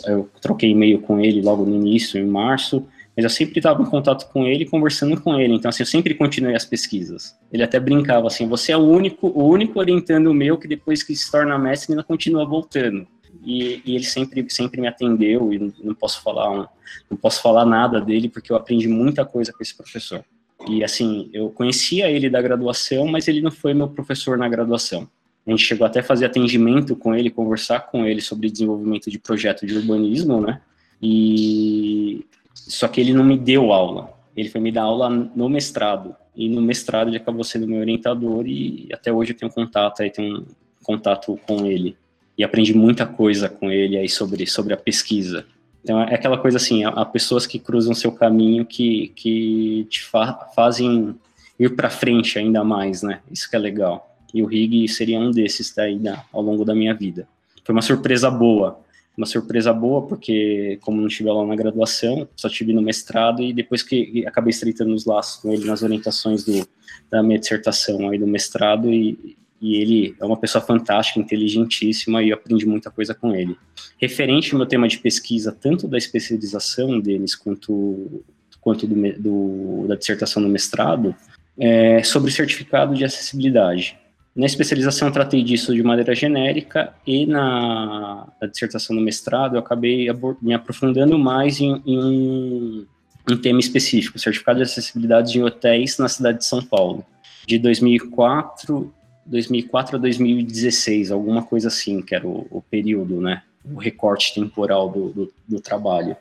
[0.07, 3.87] eu troquei e-mail com ele logo no início, em março, mas eu sempre estava em
[3.87, 5.53] contato com ele, conversando com ele.
[5.53, 7.37] Então, assim, eu sempre continuei as pesquisas.
[7.53, 11.17] Ele até brincava assim: você é o único, o único orientando meu que depois que
[11.17, 13.05] se torna mestre ainda continua voltando.
[13.45, 16.69] E, e, ele sempre, sempre me atendeu e não, posso falar
[17.11, 20.25] não posso falar nada dele porque eu aprendi muita coisa com esse professor.
[20.69, 25.09] E assim, eu conhecia ele da graduação, mas ele não foi meu professor na graduação.
[25.47, 29.19] A gente chegou até a fazer atendimento com ele, conversar com ele sobre desenvolvimento de
[29.19, 30.61] projeto de urbanismo, né?
[31.03, 34.11] E só que ele não me deu aula.
[34.35, 36.17] Ele foi me dar aula no mestrado.
[36.35, 40.11] E no mestrado ele acabou sendo meu orientador e até hoje eu tenho contato aí,
[40.11, 40.47] tenho
[40.83, 41.97] contato com ele.
[42.37, 45.47] E aprendi muita coisa com ele aí sobre, sobre a pesquisa.
[45.85, 50.33] Então é aquela coisa assim, há pessoas que cruzam seu caminho que, que te fa
[50.57, 51.15] fazem
[51.61, 53.21] ir para frente ainda mais, né?
[53.31, 54.17] Isso que é legal.
[54.33, 57.29] E o Rig seria um desses daí da, ao longo da minha vida.
[57.63, 58.81] Foi uma surpresa boa,
[59.15, 63.53] uma surpresa boa porque como não estive lá na graduação, só tive no mestrado e
[63.53, 66.67] depois que acabei estreitando os laços com ele nas orientações do,
[67.11, 72.29] da minha dissertação aí do mestrado e, e ele é uma pessoa fantástica, inteligentíssima, e
[72.29, 73.57] eu aprendi muita coisa com ele.
[73.97, 78.23] Referente ao meu tema de pesquisa, tanto da especialização deles quanto,
[78.61, 81.17] quanto do, do, da dissertação do mestrado,
[81.59, 83.97] é sobre certificado de acessibilidade.
[84.37, 90.09] Na especialização, tratei disso de maneira genérica, e na, na dissertação do mestrado, eu acabei
[90.43, 92.87] me aprofundando mais em, em
[93.31, 97.03] um tema específico, certificado de acessibilidade em hotéis na cidade de São Paulo.
[97.47, 98.93] De 2004
[99.27, 103.43] 2004 a 2016, alguma coisa assim, que era o, o período, né?
[103.65, 106.17] O recorte temporal do, do, do, trabalho.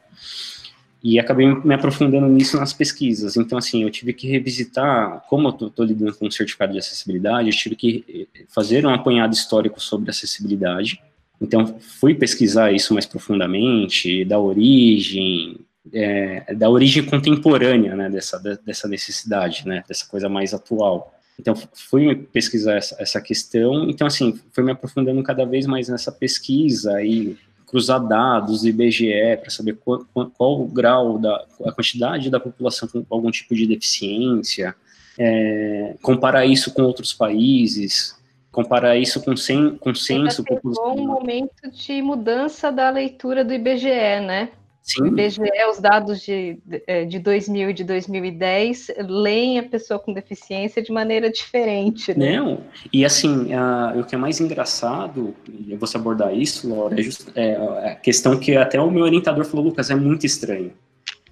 [1.04, 3.36] E acabei me aprofundando nisso nas pesquisas.
[3.36, 7.50] Então, assim, eu tive que revisitar, como eu estou lidando com o certificado de acessibilidade,
[7.50, 11.02] eu tive que eh, fazer um apanhado histórico sobre acessibilidade.
[11.42, 15.60] Então, fui pesquisar isso mais profundamente, da origem,
[15.92, 21.14] é, da origem contemporânea, né, dessa, dessa necessidade, né, dessa coisa mais atual.
[21.40, 26.12] Então, fui pesquisar essa, essa questão, então, assim, fui me aprofundando cada vez mais nessa
[26.12, 32.30] pesquisa e cruzar dados do IBGE para saber qual, qual, o grau da a quantidade
[32.30, 34.76] da população com algum tipo de deficiência,
[35.18, 38.16] é, comparar isso com outros países,
[38.52, 40.44] comparar isso com sen, consenso.
[40.48, 44.50] Chegou um momento de mudança da leitura do IBGE, né?
[44.84, 45.04] Sim.
[45.04, 46.60] O IBGE, os dados de,
[47.08, 52.36] de 2000 e de 2010 leem a pessoa com deficiência de maneira diferente, né?
[52.36, 52.62] Não,
[52.92, 55.34] e assim, a, o que é mais engraçado,
[55.70, 57.56] eu vou abordar isso, Laura, é, just, é
[57.92, 60.74] a questão que até o meu orientador falou, Lucas, é muito estranho.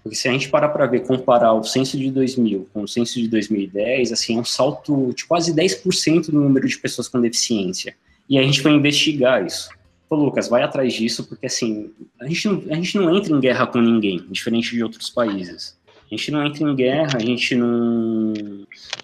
[0.02, 3.20] Porque se a gente parar para ver, comparar o censo de 2000 com o censo
[3.20, 7.96] de 2010, assim, é um salto de quase 10% no número de pessoas com deficiência.
[8.30, 9.70] E a gente vai investigar isso.
[10.12, 11.90] Pô, Lucas, vai atrás disso, porque assim,
[12.20, 15.80] a gente, não, a gente não entra em guerra com ninguém, diferente de outros países.
[15.88, 18.34] A gente não entra em guerra, a gente não,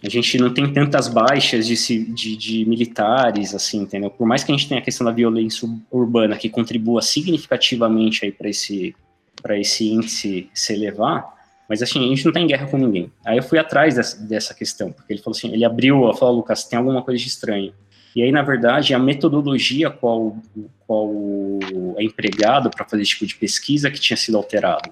[0.03, 4.09] a gente não tem tantas baixas de, de, de militares, assim, entendeu?
[4.09, 8.31] Por mais que a gente tenha a questão da violência urbana que contribua significativamente aí
[8.33, 8.93] para esse,
[9.51, 11.37] esse índice se elevar,
[11.69, 13.09] mas assim, a gente não está em guerra com ninguém.
[13.25, 16.65] Aí eu fui atrás dessa, dessa questão, porque ele falou assim, ele abriu, falou, Lucas,
[16.65, 17.71] tem alguma coisa de estranho.
[18.17, 20.35] E aí, na verdade, a metodologia qual,
[20.87, 21.13] qual
[21.97, 24.91] é empregado para fazer esse tipo de pesquisa que tinha sido alterado,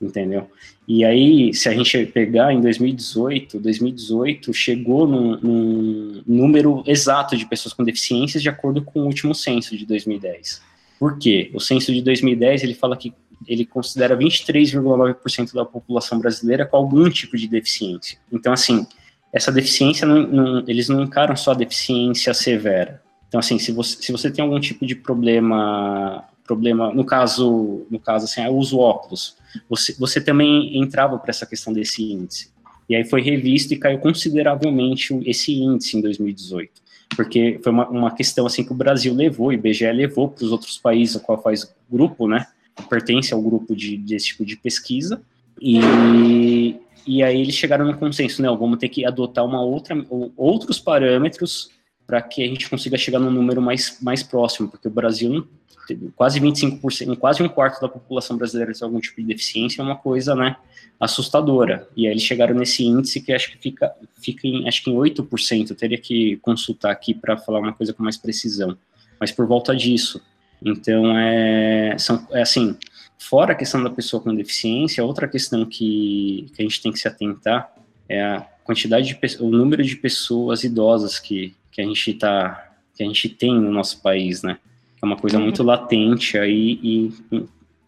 [0.00, 0.48] entendeu?
[0.86, 7.44] E aí, se a gente pegar em 2018, 2018 chegou num, num número exato de
[7.44, 10.62] pessoas com deficiências de acordo com o último censo de 2010.
[10.96, 11.50] Por quê?
[11.52, 13.12] O censo de 2010 ele fala que
[13.48, 18.16] ele considera 23,9% da população brasileira com algum tipo de deficiência.
[18.30, 18.86] Então, assim,
[19.32, 23.02] essa deficiência, não, não, eles não encaram só a deficiência severa.
[23.28, 28.00] Então, assim, se você, se você tem algum tipo de problema, problema no caso, no
[28.00, 29.36] caso assim, eu uso óculos,
[29.68, 32.50] você, você também entrava para essa questão desse índice.
[32.88, 36.72] E aí foi revisto e caiu consideravelmente esse índice em 2018.
[37.14, 40.50] Porque foi uma, uma questão assim que o Brasil levou, o IBGE levou para os
[40.50, 42.46] outros países a qual faz grupo, né?
[42.88, 45.20] Pertence ao grupo de, desse tipo de pesquisa.
[45.60, 46.76] E,
[47.10, 48.48] e aí eles chegaram no consenso, né?
[48.48, 49.96] Vamos ter que adotar uma outra,
[50.36, 51.68] outros parâmetros
[52.06, 55.44] para que a gente consiga chegar num número mais, mais próximo, porque o Brasil,
[56.14, 59.96] quase 25%, quase um quarto da população brasileira tem algum tipo de deficiência, é uma
[59.96, 60.54] coisa, né,
[61.00, 61.88] assustadora.
[61.96, 63.92] E aí eles chegaram nesse índice que acho que fica,
[64.22, 67.92] fica em, acho que em 8%, eu teria que consultar aqui para falar uma coisa
[67.92, 68.78] com mais precisão,
[69.18, 70.22] mas por volta disso.
[70.64, 72.76] Então, é, são, é assim,
[73.20, 76.98] Fora a questão da pessoa com deficiência, outra questão que, que a gente tem que
[76.98, 77.70] se atentar
[78.08, 82.66] é a quantidade de o número de pessoas idosas que, que a gente tá
[82.96, 84.58] que a gente tem no nosso país, né?
[85.00, 85.44] É uma coisa uhum.
[85.44, 87.14] muito latente aí e,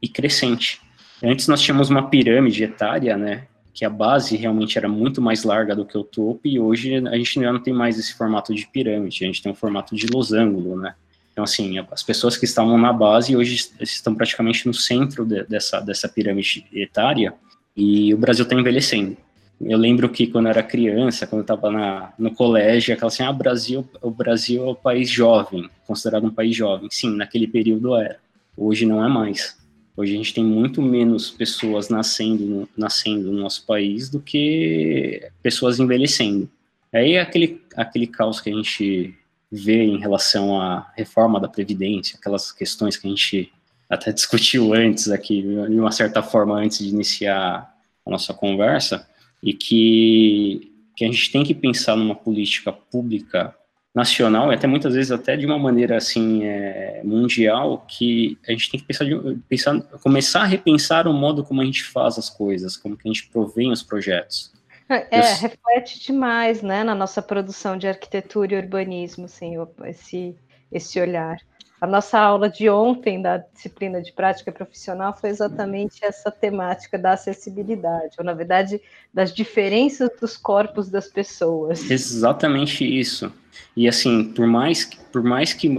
[0.03, 0.80] e crescente.
[1.22, 3.47] Antes nós tínhamos uma pirâmide etária, né?
[3.74, 7.16] Que a base realmente era muito mais larga do que o topo, e hoje a
[7.16, 10.07] gente já não tem mais esse formato de pirâmide, a gente tem um formato de
[10.07, 10.95] losango, né?
[11.33, 15.80] Então, assim, as pessoas que estavam na base hoje estão praticamente no centro de, dessa,
[15.80, 17.35] dessa pirâmide etária,
[17.76, 19.16] e o Brasil está envelhecendo.
[19.61, 23.33] Eu lembro que quando eu era criança, quando eu estava no colégio, aquela assim, ah,
[23.33, 26.89] Brasil, o Brasil é o país jovem, considerado um país jovem.
[26.91, 28.18] Sim, naquele período era.
[28.57, 29.57] Hoje não é mais.
[29.97, 35.78] Hoje a gente tem muito menos pessoas nascendo, nascendo no nosso país do que pessoas
[35.78, 36.51] envelhecendo.
[36.93, 39.14] Aí é aquele, aquele caos que a gente
[39.53, 43.53] vê em relação à reforma da Previdência, aquelas questões que a gente
[43.88, 47.70] até discutiu antes aqui, de uma certa forma, antes de iniciar
[48.05, 49.07] a nossa conversa,
[49.42, 53.55] e que, que a gente tem que pensar numa política pública
[53.94, 58.70] nacional e até muitas vezes até de uma maneira assim é, mundial que a gente
[58.70, 62.30] tem que pensar, de, pensar começar a repensar o modo como a gente faz as
[62.30, 64.50] coisas como que a gente provém os projetos
[64.93, 65.36] é, Eu...
[65.36, 70.36] reflete demais né na nossa produção de arquitetura e urbanismo assim esse
[70.70, 71.38] esse olhar
[71.82, 77.14] a nossa aula de ontem da disciplina de prática profissional foi exatamente essa temática da
[77.14, 78.80] acessibilidade, ou na verdade
[79.12, 81.90] das diferenças dos corpos das pessoas.
[81.90, 83.32] Exatamente isso.
[83.76, 85.76] E assim, por mais, por mais que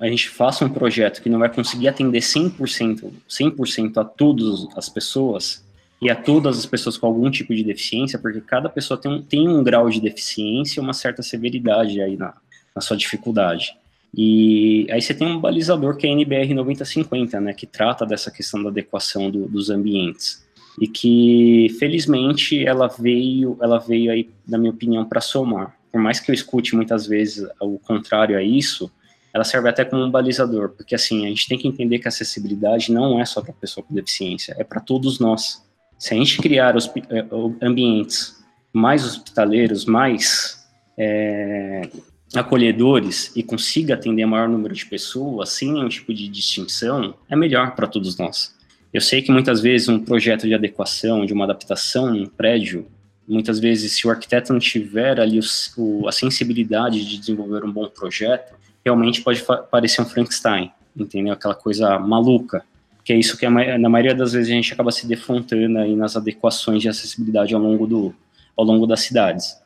[0.00, 4.88] a, gente faça um projeto que não vai conseguir atender 100%, 100% a todas as
[4.88, 5.64] pessoas,
[6.00, 9.22] e a todas as pessoas com algum tipo de deficiência, porque cada pessoa tem um,
[9.22, 12.34] tem um grau de deficiência e uma certa severidade aí na,
[12.74, 13.76] na sua dificuldade.
[14.16, 18.30] E aí você tem um balizador que é a NBR 9050, né, que trata dessa
[18.30, 20.44] questão da adequação do, dos ambientes.
[20.80, 25.76] E que, felizmente, ela veio, ela veio aí, na minha opinião, para somar.
[25.92, 28.90] Por mais que eu escute muitas vezes o contrário a isso,
[29.32, 32.10] ela serve até como um balizador, porque assim, a gente tem que entender que a
[32.10, 35.62] acessibilidade não é só para pessoa com deficiência, é para todos nós.
[36.00, 37.26] Se a gente criar os, eh,
[37.60, 38.42] ambientes
[38.72, 41.90] mais hospitaleiros, mais é,
[42.34, 47.74] acolhedores e consiga atender maior número de pessoas sem nenhum tipo de distinção, é melhor
[47.74, 48.56] para todos nós.
[48.94, 52.86] Eu sei que muitas vezes um projeto de adequação, de uma adaptação em um prédio,
[53.28, 55.42] muitas vezes se o arquiteto não tiver ali o,
[55.76, 61.34] o, a sensibilidade de desenvolver um bom projeto, realmente pode parecer um Frankenstein, entendeu?
[61.34, 62.64] Aquela coisa maluca,
[63.10, 65.96] que é isso que a, na maioria das vezes a gente acaba se defrontando aí
[65.96, 68.14] nas adequações de acessibilidade ao longo, do,
[68.56, 69.56] ao longo das cidades.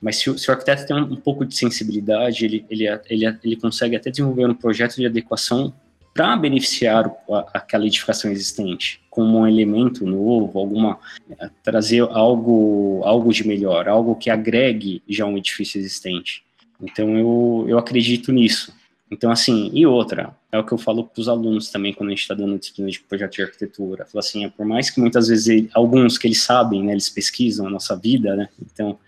[0.00, 3.96] Mas se se o arquiteto tem um, pouco de sensibilidade, ele, ele, ele, ele consegue
[3.96, 5.74] até desenvolver um projeto de adequação
[6.14, 11.00] para beneficiar a, aquela edificação existente, como um elemento novo, alguma
[11.36, 16.44] é, trazer algo, algo de melhor, algo que agregue já um edifício existente.
[16.80, 18.72] Então eu, eu acredito nisso.
[19.10, 22.12] Então, assim, e outra, é o que eu falo para os alunos também quando a
[22.12, 24.04] gente está dando disciplina de projeto de arquitetura.
[24.06, 27.08] Falo assim, é, por mais que muitas vezes ele, alguns que eles sabem, né, eles
[27.08, 28.98] pesquisam a nossa vida, né, então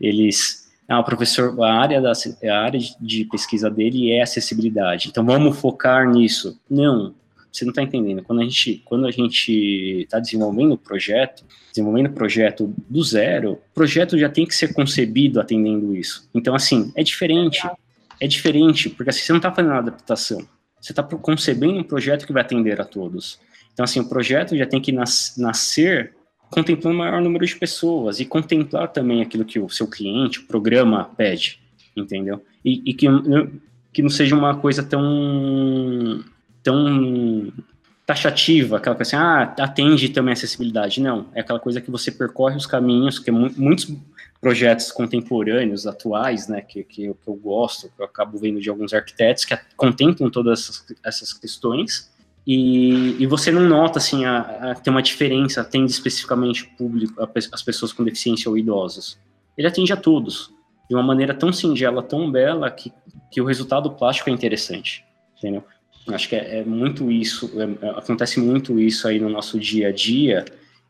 [0.00, 5.24] eles, ah, o professor, a área, da, a área de pesquisa dele é acessibilidade, então
[5.24, 6.58] vamos focar nisso.
[6.68, 7.14] Não,
[7.52, 8.22] você não está entendendo.
[8.24, 13.52] Quando a gente quando a gente está desenvolvendo o projeto, desenvolvendo o projeto do zero,
[13.52, 16.28] o projeto já tem que ser concebido atendendo isso.
[16.34, 17.62] Então, assim, é diferente
[18.20, 20.46] é diferente, porque assim, você não está fazendo uma adaptação,
[20.80, 23.40] você está concebendo um projeto que vai atender a todos.
[23.72, 26.14] Então, assim, o projeto já tem que nas, nascer
[26.50, 30.46] contemplando o maior número de pessoas e contemplar também aquilo que o seu cliente, o
[30.46, 31.58] programa pede,
[31.96, 32.44] entendeu?
[32.64, 33.06] E, e que,
[33.92, 36.22] que não seja uma coisa tão,
[36.62, 37.52] tão
[38.06, 41.00] taxativa, aquela coisa assim, ah, atende também a acessibilidade.
[41.00, 43.92] Não, é aquela coisa que você percorre os caminhos, que muitos
[44.44, 48.68] projetos contemporâneos, atuais, né, que, que, eu, que eu gosto, que eu acabo vendo de
[48.68, 52.12] alguns arquitetos, que contemplam todas essas, essas questões,
[52.46, 57.30] e, e, você não nota, assim, a, a, tem uma diferença, atende especificamente público, a,
[57.52, 59.18] as pessoas com deficiência ou idosos.
[59.56, 60.52] Ele atende a todos,
[60.90, 62.92] de uma maneira tão singela, tão bela, que,
[63.32, 65.06] que o resultado plástico é interessante,
[65.38, 65.64] entendeu?
[66.08, 69.90] Acho que é, é muito isso, é, acontece muito isso aí no nosso dia a
[69.92, 70.44] dia,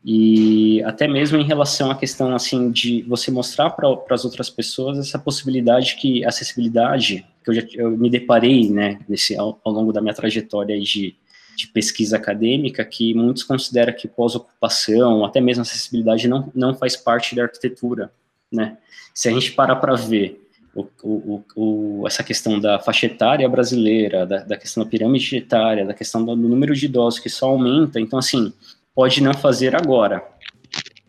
[0.05, 4.99] e até mesmo em relação à questão assim de você mostrar para as outras pessoas
[4.99, 9.91] essa possibilidade que acessibilidade que eu já eu me deparei né nesse ao, ao longo
[9.91, 11.15] da minha trajetória de,
[11.57, 17.35] de pesquisa acadêmica que muitos consideram que pós-ocupação até mesmo acessibilidade não não faz parte
[17.35, 18.11] da arquitetura
[18.51, 18.77] né?
[19.13, 20.41] Se a gente parar para ver
[20.73, 25.85] o, o, o, essa questão da faixa etária brasileira, da, da questão da pirâmide etária,
[25.85, 28.53] da questão do número de idosos que só aumenta, então assim,
[28.95, 30.23] pode não fazer agora,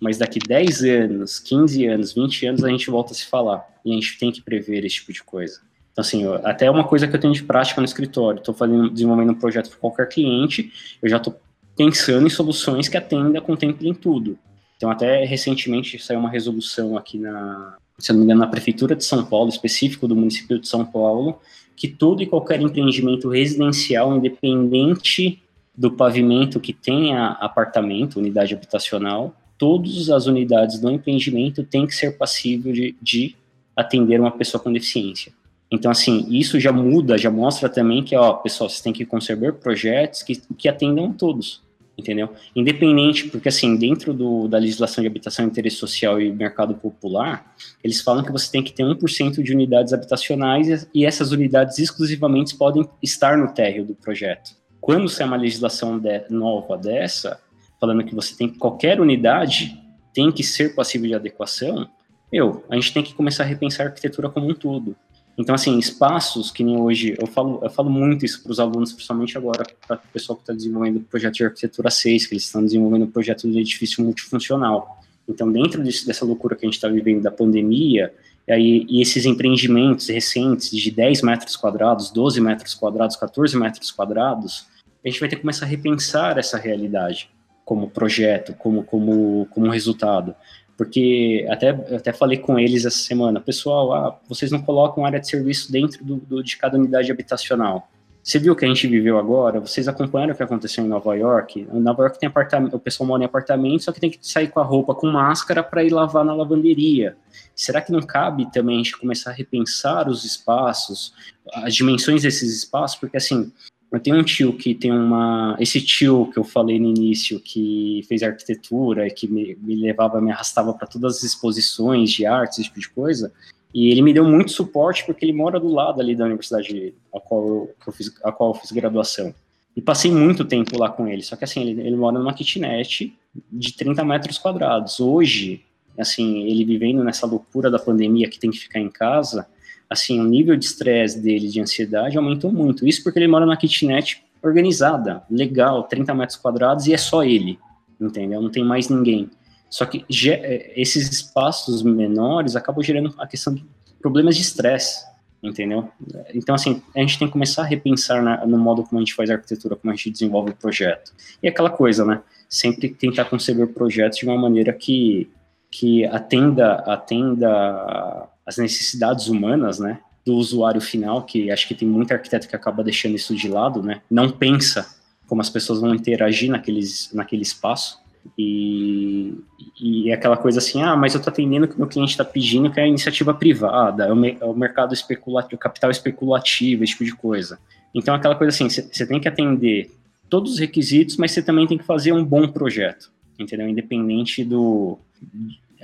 [0.01, 3.65] mas daqui 10 anos, 15 anos, 20 anos a gente volta a se falar.
[3.85, 5.61] E a gente tem que prever esse tipo de coisa.
[5.93, 8.55] Então, assim, até uma coisa que eu tenho de prática no escritório, estou
[8.91, 10.71] desenvolvendo um projeto para qualquer cliente,
[11.01, 11.41] eu já estou
[11.77, 14.39] pensando em soluções que atendam, contemplem tudo.
[14.77, 19.05] Então, até recentemente saiu uma resolução aqui na, se não me engano, na Prefeitura de
[19.05, 21.41] São Paulo, específico do município de São Paulo,
[21.75, 25.43] que todo e qualquer empreendimento residencial, independente
[25.77, 32.17] do pavimento que tenha apartamento, unidade habitacional, todas as unidades do empreendimento têm que ser
[32.17, 33.37] passível de, de
[33.75, 35.33] atender uma pessoa com deficiência.
[35.71, 39.55] Então, assim, isso já muda, já mostra também que, ó, pessoal, vocês têm que conceber
[39.55, 41.61] projetos que, que atendam todos,
[41.99, 42.31] entendeu?
[42.55, 47.53] Independente, porque, assim, dentro do, da legislação de habitação, interesse social e mercado popular,
[47.83, 52.57] eles falam que você tem que ter 1% de unidades habitacionais e essas unidades exclusivamente
[52.57, 54.55] podem estar no térreo do projeto.
[54.87, 57.41] Quando sai uma legislação de, nova dessa,
[57.81, 59.77] falando que você tem qualquer unidade
[60.15, 61.89] tem que ser passível de adequação,
[62.33, 64.95] meu, a gente tem que começar a repensar a arquitetura como um todo.
[65.37, 68.93] Então, assim, espaços que nem hoje, eu falo, eu falo muito isso para os alunos,
[68.93, 72.45] principalmente agora, para o pessoal que está desenvolvendo o projeto de arquitetura 6, que eles
[72.45, 75.01] estão desenvolvendo o projeto de edifício multifuncional.
[75.29, 78.15] Então, dentro disso, dessa loucura que a gente está vivendo da pandemia,
[78.47, 83.91] e, aí, e esses empreendimentos recentes de 10 metros quadrados, 12 metros quadrados, 14 metros
[83.91, 84.76] quadrados,
[85.07, 87.31] a gente vai ter que começar a repensar essa realidade
[87.65, 90.35] como projeto, como, como, como resultado.
[90.77, 95.29] Porque até, até falei com eles essa semana, pessoal, ah, vocês não colocam área de
[95.29, 97.89] serviço dentro do, do, de cada unidade habitacional.
[98.23, 99.61] Você viu o que a gente viveu agora?
[99.61, 101.61] Vocês acompanharam o que aconteceu em Nova York?
[101.73, 104.49] Em Nova York tem apartamento, o pessoal mora em apartamento, só que tem que sair
[104.49, 107.17] com a roupa com máscara para ir lavar na lavanderia.
[107.55, 111.15] Será que não cabe também a gente começar a repensar os espaços,
[111.55, 112.99] as dimensões desses espaços?
[112.99, 113.53] Porque assim,
[113.93, 115.57] eu tenho um tio que tem uma.
[115.61, 120.31] Esse tio que eu falei no início, que fez arquitetura, que me, me levava, me
[120.31, 123.33] arrastava para todas as exposições de arte, esse tipo de coisa.
[123.73, 127.21] E ele me deu muito suporte porque ele mora do lado ali da universidade a
[127.21, 129.35] qual eu, eu fiz, a qual eu fiz graduação.
[129.77, 131.23] E passei muito tempo lá com ele.
[131.23, 133.15] Só que assim, ele, ele mora numa kitnet
[133.53, 134.99] de 30 metros quadrados.
[134.99, 135.63] Hoje,
[135.99, 139.47] assim, ele vivendo nessa loucura da pandemia que tem que ficar em casa,
[139.89, 142.87] assim, o nível de estresse dele, de ansiedade, aumentou muito.
[142.87, 147.59] Isso porque ele mora numa kitnet organizada, legal, 30 metros quadrados, e é só ele,
[148.01, 148.41] entendeu?
[148.41, 149.31] Não tem mais ninguém.
[149.69, 153.65] Só que é, esses espaços menores acabam gerando a questão de
[154.01, 155.05] problemas de estresse,
[155.43, 155.89] entendeu?
[156.35, 159.15] Então, assim, a gente tem que começar a repensar na, no modo como a gente
[159.15, 161.13] faz arquitetura, como a gente desenvolve o projeto.
[161.43, 162.23] E aquela coisa, né?
[162.49, 165.29] Sempre tentar conceber projetos de uma maneira que,
[165.71, 172.13] que atenda, atenda as necessidades humanas, né, do usuário final, que acho que tem muito
[172.13, 174.87] arquiteto que acaba deixando isso de lado, né, não pensa
[175.27, 177.99] como as pessoas vão interagir naqueles, naquele espaço,
[178.37, 179.35] e,
[179.81, 182.25] e é aquela coisa assim, ah, mas eu estou atendendo o que meu cliente está
[182.25, 186.93] pedindo, que é a iniciativa privada, é o, é o mercado especulativo, capital especulativo, esse
[186.93, 187.59] tipo de coisa.
[187.95, 189.91] Então, aquela coisa assim, você tem que atender
[190.29, 193.69] todos os requisitos, mas você também tem que fazer um bom projeto, entendeu?
[193.69, 194.99] Independente do,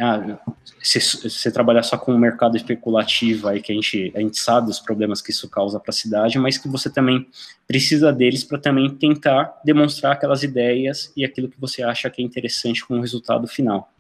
[0.03, 0.39] ah,
[0.83, 4.69] se você trabalhar só com o mercado especulativo, aí que a gente, a gente sabe
[4.69, 7.27] os problemas que isso causa para a cidade, mas que você também
[7.69, 12.25] precisa deles para também tentar demonstrar aquelas ideias e aquilo que você acha que é
[12.25, 13.93] interessante como resultado final,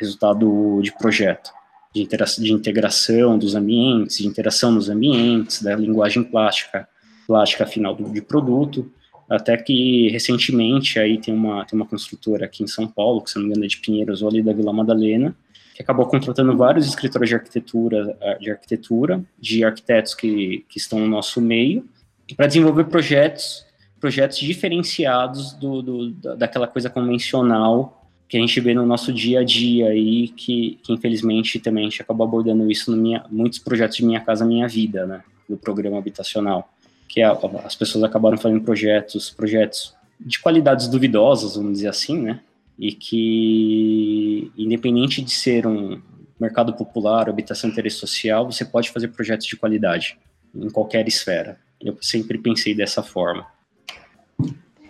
[0.00, 1.50] resultado de projeto,
[1.94, 6.88] de, de integração dos ambientes, de interação nos ambientes, da linguagem plástica,
[7.26, 8.90] plástica final do, de produto,
[9.32, 13.36] até que recentemente aí tem uma, tem uma construtora aqui em São Paulo, que se
[13.36, 15.34] não me engano é de Pinheiros ou ali da Vila Madalena,
[15.74, 21.08] que acabou contratando vários escritores de arquitetura, de arquitetura, de arquitetos que, que estão no
[21.08, 21.88] nosso meio,
[22.36, 23.64] para desenvolver projetos,
[23.98, 29.44] projetos diferenciados do, do, daquela coisa convencional que a gente vê no nosso dia a
[29.44, 34.04] dia aí, que, que infelizmente também a gente acabou abordando isso minha, muitos projetos de
[34.04, 36.68] Minha Casa Minha Vida, né, do programa habitacional
[37.12, 37.32] que a,
[37.62, 42.40] as pessoas acabaram fazendo projetos, projetos de qualidades duvidosas, vamos dizer assim, né?
[42.78, 46.00] E que, independente de ser um
[46.40, 50.18] mercado popular, habitação de interesse social, você pode fazer projetos de qualidade
[50.54, 51.60] em qualquer esfera.
[51.78, 53.46] Eu sempre pensei dessa forma.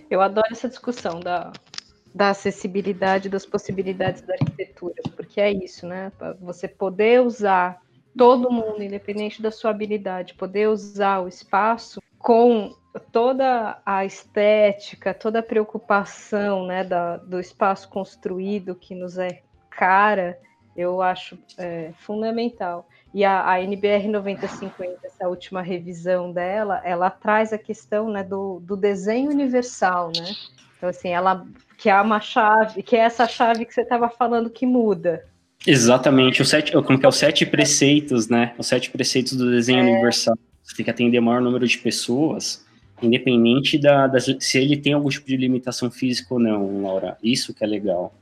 [0.09, 1.53] Eu adoro essa discussão da,
[2.15, 6.13] da acessibilidade, das possibilidades da arquitetura, porque é isso, né?
[6.41, 7.83] Você poder usar
[8.17, 12.73] todo mundo, independente da sua habilidade, poder usar o espaço com
[13.11, 20.39] toda a estética, toda a preocupação né, da, do espaço construído que nos é cara,
[20.77, 22.89] Eu acho é, fundamental.
[23.13, 28.61] E a, a NBR 9050, essa última revisão dela, ela traz a questão né, do,
[28.61, 30.33] do desenho universal, né?
[30.77, 31.47] Então, assim, ela
[31.77, 35.27] que é uma chave, que é essa chave que você estava falando que muda.
[35.67, 38.55] Exatamente, o sete, como que é os sete preceitos, né?
[38.57, 39.83] Os sete preceitos do desenho é...
[39.83, 40.37] universal.
[40.73, 42.65] Você tem que atender o maior número de pessoas,
[43.03, 47.19] independente da, da, se ele tem algum tipo de limitação física ou não, Laura.
[47.23, 48.15] Isso que é legal.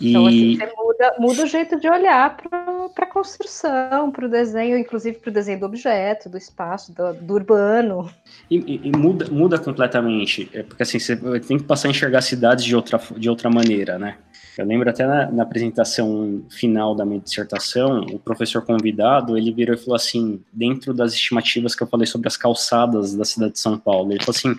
[0.00, 4.78] Então, assim, você muda, muda o jeito de olhar para a construção, para o desenho,
[4.78, 8.08] inclusive para o desenho do objeto, do espaço, do, do urbano.
[8.50, 12.22] E, e, e, muda, muda completamente, é porque assim, você tem que passar a enxergar
[12.22, 14.16] cidades de outra, de outra maneira, né?
[14.58, 19.72] Eu lembro até na, na, apresentação final da minha dissertação, o professor convidado, ele virou
[19.72, 23.60] e falou assim, dentro das estimativas que eu falei sobre as calçadas da cidade de
[23.60, 24.56] São Paulo, ele falou assim,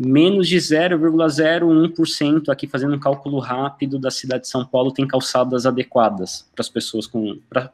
[0.00, 5.66] menos de 0,01% aqui fazendo um cálculo rápido da cidade de São Paulo tem calçadas
[5.66, 7.70] adequadas para as pessoas com para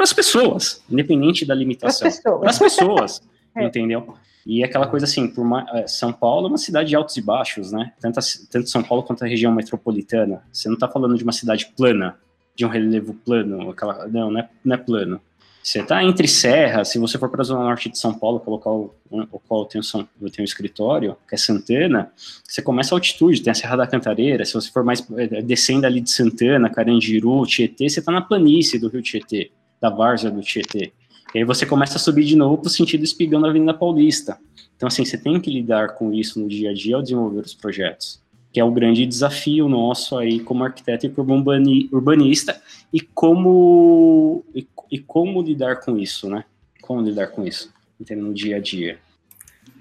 [0.00, 2.10] as pessoas, independente da limitação.
[2.40, 3.20] Para as pessoas,
[3.54, 3.66] é.
[3.66, 4.14] entendeu?
[4.48, 7.70] E aquela coisa assim, uma, é, São Paulo é uma cidade de altos e baixos,
[7.70, 7.92] né?
[8.00, 8.18] Tanto,
[8.50, 10.42] tanto São Paulo quanto a região metropolitana.
[10.50, 12.16] Você não está falando de uma cidade plana,
[12.56, 15.20] de um relevo plano, aquela, não, não é, não é plano.
[15.62, 18.46] Você está entre serras, se você for para a zona norte de São Paulo, que
[18.46, 18.94] é o local
[19.30, 22.10] o qual eu tenho, eu tenho um escritório, que é Santana,
[22.42, 25.84] você começa a altitude, tem a Serra da Cantareira, se você for mais é, descendo
[25.84, 30.40] ali de Santana, Carandiru, Tietê, você está na planície do Rio Tietê, da várzea do
[30.40, 30.90] Tietê.
[31.34, 34.38] E aí você começa a subir de novo para o sentido espigando a Avenida Paulista.
[34.76, 37.54] Então, assim, você tem que lidar com isso no dia a dia ao desenvolver os
[37.54, 38.20] projetos,
[38.52, 42.60] que é o grande desafio nosso aí como arquiteto e urbanista,
[42.92, 46.44] e como, e, e como lidar com isso, né?
[46.80, 47.72] Como lidar com isso,
[48.16, 48.98] no dia a dia.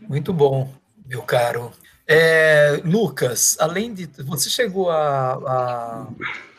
[0.10, 0.70] Muito bom,
[1.06, 1.72] meu caro.
[2.08, 4.08] É, Lucas, além de.
[4.24, 6.08] Você chegou a, a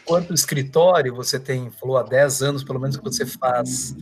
[0.09, 3.95] quanto escritório você tem, falou há 10 anos pelo menos que você faz,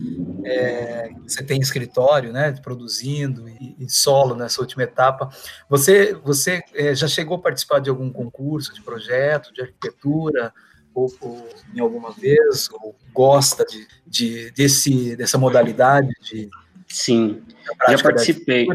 [0.45, 5.29] é, você tem escritório, né, produzindo e, e, solo nessa última etapa.
[5.69, 10.53] Você, você é, já chegou a participar de algum concurso, de projeto, de arquitetura,
[10.95, 16.49] ou, ou em alguma vez, ou gosta de, de, desse, dessa modalidade de...
[16.87, 17.43] Sim,
[17.89, 18.65] já participei,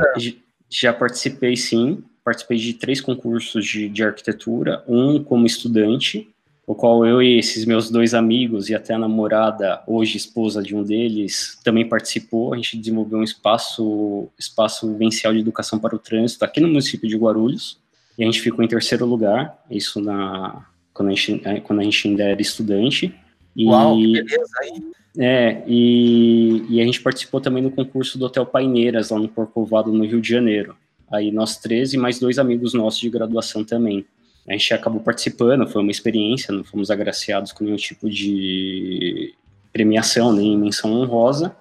[0.68, 6.32] já participei sim, participei de três concursos de, de arquitetura, um como estudante,
[6.66, 10.74] o qual eu e esses meus dois amigos e até a namorada, hoje esposa de
[10.76, 12.54] um deles, também participou.
[12.54, 17.08] A gente desenvolveu um espaço, espaço vivencial de educação para o trânsito aqui no município
[17.08, 17.80] de Guarulhos.
[18.16, 21.82] E a gente ficou em terceiro lugar, isso na, quando, a gente, é, quando a
[21.82, 23.12] gente ainda era estudante.
[23.56, 24.92] E, Uau, que beleza aí!
[25.18, 29.92] É, e, e a gente participou também no concurso do Hotel Paineiras, lá no Corcovado,
[29.92, 30.76] no Rio de Janeiro.
[31.10, 34.06] Aí nós três e mais dois amigos nossos de graduação também.
[34.48, 39.34] A gente acabou participando, foi uma experiência, não fomos agraciados com nenhum tipo de
[39.72, 41.56] premiação, nem menção honrosa,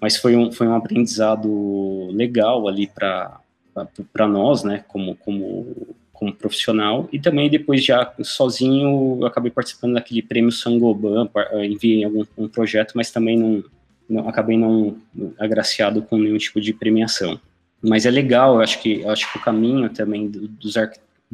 [0.00, 3.40] mas foi um, foi um aprendizado legal ali para
[4.28, 10.22] nós, né, como, como, como profissional, e também depois já sozinho eu acabei participando daquele
[10.22, 11.28] prêmio Sangoban,
[11.64, 13.64] enviei algum um projeto, mas também não,
[14.08, 14.96] não acabei não
[15.38, 17.40] agraciado com nenhum tipo de premiação.
[17.82, 20.76] Mas é legal, eu acho que, eu acho que o caminho também dos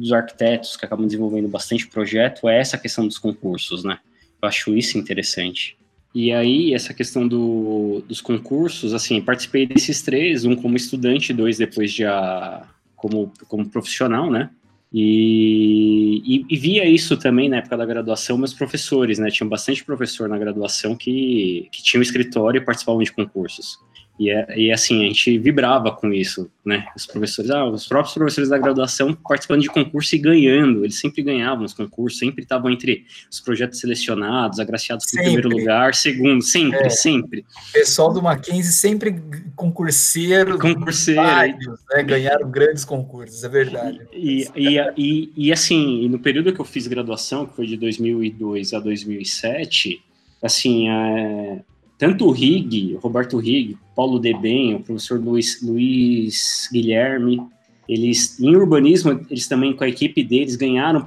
[0.01, 3.99] dos arquitetos que acabam desenvolvendo bastante projeto é essa questão dos concursos, né?
[4.41, 5.77] Eu acho isso interessante.
[6.13, 11.57] E aí, essa questão do, dos concursos, assim, participei desses três, um como estudante, dois
[11.57, 14.49] depois já como, como profissional, né?
[14.93, 19.29] E, e, e, via isso também na época da graduação, meus professores, né?
[19.29, 23.79] Tinha bastante professor na graduação que, que tinha um escritório e participavam de concursos.
[24.19, 26.85] E, é, e assim, a gente vibrava com isso, né?
[26.95, 31.23] Os professores, ah, os próprios professores da graduação participando de concurso e ganhando, eles sempre
[31.23, 36.85] ganhavam os concursos, sempre estavam entre os projetos selecionados, agraciados com primeiro lugar, segundo, sempre,
[36.85, 36.89] é.
[36.89, 37.45] sempre.
[37.69, 39.19] O pessoal do Mackenzie sempre
[39.55, 41.21] concurseiro, concurseiro.
[41.21, 42.03] Vários, né?
[42.03, 44.01] ganharam grandes concursos, é verdade.
[44.13, 48.73] E, e, e, e, assim, no período que eu fiz graduação, que foi de 2002
[48.73, 50.03] a 2007,
[50.43, 51.63] assim, é,
[52.01, 57.39] tanto o Rig, Roberto Rig, Paulo Deben, o professor Luiz, Luiz Guilherme,
[57.87, 61.05] eles, em urbanismo, eles também, com a equipe deles, ganharam,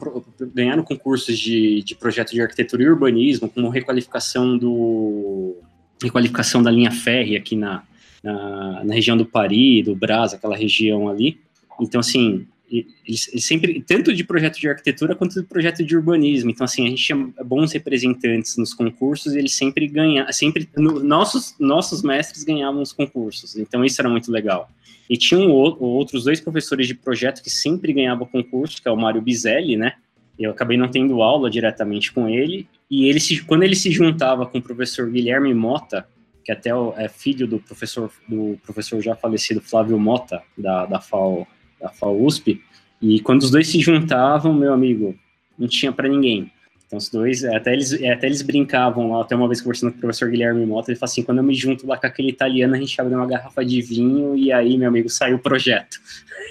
[0.54, 5.56] ganharam concursos de, de projeto de arquitetura e urbanismo, como requalificação do
[6.00, 7.82] requalificação da linha férrea aqui na,
[8.22, 11.40] na, na região do Paris, do Brás, aquela região ali.
[11.80, 16.50] Então, assim, eles, sempre, tanto de projeto de arquitetura quanto de projeto de urbanismo.
[16.50, 21.00] Então, assim, a gente tinha bons representantes nos concursos e eles sempre ganhavam, sempre, no,
[21.00, 23.56] nossos, nossos mestres ganhavam os concursos.
[23.56, 24.70] Então, isso era muito legal.
[25.08, 29.20] E tinham outros dois professores de projeto que sempre ganhavam concurso, que é o Mário
[29.20, 29.94] Bizelli, né?
[30.38, 34.46] Eu acabei não tendo aula diretamente com ele, E ele se, quando ele se juntava
[34.46, 36.06] com o professor Guilherme Mota,
[36.44, 41.46] que até é filho do professor do professor já falecido Flávio Mota da da FAO,
[41.84, 42.60] da FAO USP,
[43.00, 45.14] e quando os dois se juntavam, meu amigo,
[45.58, 46.50] não tinha para ninguém.
[46.86, 49.92] Então, os dois, é, até eles, é, até eles brincavam lá, até uma vez conversando
[49.92, 52.30] com o professor Guilherme Mota, ele falou assim: quando eu me junto lá com aquele
[52.30, 55.98] italiano, a gente abre uma garrafa de vinho e aí, meu amigo, saiu o projeto.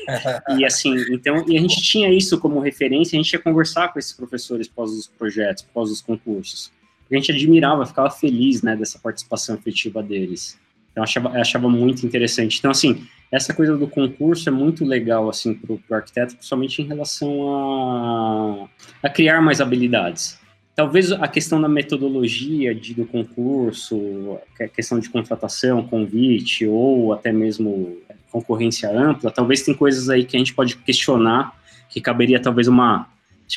[0.58, 4.00] e assim, então, e a gente tinha isso como referência, a gente ia conversar com
[4.00, 6.72] esses professores pós os projetos, pós os concursos.
[7.12, 10.58] A gente admirava, ficava feliz, né, dessa participação efetiva deles.
[10.92, 12.58] Então, eu achava, eu achava muito interessante.
[12.58, 16.86] Então, assim, essa coisa do concurso é muito legal assim para o arquiteto, principalmente em
[16.86, 18.70] relação
[19.02, 20.38] a, a, criar mais habilidades.
[20.76, 27.32] Talvez a questão da metodologia de, do concurso, a questão de contratação, convite ou até
[27.32, 27.98] mesmo
[28.32, 31.56] concorrência ampla, talvez tem coisas aí que a gente pode questionar,
[31.90, 33.08] que caberia talvez uma,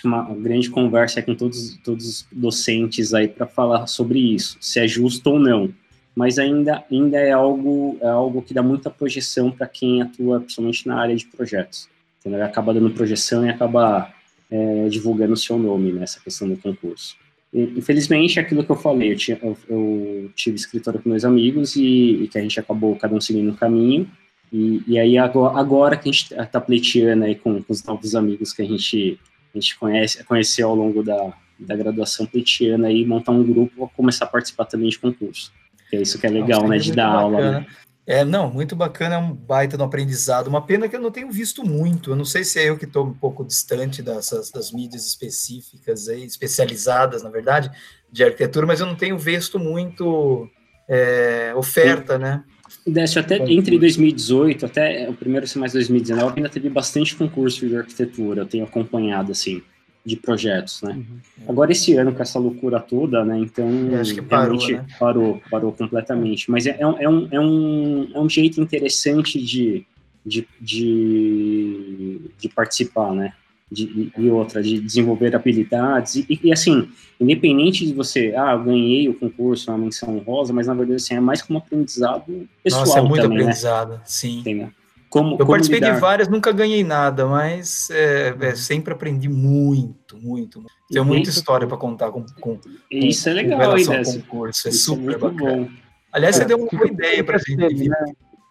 [0.05, 4.89] uma grande conversa com todos, todos os docentes aí para falar sobre isso, se é
[4.89, 5.71] justo ou não
[6.17, 10.87] mas ainda, ainda é, algo, é algo que dá muita projeção para quem atua, principalmente
[10.89, 11.91] na área de projetos.
[12.19, 12.43] Entendeu?
[12.43, 14.11] Acaba dando projeção e acaba
[14.51, 17.17] é, divulgando o seu nome nessa questão do concurso.
[17.53, 21.25] E, infelizmente, é aquilo que eu falei, eu, tinha, eu, eu tive escritório com meus
[21.25, 24.11] amigos e, e, que a gente acabou cada um seguindo um caminho,
[24.51, 28.15] e, e aí agora, agora, que a gente está pleiteando aí com, com, os novos
[28.15, 29.21] amigos que a gente,
[29.55, 33.89] a gente conhece, conheceu ao longo da, da graduação pleiteando aí, montar um grupo para
[33.89, 35.53] começar a participar também de concurso.
[35.93, 36.79] É isso que é legal, Nossa, né?
[36.79, 37.61] De dar aula.
[37.61, 37.67] Né?
[38.07, 40.47] É, não, muito bacana, é um baita no aprendizado.
[40.47, 42.13] Uma pena que eu não tenho visto muito.
[42.13, 46.09] Eu não sei se é eu que estou um pouco distante dessas das mídias específicas
[46.09, 47.71] aí, especializadas, na verdade,
[48.11, 50.49] de arquitetura, mas eu não tenho visto muito
[50.89, 52.23] é, oferta, Sim.
[52.23, 52.45] né?
[52.87, 57.77] Décio, até entre 2018 até o primeiro semestre de 2019 ainda teve bastante concurso de
[57.77, 59.63] arquitetura, eu tenho acompanhado assim
[60.07, 60.93] de projetos, né?
[60.93, 61.19] Uhum.
[61.49, 63.41] Agora esse ano com essa loucura toda, né?
[63.41, 63.69] Então
[64.01, 64.87] acho que parou, né?
[65.01, 66.49] parou, parou completamente.
[66.49, 69.85] Mas é, é, um, é, um, é, um, é um jeito interessante de,
[70.25, 73.33] de, de, de participar, né?
[73.71, 76.15] De, e outra, de desenvolver habilidades.
[76.15, 76.89] E, e, assim,
[77.21, 81.21] independente de você, ah, ganhei o concurso, uma menção rosa, mas na verdade assim, é
[81.21, 82.87] mais como aprendizado pessoal.
[82.87, 83.43] Nossa, é muito também, né?
[83.43, 84.01] aprendizado, né?
[84.05, 84.39] sim.
[84.39, 84.71] Entendeu?
[85.09, 85.95] Como, eu como participei lidar?
[85.95, 90.65] de várias, nunca ganhei nada, mas é, é, sempre aprendi muito, muito.
[90.91, 92.59] Tenho muita história para contar com, com,
[92.91, 95.57] Isso com, é legal, com relação ao concurso, é Isso super é bacana.
[95.57, 95.69] Bom.
[96.13, 97.89] Aliás, você deu uma boa ideia para a gente.
[97.89, 97.97] Né?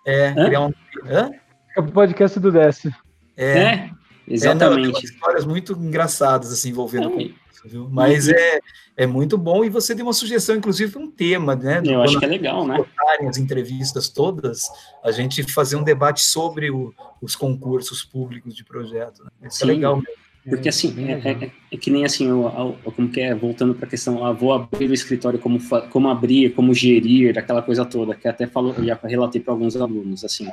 [0.06, 0.74] É, criar um.
[1.06, 1.32] Hã?
[1.76, 2.93] É o podcast do Décio.
[3.36, 3.89] É, é
[4.28, 4.89] exatamente.
[4.89, 7.30] É, não, histórias muito engraçadas assim envolvendo é,
[7.66, 7.88] viu?
[7.89, 8.59] Mas é,
[8.95, 11.82] é muito bom e você deu uma sugestão, inclusive, um tema, né?
[11.84, 12.84] Eu acho que é legal, né?
[13.28, 14.70] as entrevistas todas,
[15.03, 19.24] a gente fazer um debate sobre o, os concursos públicos de projeto.
[19.24, 19.47] Né?
[19.47, 19.72] Isso é Sim.
[19.72, 20.26] é legal mesmo.
[20.47, 23.88] Porque assim, é, é, é, que nem assim, eu, eu, como que é, voltando para
[23.88, 25.59] a questão, ah, vou abrir o escritório, como,
[25.89, 30.24] como abrir, como gerir, aquela coisa toda, que até falou, já relatei para alguns alunos,
[30.24, 30.47] assim,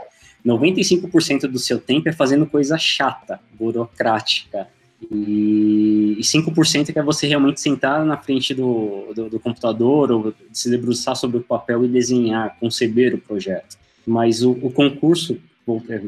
[0.46, 4.66] 95% do seu tempo é fazendo coisa chata, burocrática,
[5.11, 10.34] e, e 5% que é você realmente sentar na frente do, do, do, computador ou
[10.53, 13.76] se debruçar sobre o papel e desenhar, conceber o projeto.
[14.07, 15.38] Mas o, o concurso,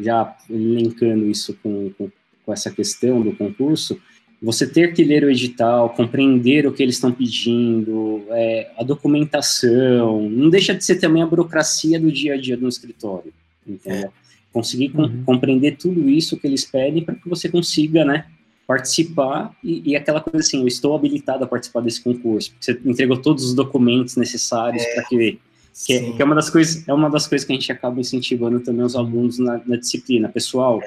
[0.03, 2.11] já linkando isso com, com,
[2.45, 3.99] com essa questão do concurso,
[4.43, 10.29] você ter que ler o edital, compreender o que eles estão pedindo, é, a documentação,
[10.29, 13.33] não deixa de ser também a burocracia do dia a dia do escritório,
[13.67, 14.13] entendeu?
[14.53, 15.25] Conseguir com, uhum.
[15.25, 18.27] compreender tudo isso que eles pedem para que você consiga, né,
[18.67, 22.53] participar e, e, aquela coisa assim, eu estou habilitado a participar desse concurso.
[22.59, 25.39] Você entregou todos os documentos necessários é, para que
[25.87, 28.01] que é, que é, uma das coisas é uma das coisas que a gente acaba
[28.01, 30.81] incentivando também os alunos na, na disciplina pessoal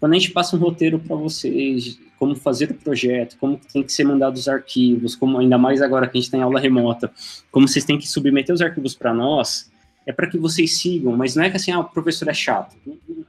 [0.00, 3.92] quando a gente passa um roteiro para vocês como fazer o projeto como tem que
[3.92, 7.08] ser mandado os arquivos como ainda mais agora que a gente tem aula remota
[7.52, 9.70] como vocês têm que submeter os arquivos para nós
[10.06, 12.76] é para que vocês sigam mas não é que assim ah, o professor é chato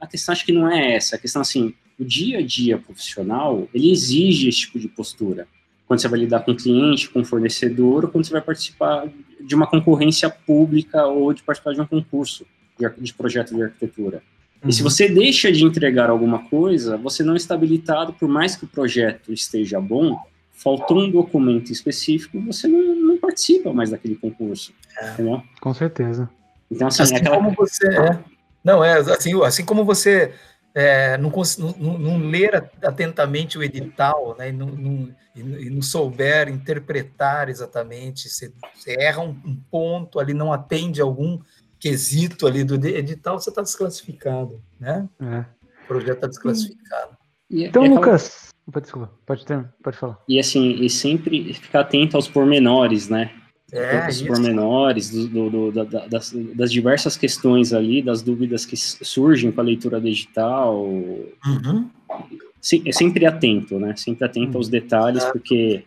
[0.00, 3.68] a questão acho que não é essa a questão assim o dia a dia profissional,
[3.72, 5.46] ele exige esse tipo de postura.
[5.86, 9.06] Quando você vai lidar com cliente, com fornecedor, ou quando você vai participar
[9.40, 12.46] de uma concorrência pública ou de participar de um concurso
[12.98, 14.22] de, projeto de arquitetura.
[14.62, 14.70] Uhum.
[14.70, 14.90] E se uhum.
[14.90, 19.32] você deixa de entregar alguma coisa, você não está habilitado, por mais que o projeto
[19.32, 20.18] esteja bom,
[20.52, 24.72] faltou um documento específico, você não, não participa mais daquele concurso.
[24.98, 25.12] É.
[25.12, 25.42] Entendeu?
[25.60, 26.30] Com certeza.
[26.70, 27.36] Então, assim, assim aquela...
[27.36, 28.24] como você é.
[28.62, 30.32] Não, é assim, assim como você
[30.74, 31.30] é, não,
[31.78, 38.28] não, não, ler atentamente o edital né, e, não, não, e não souber interpretar exatamente,
[38.28, 41.38] você, você erra um, um, ponto ali, não atende algum
[41.78, 45.06] quesito ali do edital, você está desclassificado, né?
[45.20, 45.44] É.
[45.84, 47.16] O projeto está desclassificado.
[47.50, 48.50] então, Lucas,
[48.80, 50.18] Desculpa, pode, ter, pode falar.
[50.26, 53.30] E assim, e sempre ficar atento aos pormenores, né?
[53.72, 54.26] É, os isso.
[54.26, 59.60] pormenores do, do, do, da, das, das, diversas questões ali, das dúvidas que surgem com
[59.60, 60.84] a leitura digital.
[60.84, 61.90] Uhum.
[62.60, 63.94] Sim, é sempre atento, né?
[63.96, 64.56] Sempre atento uhum.
[64.58, 65.84] aos detalhes, porque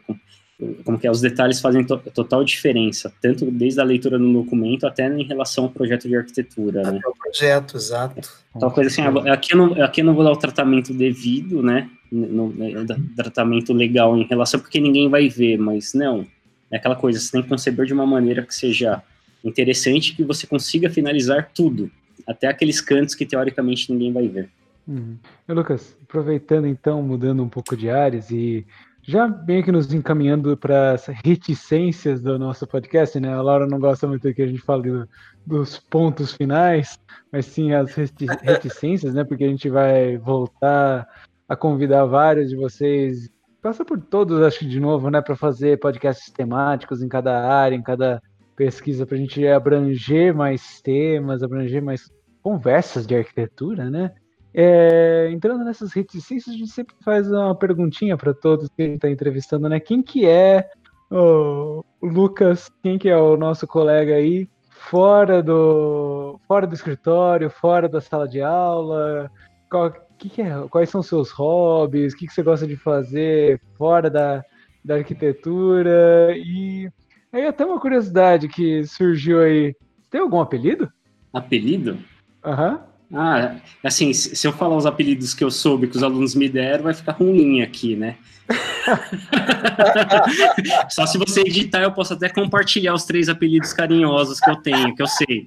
[0.84, 4.88] como que é, os detalhes fazem to total diferença, tanto desde a leitura do documento
[4.88, 7.02] até em relação ao projeto de arquitetura, até né?
[7.06, 8.28] o projeto, exato.
[8.60, 11.90] Tal coisa assim, aqui eu, não, aqui eu não vou dar o tratamento devido, né?
[12.12, 12.86] No, no,
[13.16, 16.26] tratamento legal em relação, porque ninguém vai ver, mas não.
[16.72, 19.02] É aquela coisa, você tem que conceber de uma maneira que seja
[19.44, 21.90] interessante, que você consiga finalizar tudo,
[22.28, 24.50] até aqueles cantos que teoricamente ninguém vai ver.
[24.88, 25.18] Uhum.
[25.50, 28.66] Lucas, aproveitando então, mudando um pouco de áreas e
[29.02, 33.34] já bem que nos encaminhando para as reticências do nosso podcast, né?
[33.34, 35.10] A Laura não gosta muito que a gente fale do,
[35.46, 37.00] dos pontos finais,
[37.32, 39.24] mas sim as reticências, né?
[39.24, 41.08] Porque a gente vai voltar
[41.48, 43.30] a convidar vários de vocês,
[43.68, 45.22] passa por todos, acho que de novo, né?
[45.22, 48.22] Para fazer podcasts temáticos em cada área, em cada
[48.56, 52.10] pesquisa, para a gente abranger mais temas, abranger mais
[52.42, 54.14] conversas de arquitetura, né?
[54.54, 58.96] É, entrando nessas reticências, a gente sempre faz uma perguntinha para todos que a gente
[58.96, 59.82] está entrevistando, né?
[59.82, 60.70] Quem que é
[61.12, 62.72] o Lucas?
[62.82, 64.48] Quem que é o nosso colega aí?
[64.70, 69.30] Fora do, fora do escritório, fora da sala de aula?
[69.70, 72.14] Qual, que que é, quais são os seus hobbies?
[72.14, 74.44] O que, que você gosta de fazer fora da,
[74.84, 76.34] da arquitetura?
[76.36, 76.90] E
[77.32, 79.76] aí até uma curiosidade que surgiu aí.
[80.10, 80.92] Tem algum apelido?
[81.34, 81.98] Apelido?
[82.44, 82.72] Aham.
[82.72, 82.80] Uhum.
[83.14, 86.84] Ah, assim, se eu falar os apelidos que eu soube que os alunos me deram,
[86.84, 88.18] vai ficar ruim aqui, né?
[90.90, 94.94] Só se você editar, eu posso até compartilhar os três apelidos carinhosos que eu tenho,
[94.94, 95.46] que eu sei.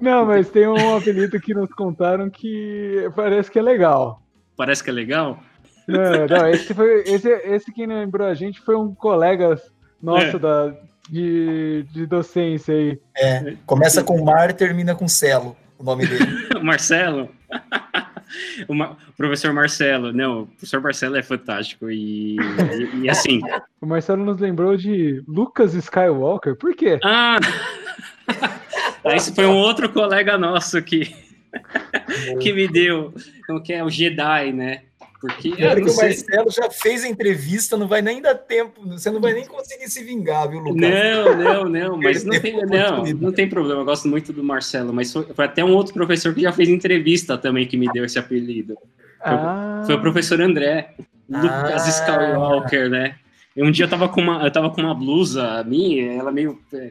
[0.00, 4.20] Não, mas tem um apelido que nos contaram que parece que é legal.
[4.56, 5.38] Parece que é legal?
[5.86, 9.60] Não, não esse, foi, esse, esse que lembrou a gente foi um colega
[10.02, 10.38] nosso é.
[10.38, 10.74] da,
[11.08, 12.98] de, de docência aí.
[13.16, 16.24] É, começa com Mar e termina com Celo o nome dele.
[16.62, 17.28] Marcelo?
[18.68, 20.12] o, Ma professor Marcelo.
[20.12, 21.90] Não, o professor Marcelo é fantástico.
[21.90, 23.40] E, e, e, assim.
[23.80, 26.56] O Marcelo nos lembrou de Lucas Skywalker.
[26.56, 26.98] Por quê?
[27.04, 27.36] Ah!
[29.14, 31.14] Esse foi um outro colega nosso que,
[32.40, 33.12] que me deu.
[33.64, 34.82] Que é o Jedi, né?
[35.20, 39.20] Porque que o Marcelo já fez a entrevista, não vai nem dar tempo, você não
[39.20, 40.76] vai nem conseguir se vingar, viu, Lucas?
[40.76, 44.92] Não, não, não, mas não tem, não, não tem problema, eu gosto muito do Marcelo,
[44.92, 48.04] mas foi, foi, até um outro professor que já fez entrevista também que me deu
[48.04, 48.76] esse apelido.
[49.20, 49.82] Ah.
[49.86, 50.94] Foi, o professor André,
[51.28, 51.88] Lucas ah.
[51.88, 53.16] Skywalker, né?
[53.56, 56.90] Um dia eu tava com uma, eu tava com uma blusa minha, ela meio é,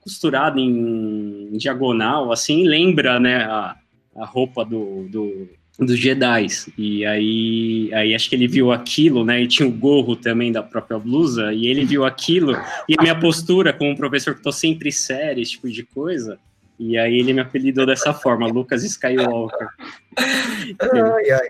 [0.00, 3.76] costurada em, em, diagonal, assim, lembra, né, a,
[4.16, 5.48] a roupa do, do
[5.78, 6.46] dos Jedi.
[6.76, 9.40] E aí, aí acho que ele viu aquilo, né?
[9.40, 12.52] E tinha o gorro também da própria blusa, e ele viu aquilo,
[12.88, 16.38] e a minha postura como professor que tô sempre sério, esse tipo de coisa.
[16.78, 19.68] E aí ele me apelidou dessa forma, Lucas Skywalker.
[20.18, 21.48] Ai, ai.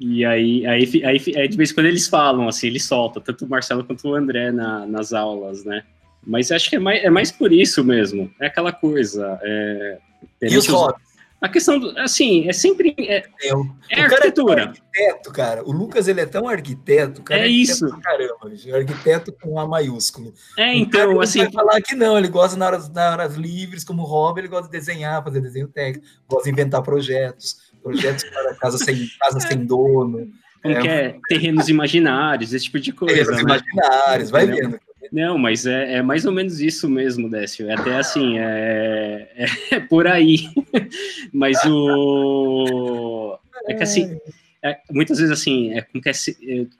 [0.00, 3.44] E, aí, aí, aí, aí, de vez em quando eles falam, assim, eles soltam, tanto
[3.44, 5.84] o Marcelo quanto o André na, nas aulas, né?
[6.26, 8.30] Mas acho que é mais, é mais por isso mesmo.
[8.40, 9.38] É aquela coisa.
[9.42, 9.98] É,
[10.42, 11.14] e os hobbies?
[11.44, 12.94] A questão, do, assim, é sempre.
[12.98, 14.54] É, é, o, é o arquitetura.
[14.54, 15.62] Cara é arquiteto, cara.
[15.62, 17.42] O Lucas, ele é tão arquiteto, cara.
[17.42, 17.86] É, é isso.
[18.00, 20.32] Caramba, arquiteto com A maiúsculo.
[20.56, 21.40] É, então, assim.
[21.40, 24.68] Vai falar que não, ele gosta na horas, na horas livres, como hobby, ele gosta
[24.68, 29.66] de desenhar, fazer desenho técnico, gosta de inventar projetos, projetos para casa sem, casa sem
[29.66, 30.26] dono.
[30.62, 31.18] Como é, que é?
[31.28, 33.14] Terrenos imaginários, esse tipo de coisa.
[33.14, 33.42] Terrenos né?
[33.42, 34.80] imaginários, vai vendo.
[35.14, 37.70] Não, mas é, é, mais ou menos isso mesmo, Décio.
[37.70, 40.48] É até assim, é, é, é por aí.
[41.32, 43.38] mas o.
[43.68, 44.18] É que assim,
[44.60, 45.86] é, muitas vezes assim, é,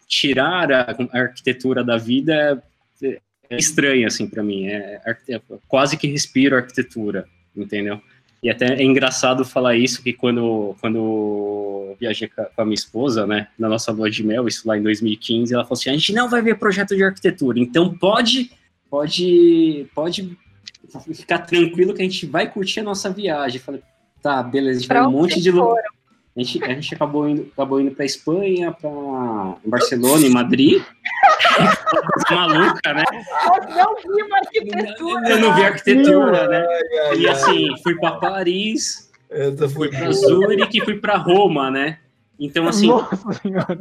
[0.08, 2.60] tirar a, a, arquitetura da vida
[3.00, 3.20] é,
[3.52, 4.66] estranho, assim, para mim.
[4.66, 5.00] É,
[5.68, 8.02] quase que respiro arquitetura, entendeu?
[8.44, 13.48] E até é engraçado falar isso, que quando, quando viajei com a minha esposa, né,
[13.58, 16.28] na nossa lua de mel, isso lá em 2015, ela falou assim, a gente não
[16.28, 18.50] vai ver projeto de arquitetura, então pode,
[18.90, 20.36] pode, pode
[21.14, 23.56] ficar tranquilo que a gente vai curtir a nossa viagem.
[23.56, 23.82] Eu falei,
[24.20, 25.82] tá, beleza, a gente vai um monte de lugar.
[26.36, 28.90] A gente, a gente acabou indo, acabou indo para Espanha, para
[29.64, 30.82] Barcelona e Madrid.
[31.94, 33.04] coisa maluca, né?
[33.06, 35.28] Eu não vi uma arquitetura.
[35.28, 36.66] Eu não vi arquitetura, né?
[37.16, 39.10] E assim, fui para Paris,
[39.72, 41.98] fui para Zurique e fui para Roma, né?
[42.38, 42.88] Então, assim.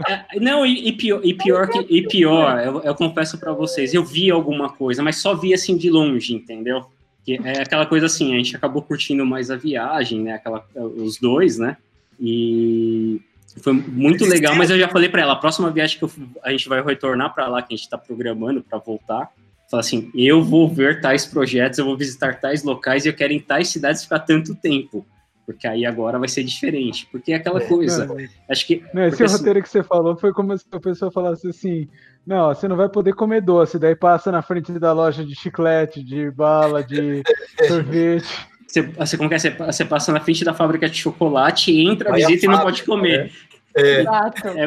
[0.07, 3.93] É, não, e, e, pior, e pior, que, e pior eu, eu confesso para vocês,
[3.93, 6.85] eu vi alguma coisa, mas só vi assim de longe, entendeu?
[7.25, 10.33] Que é aquela coisa assim, a gente acabou curtindo mais a viagem, né?
[10.33, 11.77] Aquela, os dois, né?
[12.19, 13.21] E,
[13.61, 16.05] Foi muito legal, mas eu já falei para ela, a próxima viagem que
[16.43, 19.29] a gente vai retornar para lá, que a gente está programando para voltar,
[19.69, 23.33] fala assim, eu vou ver tais projetos, eu vou visitar tais locais e eu quero
[23.33, 25.05] em tais cidades ficar tanto tempo.
[25.45, 27.07] Porque aí agora vai ser diferente.
[27.11, 28.05] Porque é aquela é, coisa.
[28.05, 28.15] Não,
[28.49, 28.83] acho que.
[28.93, 31.87] Não, esse porque, roteiro assim, que você falou foi como se a pessoa falasse assim:
[32.25, 36.01] não, você não vai poder comer doce, daí passa na frente da loja de chiclete,
[36.01, 37.21] de bala, de
[37.67, 38.47] sorvete.
[38.67, 39.39] Você, você, como que é?
[39.39, 42.83] Você, você, passa na frente da fábrica de chocolate, entra, Vai visita e não pode
[42.83, 43.31] comer.
[43.31, 43.53] É.
[43.75, 44.05] É,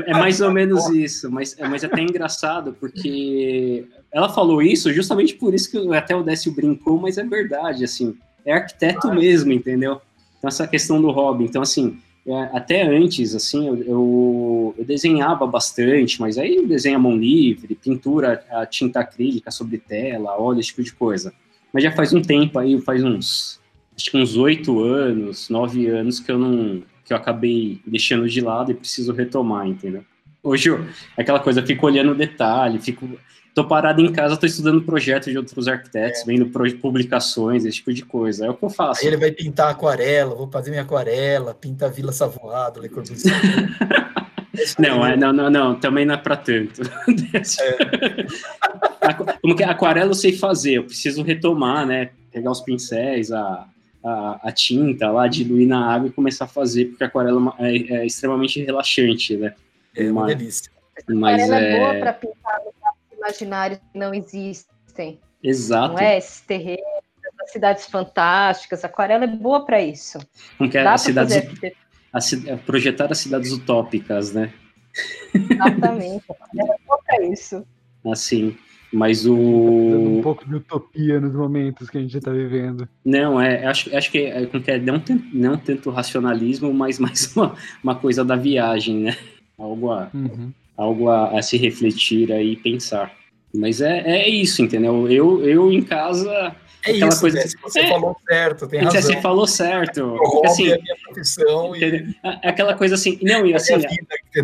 [0.08, 4.92] é, mais ou menos isso, mas, é, mas é até engraçado, porque ela falou isso
[4.92, 9.52] justamente por isso que até o Décio brincou, mas é verdade, assim, é arquiteto mesmo,
[9.52, 10.00] entendeu?
[10.38, 11.44] Então, essa questão do hobby.
[11.44, 17.16] Então, assim, é, até antes, assim, eu, eu, eu, desenhava bastante, mas aí desenha mão
[17.16, 21.32] livre, pintura a tinta acrílica sobre tela, óleo, esse tipo de coisa.
[21.72, 23.60] Mas já faz um tempo aí, faz uns,
[23.96, 28.40] acho que uns oito anos, nove anos que eu não, que eu acabei deixando de
[28.40, 30.04] lado e preciso retomar, entendeu?
[30.42, 30.84] Hoje, eu,
[31.16, 33.18] aquela coisa, eu fico olhando o detalhe, fico
[33.56, 36.24] tô parado em casa, tô estudando projetos de outros arquitetos, é.
[36.26, 36.44] vendo
[36.78, 38.44] publicações, esse tipo de coisa.
[38.44, 39.00] É o que eu faço.
[39.00, 43.34] Aí ele vai pintar aquarela, vou fazer minha aquarela, pinta Vila Savoado, Le Corbusier.
[44.78, 46.82] não, é, não, não, não, também não é para tanto.
[49.02, 49.16] É.
[49.40, 52.10] Como que aquarela eu sei fazer, eu preciso retomar, né?
[52.30, 53.66] Pegar os pincéis, a,
[54.06, 57.76] a, a tinta lá, diluir na água e começar a fazer, porque a aquarela é,
[57.94, 59.54] é extremamente relaxante, né?
[59.94, 60.70] É uma, uma delícia.
[61.08, 62.60] Mas aquarela é, é boa para pintar
[63.12, 65.18] imaginários que não existem.
[65.42, 65.94] Exato.
[65.94, 66.18] Não é?
[66.18, 66.84] Esses terrenos,
[67.42, 68.84] as cidades fantásticas.
[68.84, 70.18] A aquarela é boa para isso.
[70.58, 71.36] Não quer as cidades,
[72.12, 74.52] a, projetar as cidades utópicas, né?
[75.34, 76.24] Exatamente.
[76.28, 77.66] A aquarela é boa para isso.
[78.06, 78.56] Assim.
[78.92, 79.34] Mas o.
[79.34, 82.88] Um pouco de utopia nos momentos que a gente está vivendo.
[83.04, 85.02] Não, é, acho, acho que é, é, não,
[85.32, 89.16] não tanto racionalismo, mas mais uma, uma coisa da viagem, né?
[89.58, 93.12] Algo a, uhum algo a, a se refletir aí e pensar.
[93.56, 95.10] Mas é, é isso, entendeu?
[95.10, 96.54] Eu, eu em casa.
[96.84, 97.44] É isso, coisa, né?
[97.62, 99.02] você é, falou certo, tem razão.
[99.02, 100.16] Você falou certo.
[100.18, 101.74] Porque, assim, é a minha profissão.
[101.74, 101.84] E...
[101.84, 103.74] É, é aquela coisa assim, não, e assim,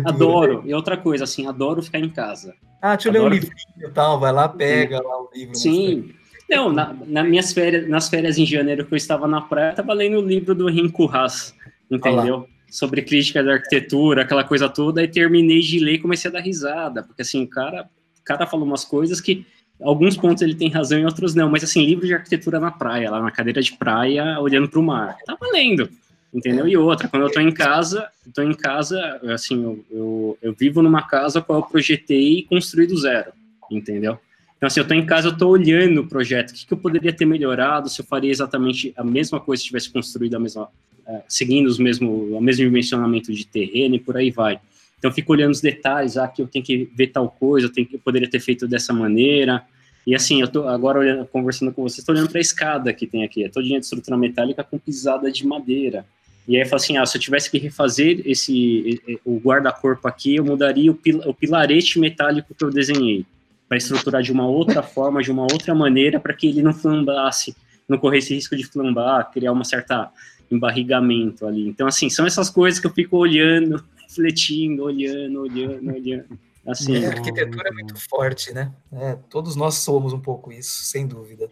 [0.03, 0.61] adoro.
[0.65, 2.53] E outra coisa, assim, adoro ficar em casa.
[2.81, 5.03] Ah, deixa eu ler um livrinho e tal, vai lá, pega Sim.
[5.03, 5.55] lá o livro.
[5.55, 6.13] Sim.
[6.49, 9.71] Não, na, na, minhas férias, nas férias em janeiro que eu estava na praia, eu
[9.71, 11.55] estava lendo o livro do Rinco Haas,
[11.89, 12.45] entendeu?
[12.73, 16.39] sobre crítica da arquitetura, aquela coisa toda, e terminei de ler e comecei a dar
[16.39, 19.45] risada, porque assim, o cara, o cara falou umas coisas que
[19.81, 23.11] alguns pontos ele tem razão e outros não, mas assim, livro de arquitetura na praia,
[23.11, 25.89] lá na cadeira de praia, olhando para o mar, tá valendo,
[26.33, 26.67] entendeu?
[26.67, 30.81] E outra, quando eu tô em casa, tô em casa, assim, eu, eu, eu vivo
[30.81, 33.31] numa casa qual eu projetei e construí do zero,
[33.69, 34.17] entendeu?
[34.55, 36.77] Então, assim, eu tô em casa, eu tô olhando o projeto, o que, que eu
[36.77, 40.69] poderia ter melhorado, se eu faria exatamente a mesma coisa se tivesse construído a mesma
[41.05, 44.59] é, seguindo os mesmo, o mesmo dimensionamento de terreno e por aí vai.
[45.03, 47.89] Então, eu fico olhando os detalhes, ah, eu tenho que ver tal coisa, eu, tenho
[47.91, 49.61] eu poderia ter feito dessa maneira.
[50.07, 53.05] E assim, eu tô agora olhando, conversando com vocês, estou olhando para a escada que
[53.05, 56.05] tem aqui, é todinha de estrutura metálica com pisada de madeira.
[56.47, 60.37] E aí eu falo assim, ah, se eu tivesse que refazer esse o guarda-corpo aqui,
[60.37, 63.25] eu mudaria o, pil, o pilarete metálico que eu desenhei,
[63.67, 67.53] para estruturar de uma outra forma, de uma outra maneira, para que ele não flambasse,
[67.89, 70.09] não corresse risco de flambar, criar uma certa
[70.49, 71.67] embarrigamento ali.
[71.67, 76.39] Então, assim, são essas coisas que eu fico olhando, refletindo, olhando, olhando, olhando.
[76.65, 78.71] Assim, é, a arquitetura é muito forte, né?
[78.91, 81.49] É, todos nós somos um pouco isso, sem dúvida.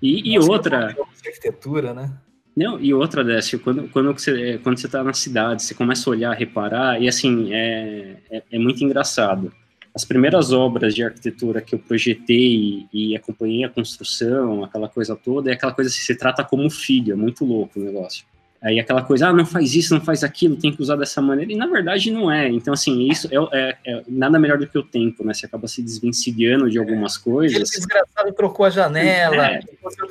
[0.00, 0.96] E, e outra.
[1.26, 2.12] Arquitetura, né?
[2.54, 6.12] Não, e outra, Décio, quando, quando você quando você está na cidade, você começa a
[6.12, 9.50] olhar, reparar, e assim, é, é, é muito engraçado
[9.94, 15.50] as primeiras obras de arquitetura que eu projetei e acompanhei a construção, aquela coisa toda,
[15.50, 18.24] é aquela coisa que se trata como filho, é muito louco o negócio.
[18.62, 21.52] Aí aquela coisa, ah, não faz isso, não faz aquilo, tem que usar dessa maneira,
[21.52, 22.48] e na verdade não é.
[22.48, 25.34] Então, assim, isso é, é, é nada melhor do que o tempo, né?
[25.34, 27.56] Você acaba se desvencilhando de algumas coisas.
[27.56, 29.46] Ele desgraçado trocou a janela.
[29.46, 29.60] É,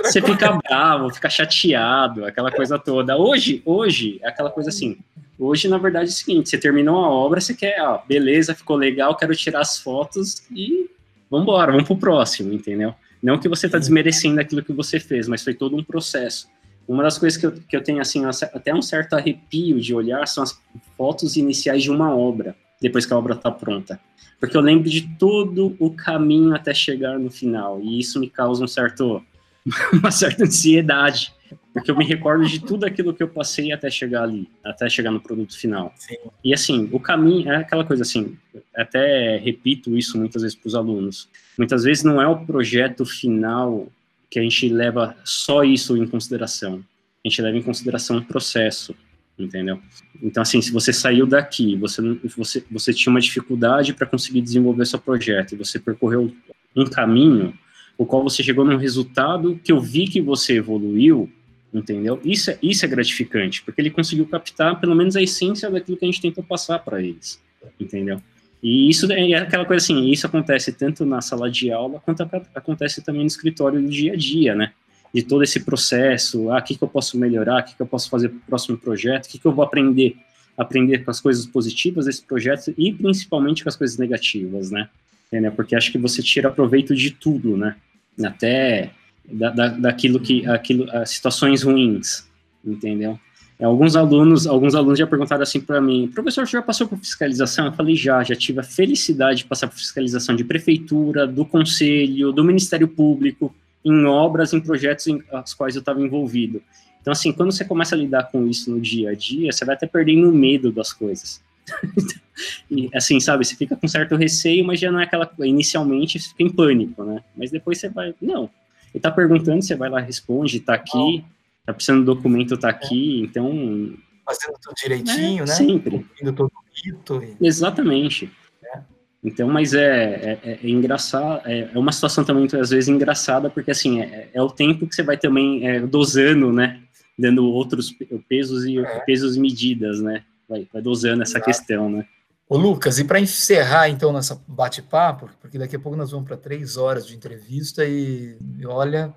[0.03, 3.17] você fica bravo, fica chateado, aquela coisa toda.
[3.17, 4.97] Hoje, hoje, é aquela coisa assim,
[5.43, 8.75] Hoje, na verdade, é o seguinte: você terminou a obra, você quer, ó, beleza, ficou
[8.75, 10.87] legal, quero tirar as fotos e
[11.31, 12.93] vamos embora, vamos pro próximo, entendeu?
[13.23, 16.47] Não que você está desmerecendo aquilo que você fez, mas foi todo um processo.
[16.87, 20.27] Uma das coisas que eu, que eu tenho, assim, até um certo arrepio de olhar
[20.27, 20.59] são as
[20.97, 23.99] fotos iniciais de uma obra, depois que a obra está pronta.
[24.39, 28.63] Porque eu lembro de todo o caminho até chegar no final, e isso me causa
[28.63, 29.23] um certo,
[29.93, 31.33] uma certa ansiedade
[31.73, 35.11] porque eu me recordo de tudo aquilo que eu passei até chegar ali, até chegar
[35.11, 35.93] no produto final.
[35.95, 36.15] Sim.
[36.43, 38.37] E assim, o caminho é aquela coisa assim,
[38.75, 41.29] até repito isso muitas vezes para os alunos.
[41.57, 43.87] Muitas vezes não é o projeto final
[44.31, 46.81] que a gente leva só isso em consideração.
[47.23, 48.95] A gente leva em consideração o processo,
[49.37, 49.77] entendeu?
[50.23, 52.01] Então, assim, se você saiu daqui, você,
[52.37, 56.33] você, você tinha uma dificuldade para conseguir desenvolver seu projeto, e você percorreu
[56.73, 57.53] um caminho,
[57.97, 61.29] o qual você chegou num resultado que eu vi que você evoluiu,
[61.73, 62.19] entendeu?
[62.23, 66.05] Isso é, isso é gratificante, porque ele conseguiu captar pelo menos a essência daquilo que
[66.05, 67.41] a gente tentou passar para eles,
[67.77, 68.21] entendeu?
[68.61, 72.21] E isso é aquela coisa assim, isso acontece tanto na sala de aula quanto
[72.53, 74.71] acontece também no escritório do dia a dia, né?
[75.13, 77.87] De todo esse processo, ah, o que, que eu posso melhorar, o que, que eu
[77.87, 80.15] posso fazer para o próximo projeto, o que, que eu vou aprender,
[80.57, 84.89] aprender com as coisas positivas desse projeto e principalmente com as coisas negativas, né?
[85.27, 85.51] Entendeu?
[85.53, 87.75] Porque acho que você tira proveito de tudo, né?
[88.23, 88.91] Até
[89.25, 92.27] da, da, daquilo que, aquilo, as situações ruins,
[92.63, 93.19] entendeu?
[93.61, 96.97] É, alguns alunos, alguns alunos já perguntaram assim para mim, professor, você já passou por
[96.97, 97.67] fiscalização?
[97.67, 102.31] Eu falei, já, já tive a felicidade de passar por fiscalização de prefeitura, do conselho,
[102.31, 103.53] do Ministério Público,
[103.85, 106.59] em obras, em projetos em os quais eu estava envolvido.
[107.01, 109.75] Então, assim, quando você começa a lidar com isso no dia a dia, você vai
[109.75, 111.39] até perdendo o medo das coisas.
[112.69, 116.29] e, assim, sabe, você fica com certo receio, mas já não é aquela inicialmente você
[116.29, 117.23] fica em pânico, né?
[117.37, 118.45] Mas depois você vai, não,
[118.89, 121.23] ele está perguntando, você vai lá, responde, está aqui,
[121.65, 123.95] tá precisando do documento, tá aqui, então...
[124.25, 125.53] Fazendo tudo direitinho, é, né?
[125.53, 126.05] Sempre.
[126.35, 126.51] todo
[126.83, 127.23] rito.
[127.23, 127.47] E...
[127.47, 128.31] Exatamente.
[128.63, 128.79] É.
[129.23, 133.71] Então, mas é, é, é engraçado, é, é, uma situação também, às vezes, engraçada, porque,
[133.71, 136.81] assim, é, é o tempo que você vai também é, dosando, né?
[137.17, 137.93] Dando outros
[138.27, 138.99] pesos e é.
[139.01, 140.23] pesos medidas, né?
[140.47, 141.45] Vai, vai dosando essa Exato.
[141.45, 142.05] questão, né?
[142.51, 146.35] Ô, Lucas, e para encerrar então nessa bate-papo, porque daqui a pouco nós vamos para
[146.35, 149.13] três horas de entrevista e, e olha,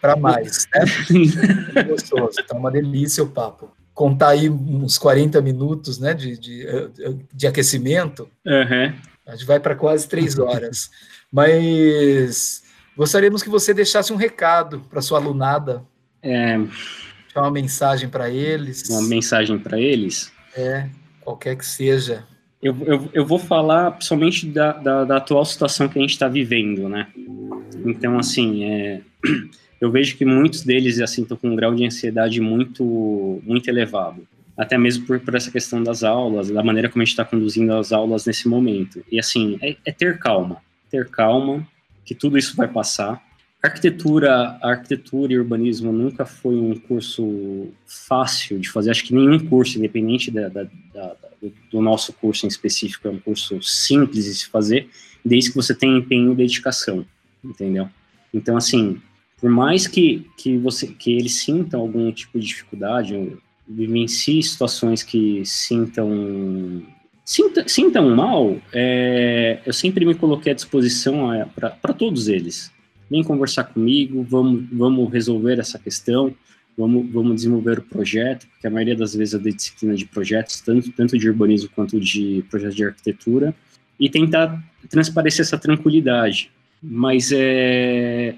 [0.00, 1.82] para mais, né?
[1.84, 3.70] Gostoso, tá uma delícia o papo.
[3.94, 6.66] Contar aí uns 40 minutos, né, de, de,
[7.32, 8.94] de aquecimento, uhum.
[9.26, 10.90] a gente vai para quase três horas.
[11.30, 12.62] Mas
[12.96, 15.82] gostaríamos que você deixasse um recado para sua alunada.
[16.22, 16.58] É...
[17.36, 18.88] Uma mensagem para eles.
[18.88, 20.32] Uma mensagem para eles?
[20.56, 20.88] É,
[21.20, 22.24] qualquer que seja.
[22.62, 26.28] Eu, eu, eu vou falar principalmente da, da, da atual situação que a gente está
[26.28, 27.08] vivendo, né?
[27.86, 29.00] Então, assim, é,
[29.80, 34.26] eu vejo que muitos deles assim estão com um grau de ansiedade muito muito elevado.
[34.56, 37.72] Até mesmo por, por essa questão das aulas da maneira como a gente está conduzindo
[37.74, 39.02] as aulas nesse momento.
[39.10, 40.58] E assim é, é, ter calma.
[40.90, 41.66] Ter calma
[42.04, 43.22] que tudo isso vai passar.
[43.62, 48.90] Arquitetura arquitetura e urbanismo nunca foi um curso fácil de fazer.
[48.90, 51.16] Acho que nenhum curso independente da, da, da,
[51.70, 54.88] do nosso curso em específico é um curso simples de se fazer
[55.24, 57.06] desde que você tenha empenho e dedicação
[57.44, 57.88] entendeu?
[58.32, 59.00] Então assim
[59.40, 63.36] por mais que, que, você, que eles sintam algum tipo de dificuldade,
[63.66, 66.82] vivencie situações que sintam
[67.30, 72.72] sinta, sintam mal, é, eu sempre me coloquei à disposição para todos eles.
[73.08, 76.34] Vem conversar comigo, vamos, vamos resolver essa questão,
[76.76, 80.60] vamos, vamos desenvolver o projeto, porque a maioria das vezes é da disciplina de projetos,
[80.60, 83.54] tanto, tanto de urbanismo quanto de projetos de arquitetura,
[83.98, 86.50] e tentar transparecer essa tranquilidade.
[86.82, 88.34] Mas é,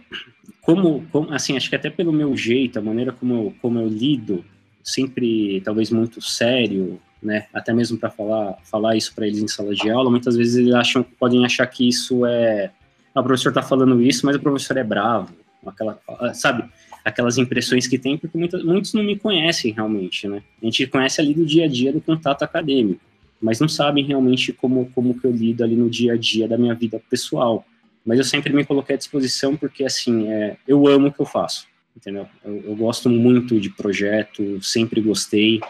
[0.62, 3.89] como, como, assim, acho que até pelo meu jeito, a maneira como eu, como eu
[3.89, 4.44] lido,
[4.82, 9.74] sempre talvez muito sério, né, até mesmo para falar, falar isso para eles em sala
[9.74, 12.70] de aula, muitas vezes eles acham, podem achar que isso é,
[13.14, 15.34] ah, o professor está falando isso, mas o professor é bravo,
[15.66, 16.01] aquela,
[16.34, 16.64] sabe,
[17.05, 21.20] aquelas impressões que tem, porque muitos, muitos não me conhecem realmente, né, a gente conhece
[21.20, 23.01] ali do dia a dia do contato acadêmico,
[23.40, 26.56] mas não sabem realmente como, como que eu lido ali no dia a dia da
[26.56, 27.64] minha vida pessoal,
[28.05, 31.27] mas eu sempre me coloquei à disposição porque, assim, é, eu amo o que eu
[31.27, 31.66] faço,
[31.97, 32.27] entendeu?
[32.45, 35.61] Eu, eu gosto muito de projeto, sempre gostei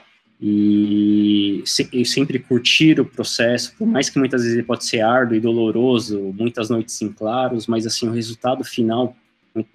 [0.44, 5.36] e se, sempre curtir o processo, por mais que muitas vezes ele pode ser árduo
[5.36, 9.16] e doloroso, muitas noites em claros, mas, assim, o resultado final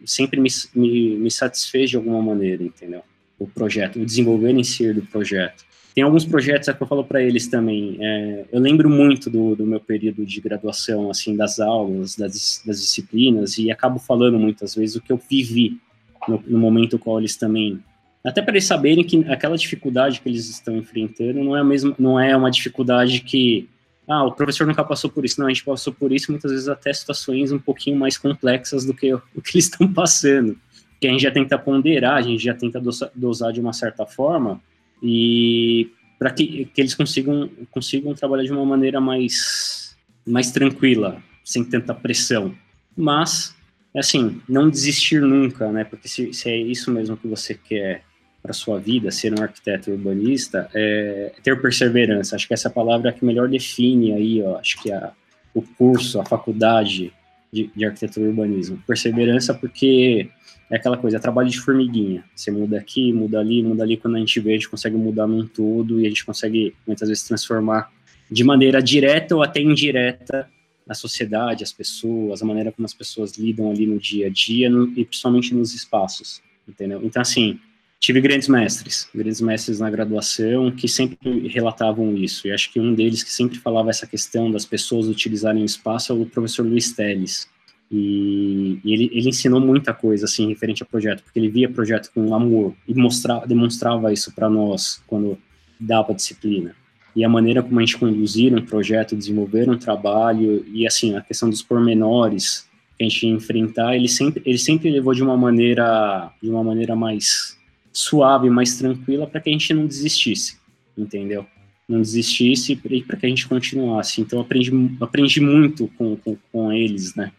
[0.05, 3.01] sempre me, me, me satisfez de alguma maneira, entendeu?
[3.39, 5.63] O projeto, o desenvolver em si do projeto.
[5.97, 7.97] Tem alguns projetos é que eu falo para eles também.
[7.99, 12.79] É, eu lembro muito do, do, meu período de graduação, assim, das aulas, das, das,
[12.79, 15.81] disciplinas, e acabo falando muitas vezes o que eu vivi
[16.27, 17.79] no, no momento qual eles também.
[18.23, 22.19] Até para eles saberem que aquela dificuldade que eles estão enfrentando não é, mesmo, não
[22.19, 23.67] é uma dificuldade que
[24.07, 25.39] ah, o professor nunca passou por isso.
[25.39, 28.93] Não, a gente passou por isso, muitas vezes até situações um pouquinho mais complexas do
[28.93, 30.55] que o que eles estão passando.
[31.01, 32.79] Que a gente já tenta ponderar, a gente já tenta
[33.15, 34.61] dosar de uma certa forma,
[35.01, 39.95] e para que, que eles consigam, consigam trabalhar de uma maneira mais,
[40.25, 42.55] mais tranquila, sem tanta pressão.
[42.95, 43.55] Mas,
[43.95, 45.83] assim, não desistir nunca, né?
[45.83, 48.03] Porque se, se é isso mesmo que você quer
[48.41, 52.35] para sua vida, ser um arquiteto urbanista, é ter perseverança.
[52.35, 55.11] Acho que essa palavra é que melhor define aí, ó, acho que a,
[55.53, 57.13] o curso, a faculdade,
[57.51, 58.81] de, de arquitetura e urbanismo.
[58.85, 60.29] Perseverança porque
[60.69, 62.23] é aquela coisa, é trabalho de formiguinha.
[62.35, 63.97] Você muda aqui, muda ali, muda ali.
[63.97, 67.07] Quando a gente vê, a gente consegue mudar num todo e a gente consegue muitas
[67.07, 67.91] vezes transformar
[68.29, 70.49] de maneira direta ou até indireta
[70.87, 74.69] a sociedade, as pessoas, a maneira como as pessoas lidam ali no dia a dia
[74.69, 77.01] no, e principalmente nos espaços, entendeu?
[77.03, 77.59] Então, assim,
[77.99, 82.47] tive grandes mestres, grandes mestres na graduação que sempre relatavam isso.
[82.47, 86.11] E acho que um deles que sempre falava essa questão das pessoas utilizarem o espaço
[86.11, 87.49] é o professor Luiz Teles.
[87.89, 92.11] E, e ele, ele, ensinou muita coisa assim referente ao projeto, porque ele via projeto
[92.13, 95.37] com amor e mostrava, demonstrava isso para nós quando
[95.79, 96.75] dava disciplina.
[97.15, 101.21] E a maneira como a gente conduzir um projeto, desenvolver um trabalho e assim a
[101.21, 105.37] questão dos pormenores que a gente ia enfrentar, ele sempre ele sempre levou de uma
[105.37, 107.57] maneira de uma maneira mais
[107.93, 110.57] suave, mais tranquila para que a gente não desistisse,
[110.97, 111.45] entendeu?
[111.87, 114.19] Não desistisse e para que a gente continuasse.
[114.19, 117.31] Então aprendi aprendi muito com, com, com eles, né?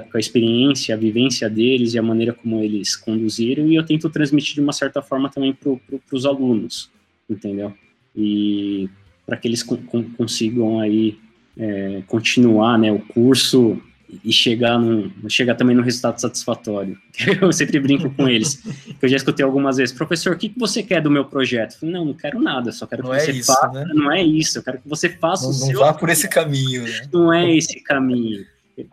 [0.00, 4.08] Com a experiência, a vivência deles e a maneira como eles conduziram, e eu tento
[4.08, 6.90] transmitir de uma certa forma também para pro, os alunos,
[7.28, 7.74] entendeu?
[8.16, 8.88] E
[9.26, 11.18] para que eles consigam aí
[11.56, 13.80] é, continuar né, o curso
[14.22, 16.98] e chegar, no, chegar também no resultado satisfatório.
[17.40, 20.58] Eu sempre brinco com eles, que eu já escutei algumas vezes, professor, o que, que
[20.58, 21.78] você quer do meu projeto?
[21.78, 23.92] Falei, não, não quero nada, só quero que não você é isso, faça, né?
[23.94, 25.72] não é isso, eu quero que você faça não, o seu...
[25.72, 27.08] Não vá por esse caminho, né?
[27.12, 28.44] Não é esse caminho.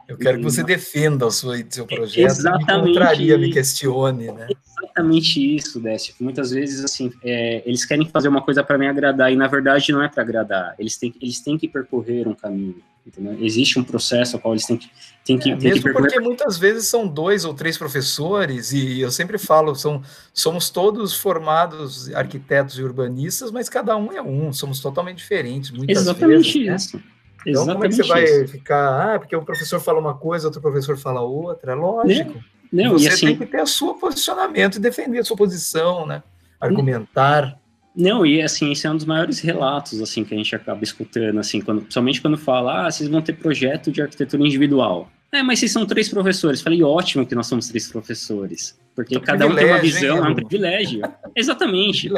[0.07, 2.81] Eu quero que você defenda o seu, seu projeto, Exatamente.
[2.81, 4.47] me contraria, me questione, né?
[4.79, 6.13] Exatamente isso, Décio.
[6.19, 9.91] Muitas vezes, assim, é, eles querem fazer uma coisa para me agradar e, na verdade,
[9.91, 10.75] não é para agradar.
[10.79, 12.75] Eles têm, eles têm que percorrer um caminho,
[13.05, 13.37] entendeu?
[13.41, 14.89] Existe um processo ao qual eles têm que,
[15.23, 19.01] têm que, é, têm mesmo que porque muitas vezes são dois ou três professores e
[19.01, 20.01] eu sempre falo, são,
[20.33, 25.97] somos todos formados arquitetos e urbanistas, mas cada um é um, somos totalmente diferentes, muitas
[25.97, 26.97] Exatamente vezes, isso.
[26.97, 27.03] Né?
[27.45, 28.51] Então, Exatamente como é que você vai isso.
[28.51, 29.15] ficar?
[29.15, 32.43] Ah, porque um professor fala uma coisa, outro professor fala outra, é lógico.
[32.71, 36.05] Não, não, você assim, tem que ter o seu posicionamento e defender a sua posição,
[36.05, 36.21] né?
[36.59, 37.57] Argumentar.
[37.95, 41.39] Não, e assim, esse é um dos maiores relatos assim que a gente acaba escutando,
[41.39, 45.09] assim, quando, principalmente quando fala, ah, vocês vão ter projeto de arquitetura individual.
[45.31, 46.61] É, mas vocês são três professores.
[46.61, 48.79] Falei, ótimo que nós somos três professores.
[48.95, 51.01] Porque é cada um tem uma visão, hein, é um privilégio.
[51.35, 52.09] Exatamente.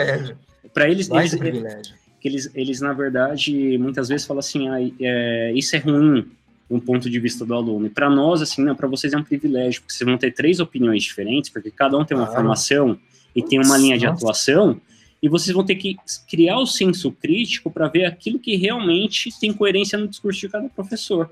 [0.74, 5.52] Para eles, eles, privilégio que eles, eles na verdade, muitas vezes falam assim, ah, é,
[5.56, 6.26] isso é ruim
[6.70, 7.88] um ponto de vista do aluno.
[7.88, 10.60] E para nós, assim, não, para vocês é um privilégio, porque vocês vão ter três
[10.60, 12.98] opiniões diferentes, porque cada um tem uma ah, formação
[13.36, 14.80] e tem uma linha de atuação,
[15.22, 15.98] e vocês vão ter que
[16.30, 20.70] criar o senso crítico para ver aquilo que realmente tem coerência no discurso de cada
[20.70, 21.30] professor.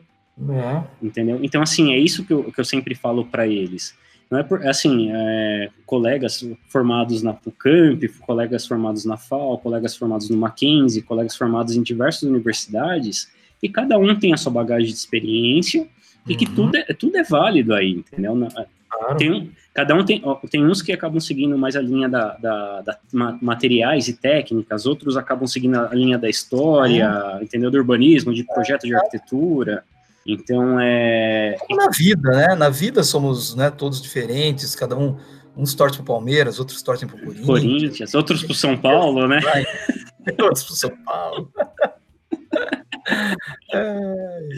[0.50, 0.84] É.
[1.02, 1.40] Entendeu?
[1.42, 3.96] Então, assim, é isso que eu, que eu sempre falo para eles.
[4.30, 10.30] Não é por, assim, é, colegas formados na PUCamp, colegas formados na FAO, colegas formados
[10.30, 13.32] no Mackenzie, colegas formados em diversas universidades,
[13.62, 15.88] e cada um tem a sua bagagem de experiência
[16.28, 18.36] e que tudo é, tudo é válido aí, entendeu?
[18.90, 19.18] Claro.
[19.18, 23.00] Tem, cada um tem, tem uns que acabam seguindo mais a linha da, da, da
[23.42, 27.44] materiais e técnicas, outros acabam seguindo a linha da história, é.
[27.44, 27.72] entendeu?
[27.72, 29.84] Do urbanismo, de projeto de arquitetura.
[30.34, 31.56] Então é.
[31.60, 32.56] Como na vida, né?
[32.56, 35.18] Na vida somos né, todos diferentes, cada um.
[35.58, 37.46] Uns torcem para o Palmeiras, outros torcem para o Corinthians.
[37.46, 39.42] Corinthians, outros para o São Paulo, né?
[40.42, 41.52] outros para o São Paulo.
[43.74, 44.50] é.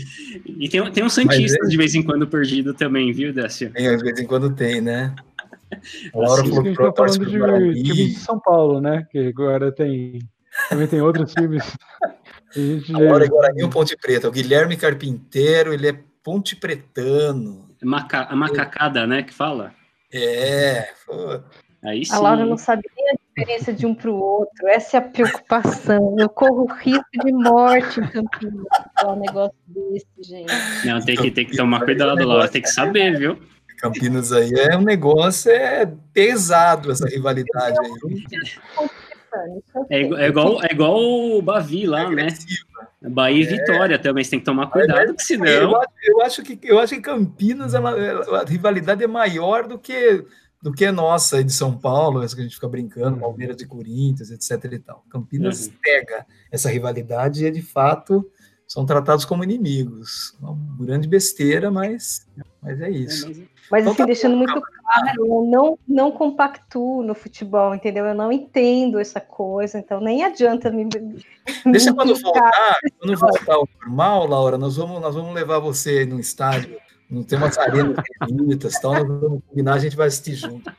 [0.60, 1.68] E tem, tem um Santista é...
[1.68, 3.72] de vez em quando perdido também, viu, Décio?
[3.72, 5.16] Tem, de vez em quando tem, né?
[6.14, 9.06] A Laura assim, falou que tá falando de de São Paulo, né?
[9.10, 10.20] Que agora tem.
[10.70, 11.64] Também tem outros times.
[12.94, 14.28] Agora, Guarani é um Ponte Preta.
[14.28, 17.70] O Guilherme Carpinteiro, ele é Ponte Pretano.
[17.82, 19.74] É maca a macacada, né, que fala?
[20.14, 20.90] É.
[21.84, 22.14] Aí sim.
[22.14, 24.68] A Laura não sabia a diferença de um para o outro.
[24.68, 26.16] Essa é a preocupação.
[26.20, 28.66] Eu corro risco de morte em Campinas.
[29.00, 30.54] Falar um negócio desse, gente.
[30.86, 32.48] Não, tem que, tem que tomar cuidado, Laura.
[32.48, 33.40] Tem que saber, viu?
[33.80, 38.24] Campinas aí é um negócio é pesado essa rivalidade aí.
[39.90, 42.28] É, é, igual, é igual o Bavi lá, é né?
[43.02, 43.58] Bahia e é.
[43.58, 45.48] Vitória também, você tem que tomar cuidado, porque senão.
[45.48, 47.92] Eu acho, eu acho, que, eu acho que Campinas, ela,
[48.42, 50.26] a rivalidade é maior do que
[50.62, 53.22] do que nossa aí de São Paulo, essa que a gente fica brincando, uhum.
[53.22, 54.72] Palmeiras e Corinthians, etc.
[54.72, 55.04] e tal.
[55.10, 55.74] Campinas uhum.
[55.82, 58.30] pega essa rivalidade e, de fato,
[58.68, 60.38] são tratados como inimigos.
[60.40, 60.56] Uma
[60.86, 62.28] grande besteira, mas,
[62.62, 63.26] mas é isso.
[63.26, 63.48] É, mas,
[63.80, 68.06] então, assim, tá deixando muito claro, eu não, não compactuo no futebol, entendeu?
[68.06, 70.86] Eu não entendo essa coisa, então nem adianta me.
[71.66, 76.06] Deixa me quando voltar, quando voltar ao normal, Laura, nós vamos, nós vamos levar você
[76.06, 76.78] no estádio.
[77.10, 77.96] Não tem umas arenas
[78.30, 80.72] bonitas, tal, nós vamos combinar, a gente vai assistir junto.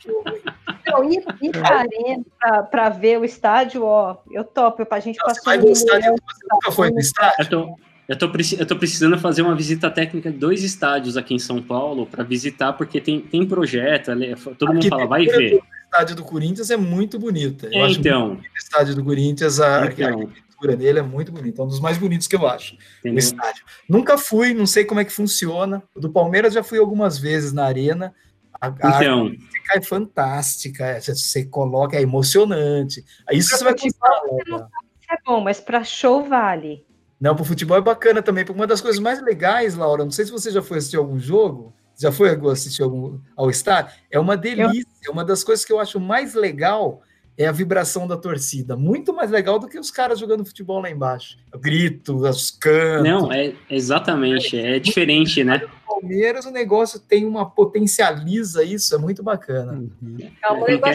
[0.86, 2.24] Não, ir, ir para arena
[2.70, 5.40] para ver o estádio, ó, eu topo, para a gente passar.
[5.44, 7.36] Vai no estádio, você nunca foi no estádio?
[7.38, 7.76] Eu tô,
[8.12, 12.22] eu tô precisando fazer uma visita técnica de dois estádios aqui em São Paulo para
[12.22, 14.10] visitar, porque tem, tem projeto,
[14.58, 15.54] todo mundo fala, vai ver.
[15.56, 17.68] O estádio do Corinthians é muito bonita.
[17.72, 18.32] Eu é, então.
[18.34, 20.06] o estádio do Corinthians, a, então.
[20.06, 22.76] a arquitetura dele é muito bonita, é um dos mais bonitos que eu acho.
[23.00, 23.16] Entendeu?
[23.16, 23.64] O estádio.
[23.88, 25.82] Nunca fui, não sei como é que funciona.
[25.94, 28.14] O do Palmeiras já fui algumas vezes na arena.
[28.60, 29.32] A, então.
[29.70, 33.04] A é fantástica, é, você coloca, é emocionante.
[33.32, 34.22] Isso você vai gostar.
[35.10, 36.84] É bom, mas para show vale.
[37.22, 38.44] Não, para o futebol é bacana também.
[38.50, 41.72] Uma das coisas mais legais, Laura, não sei se você já foi assistir algum jogo,
[41.96, 44.90] já foi assistir algum, ao estádio, é uma delícia.
[45.04, 45.12] Eu...
[45.12, 47.00] Uma das coisas que eu acho mais legal
[47.38, 48.76] é a vibração da torcida.
[48.76, 51.38] Muito mais legal do que os caras jogando futebol lá embaixo.
[51.54, 53.04] O grito, os cantos.
[53.04, 55.62] Não, é exatamente, é, é diferente, né?
[55.86, 59.74] Palmeiras o negócio tem uma potencializa isso, é muito bacana.
[59.74, 60.16] Uhum.
[60.18, 60.88] É eu A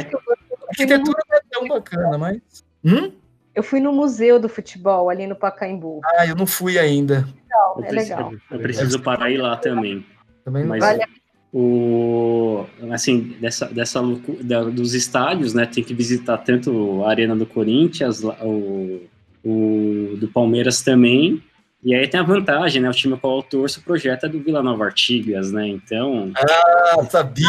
[0.72, 2.42] arquitetura não é tão bacana, mas.
[2.84, 3.14] Hum?
[3.58, 6.00] Eu fui no museu do futebol ali no Pacaembu.
[6.06, 7.28] Ah, eu não fui ainda.
[7.44, 8.34] Legal, é legal.
[8.52, 10.06] Eu preciso parar ir lá também.
[10.46, 11.04] Também Mas vale.
[11.52, 14.00] o assim dessa dessa
[14.44, 15.66] da, dos estádios, né?
[15.66, 19.02] Tem que visitar tanto a arena do Corinthians, o,
[19.44, 21.42] o do Palmeiras também
[21.84, 22.90] e aí tem a vantagem, né?
[22.90, 25.68] O time qual eu torço projeta do Vila Nova Artigas, né?
[25.68, 26.32] Então.
[26.36, 27.46] Ah, sabia!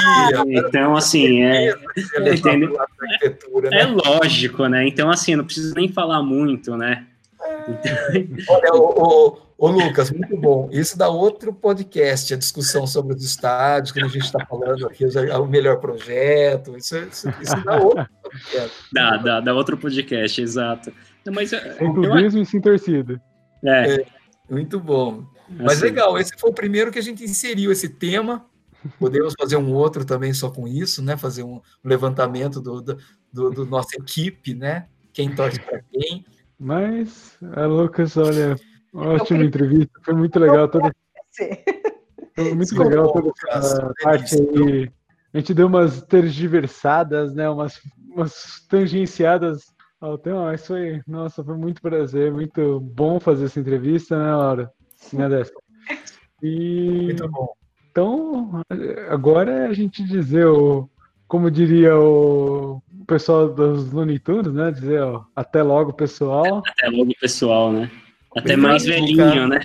[0.47, 1.75] Então, assim, é.
[1.75, 2.69] Né?
[3.73, 4.87] É lógico, né?
[4.87, 7.07] Então, assim, não preciso nem falar muito, né?
[7.67, 8.55] Então...
[8.55, 10.69] Olha, o, o, Lucas, muito bom.
[10.71, 15.07] Isso dá outro podcast, a discussão sobre os estádios, que a gente está falando aqui,
[15.07, 16.77] o melhor projeto.
[16.77, 18.77] Isso, isso, isso dá outro podcast.
[18.93, 20.93] Dá, dá, dá outro podcast, exato.
[21.33, 22.43] Mas, clubismo eu...
[22.43, 23.21] e sem torcida.
[23.65, 23.95] É.
[23.95, 24.18] é.
[24.49, 25.25] Muito bom.
[25.49, 25.87] Mas assim.
[25.87, 28.47] legal, esse foi o primeiro que a gente inseriu esse tema.
[28.99, 31.17] Podemos fazer um outro também só com isso, né?
[31.17, 32.99] Fazer um levantamento do, do,
[33.33, 34.87] do, do nossa equipe, né?
[35.13, 36.25] Quem torce para quem.
[36.59, 38.57] Mas, a Lucas, olha,
[38.93, 40.93] ótima entrevista, foi muito legal toda.
[42.35, 44.91] Foi muito Sim, legal toda essa parte aí.
[45.33, 47.49] A gente deu umas tergiversadas, né?
[47.51, 47.81] Umas,
[48.11, 49.67] umas tangenciadas
[50.23, 54.71] tema, mas foi, nossa, foi muito prazer, muito bom fazer essa entrevista, né, Laura?
[55.13, 55.53] Né, Dessa?
[56.43, 57.49] E muito bom.
[57.91, 58.63] Então,
[59.09, 60.89] agora é a gente dizer o,
[61.27, 64.71] como diria o pessoal dos Looney Tunes, né?
[64.71, 66.63] Dizer, ó, até logo, pessoal.
[66.65, 67.91] Até logo, pessoal, né?
[68.37, 69.61] Até mais velhinho, né?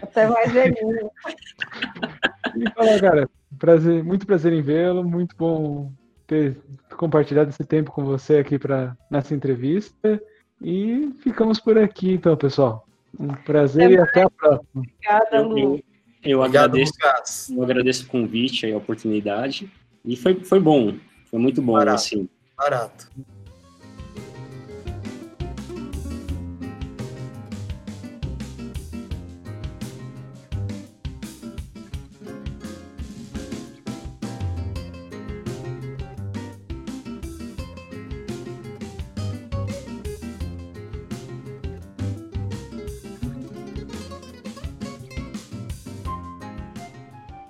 [0.00, 1.10] Até mais velhinho.
[2.54, 5.90] E falar, cara, prazer, muito prazer em vê-lo, muito bom
[6.32, 6.56] ter
[6.96, 10.20] compartilhado esse tempo com você aqui para nessa entrevista.
[10.60, 12.86] E ficamos por aqui, então, pessoal.
[13.18, 14.64] Um prazer e até a próxima.
[14.74, 15.58] Obrigada, Lu.
[15.58, 15.84] Eu,
[16.24, 16.92] eu agradeço,
[17.50, 19.70] eu agradeço o convite e a oportunidade.
[20.04, 20.94] E foi, foi bom.
[21.26, 21.96] Foi muito bom, Barato.
[21.96, 22.28] assim.
[22.56, 23.10] Barato.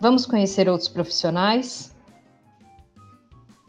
[0.02, 1.94] Vamos conhecer outros profissionais?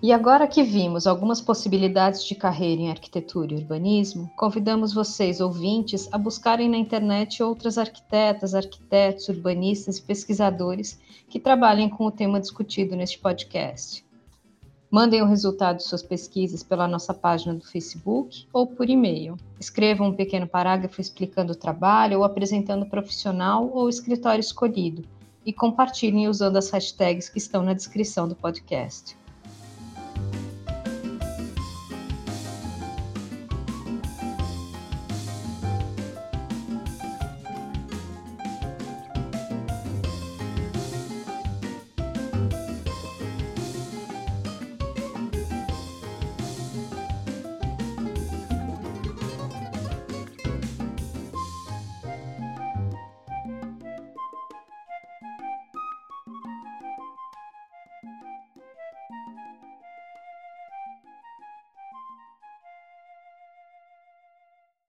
[0.01, 6.09] E agora que vimos algumas possibilidades de carreira em arquitetura e urbanismo, convidamos vocês, ouvintes,
[6.11, 10.99] a buscarem na internet outras arquitetas, arquitetos, urbanistas e pesquisadores
[11.29, 14.03] que trabalhem com o tema discutido neste podcast.
[14.89, 19.37] Mandem o resultado de suas pesquisas pela nossa página do Facebook ou por e-mail.
[19.59, 25.07] Escrevam um pequeno parágrafo explicando o trabalho ou apresentando o profissional ou o escritório escolhido
[25.45, 29.17] e compartilhem usando as hashtags que estão na descrição do podcast.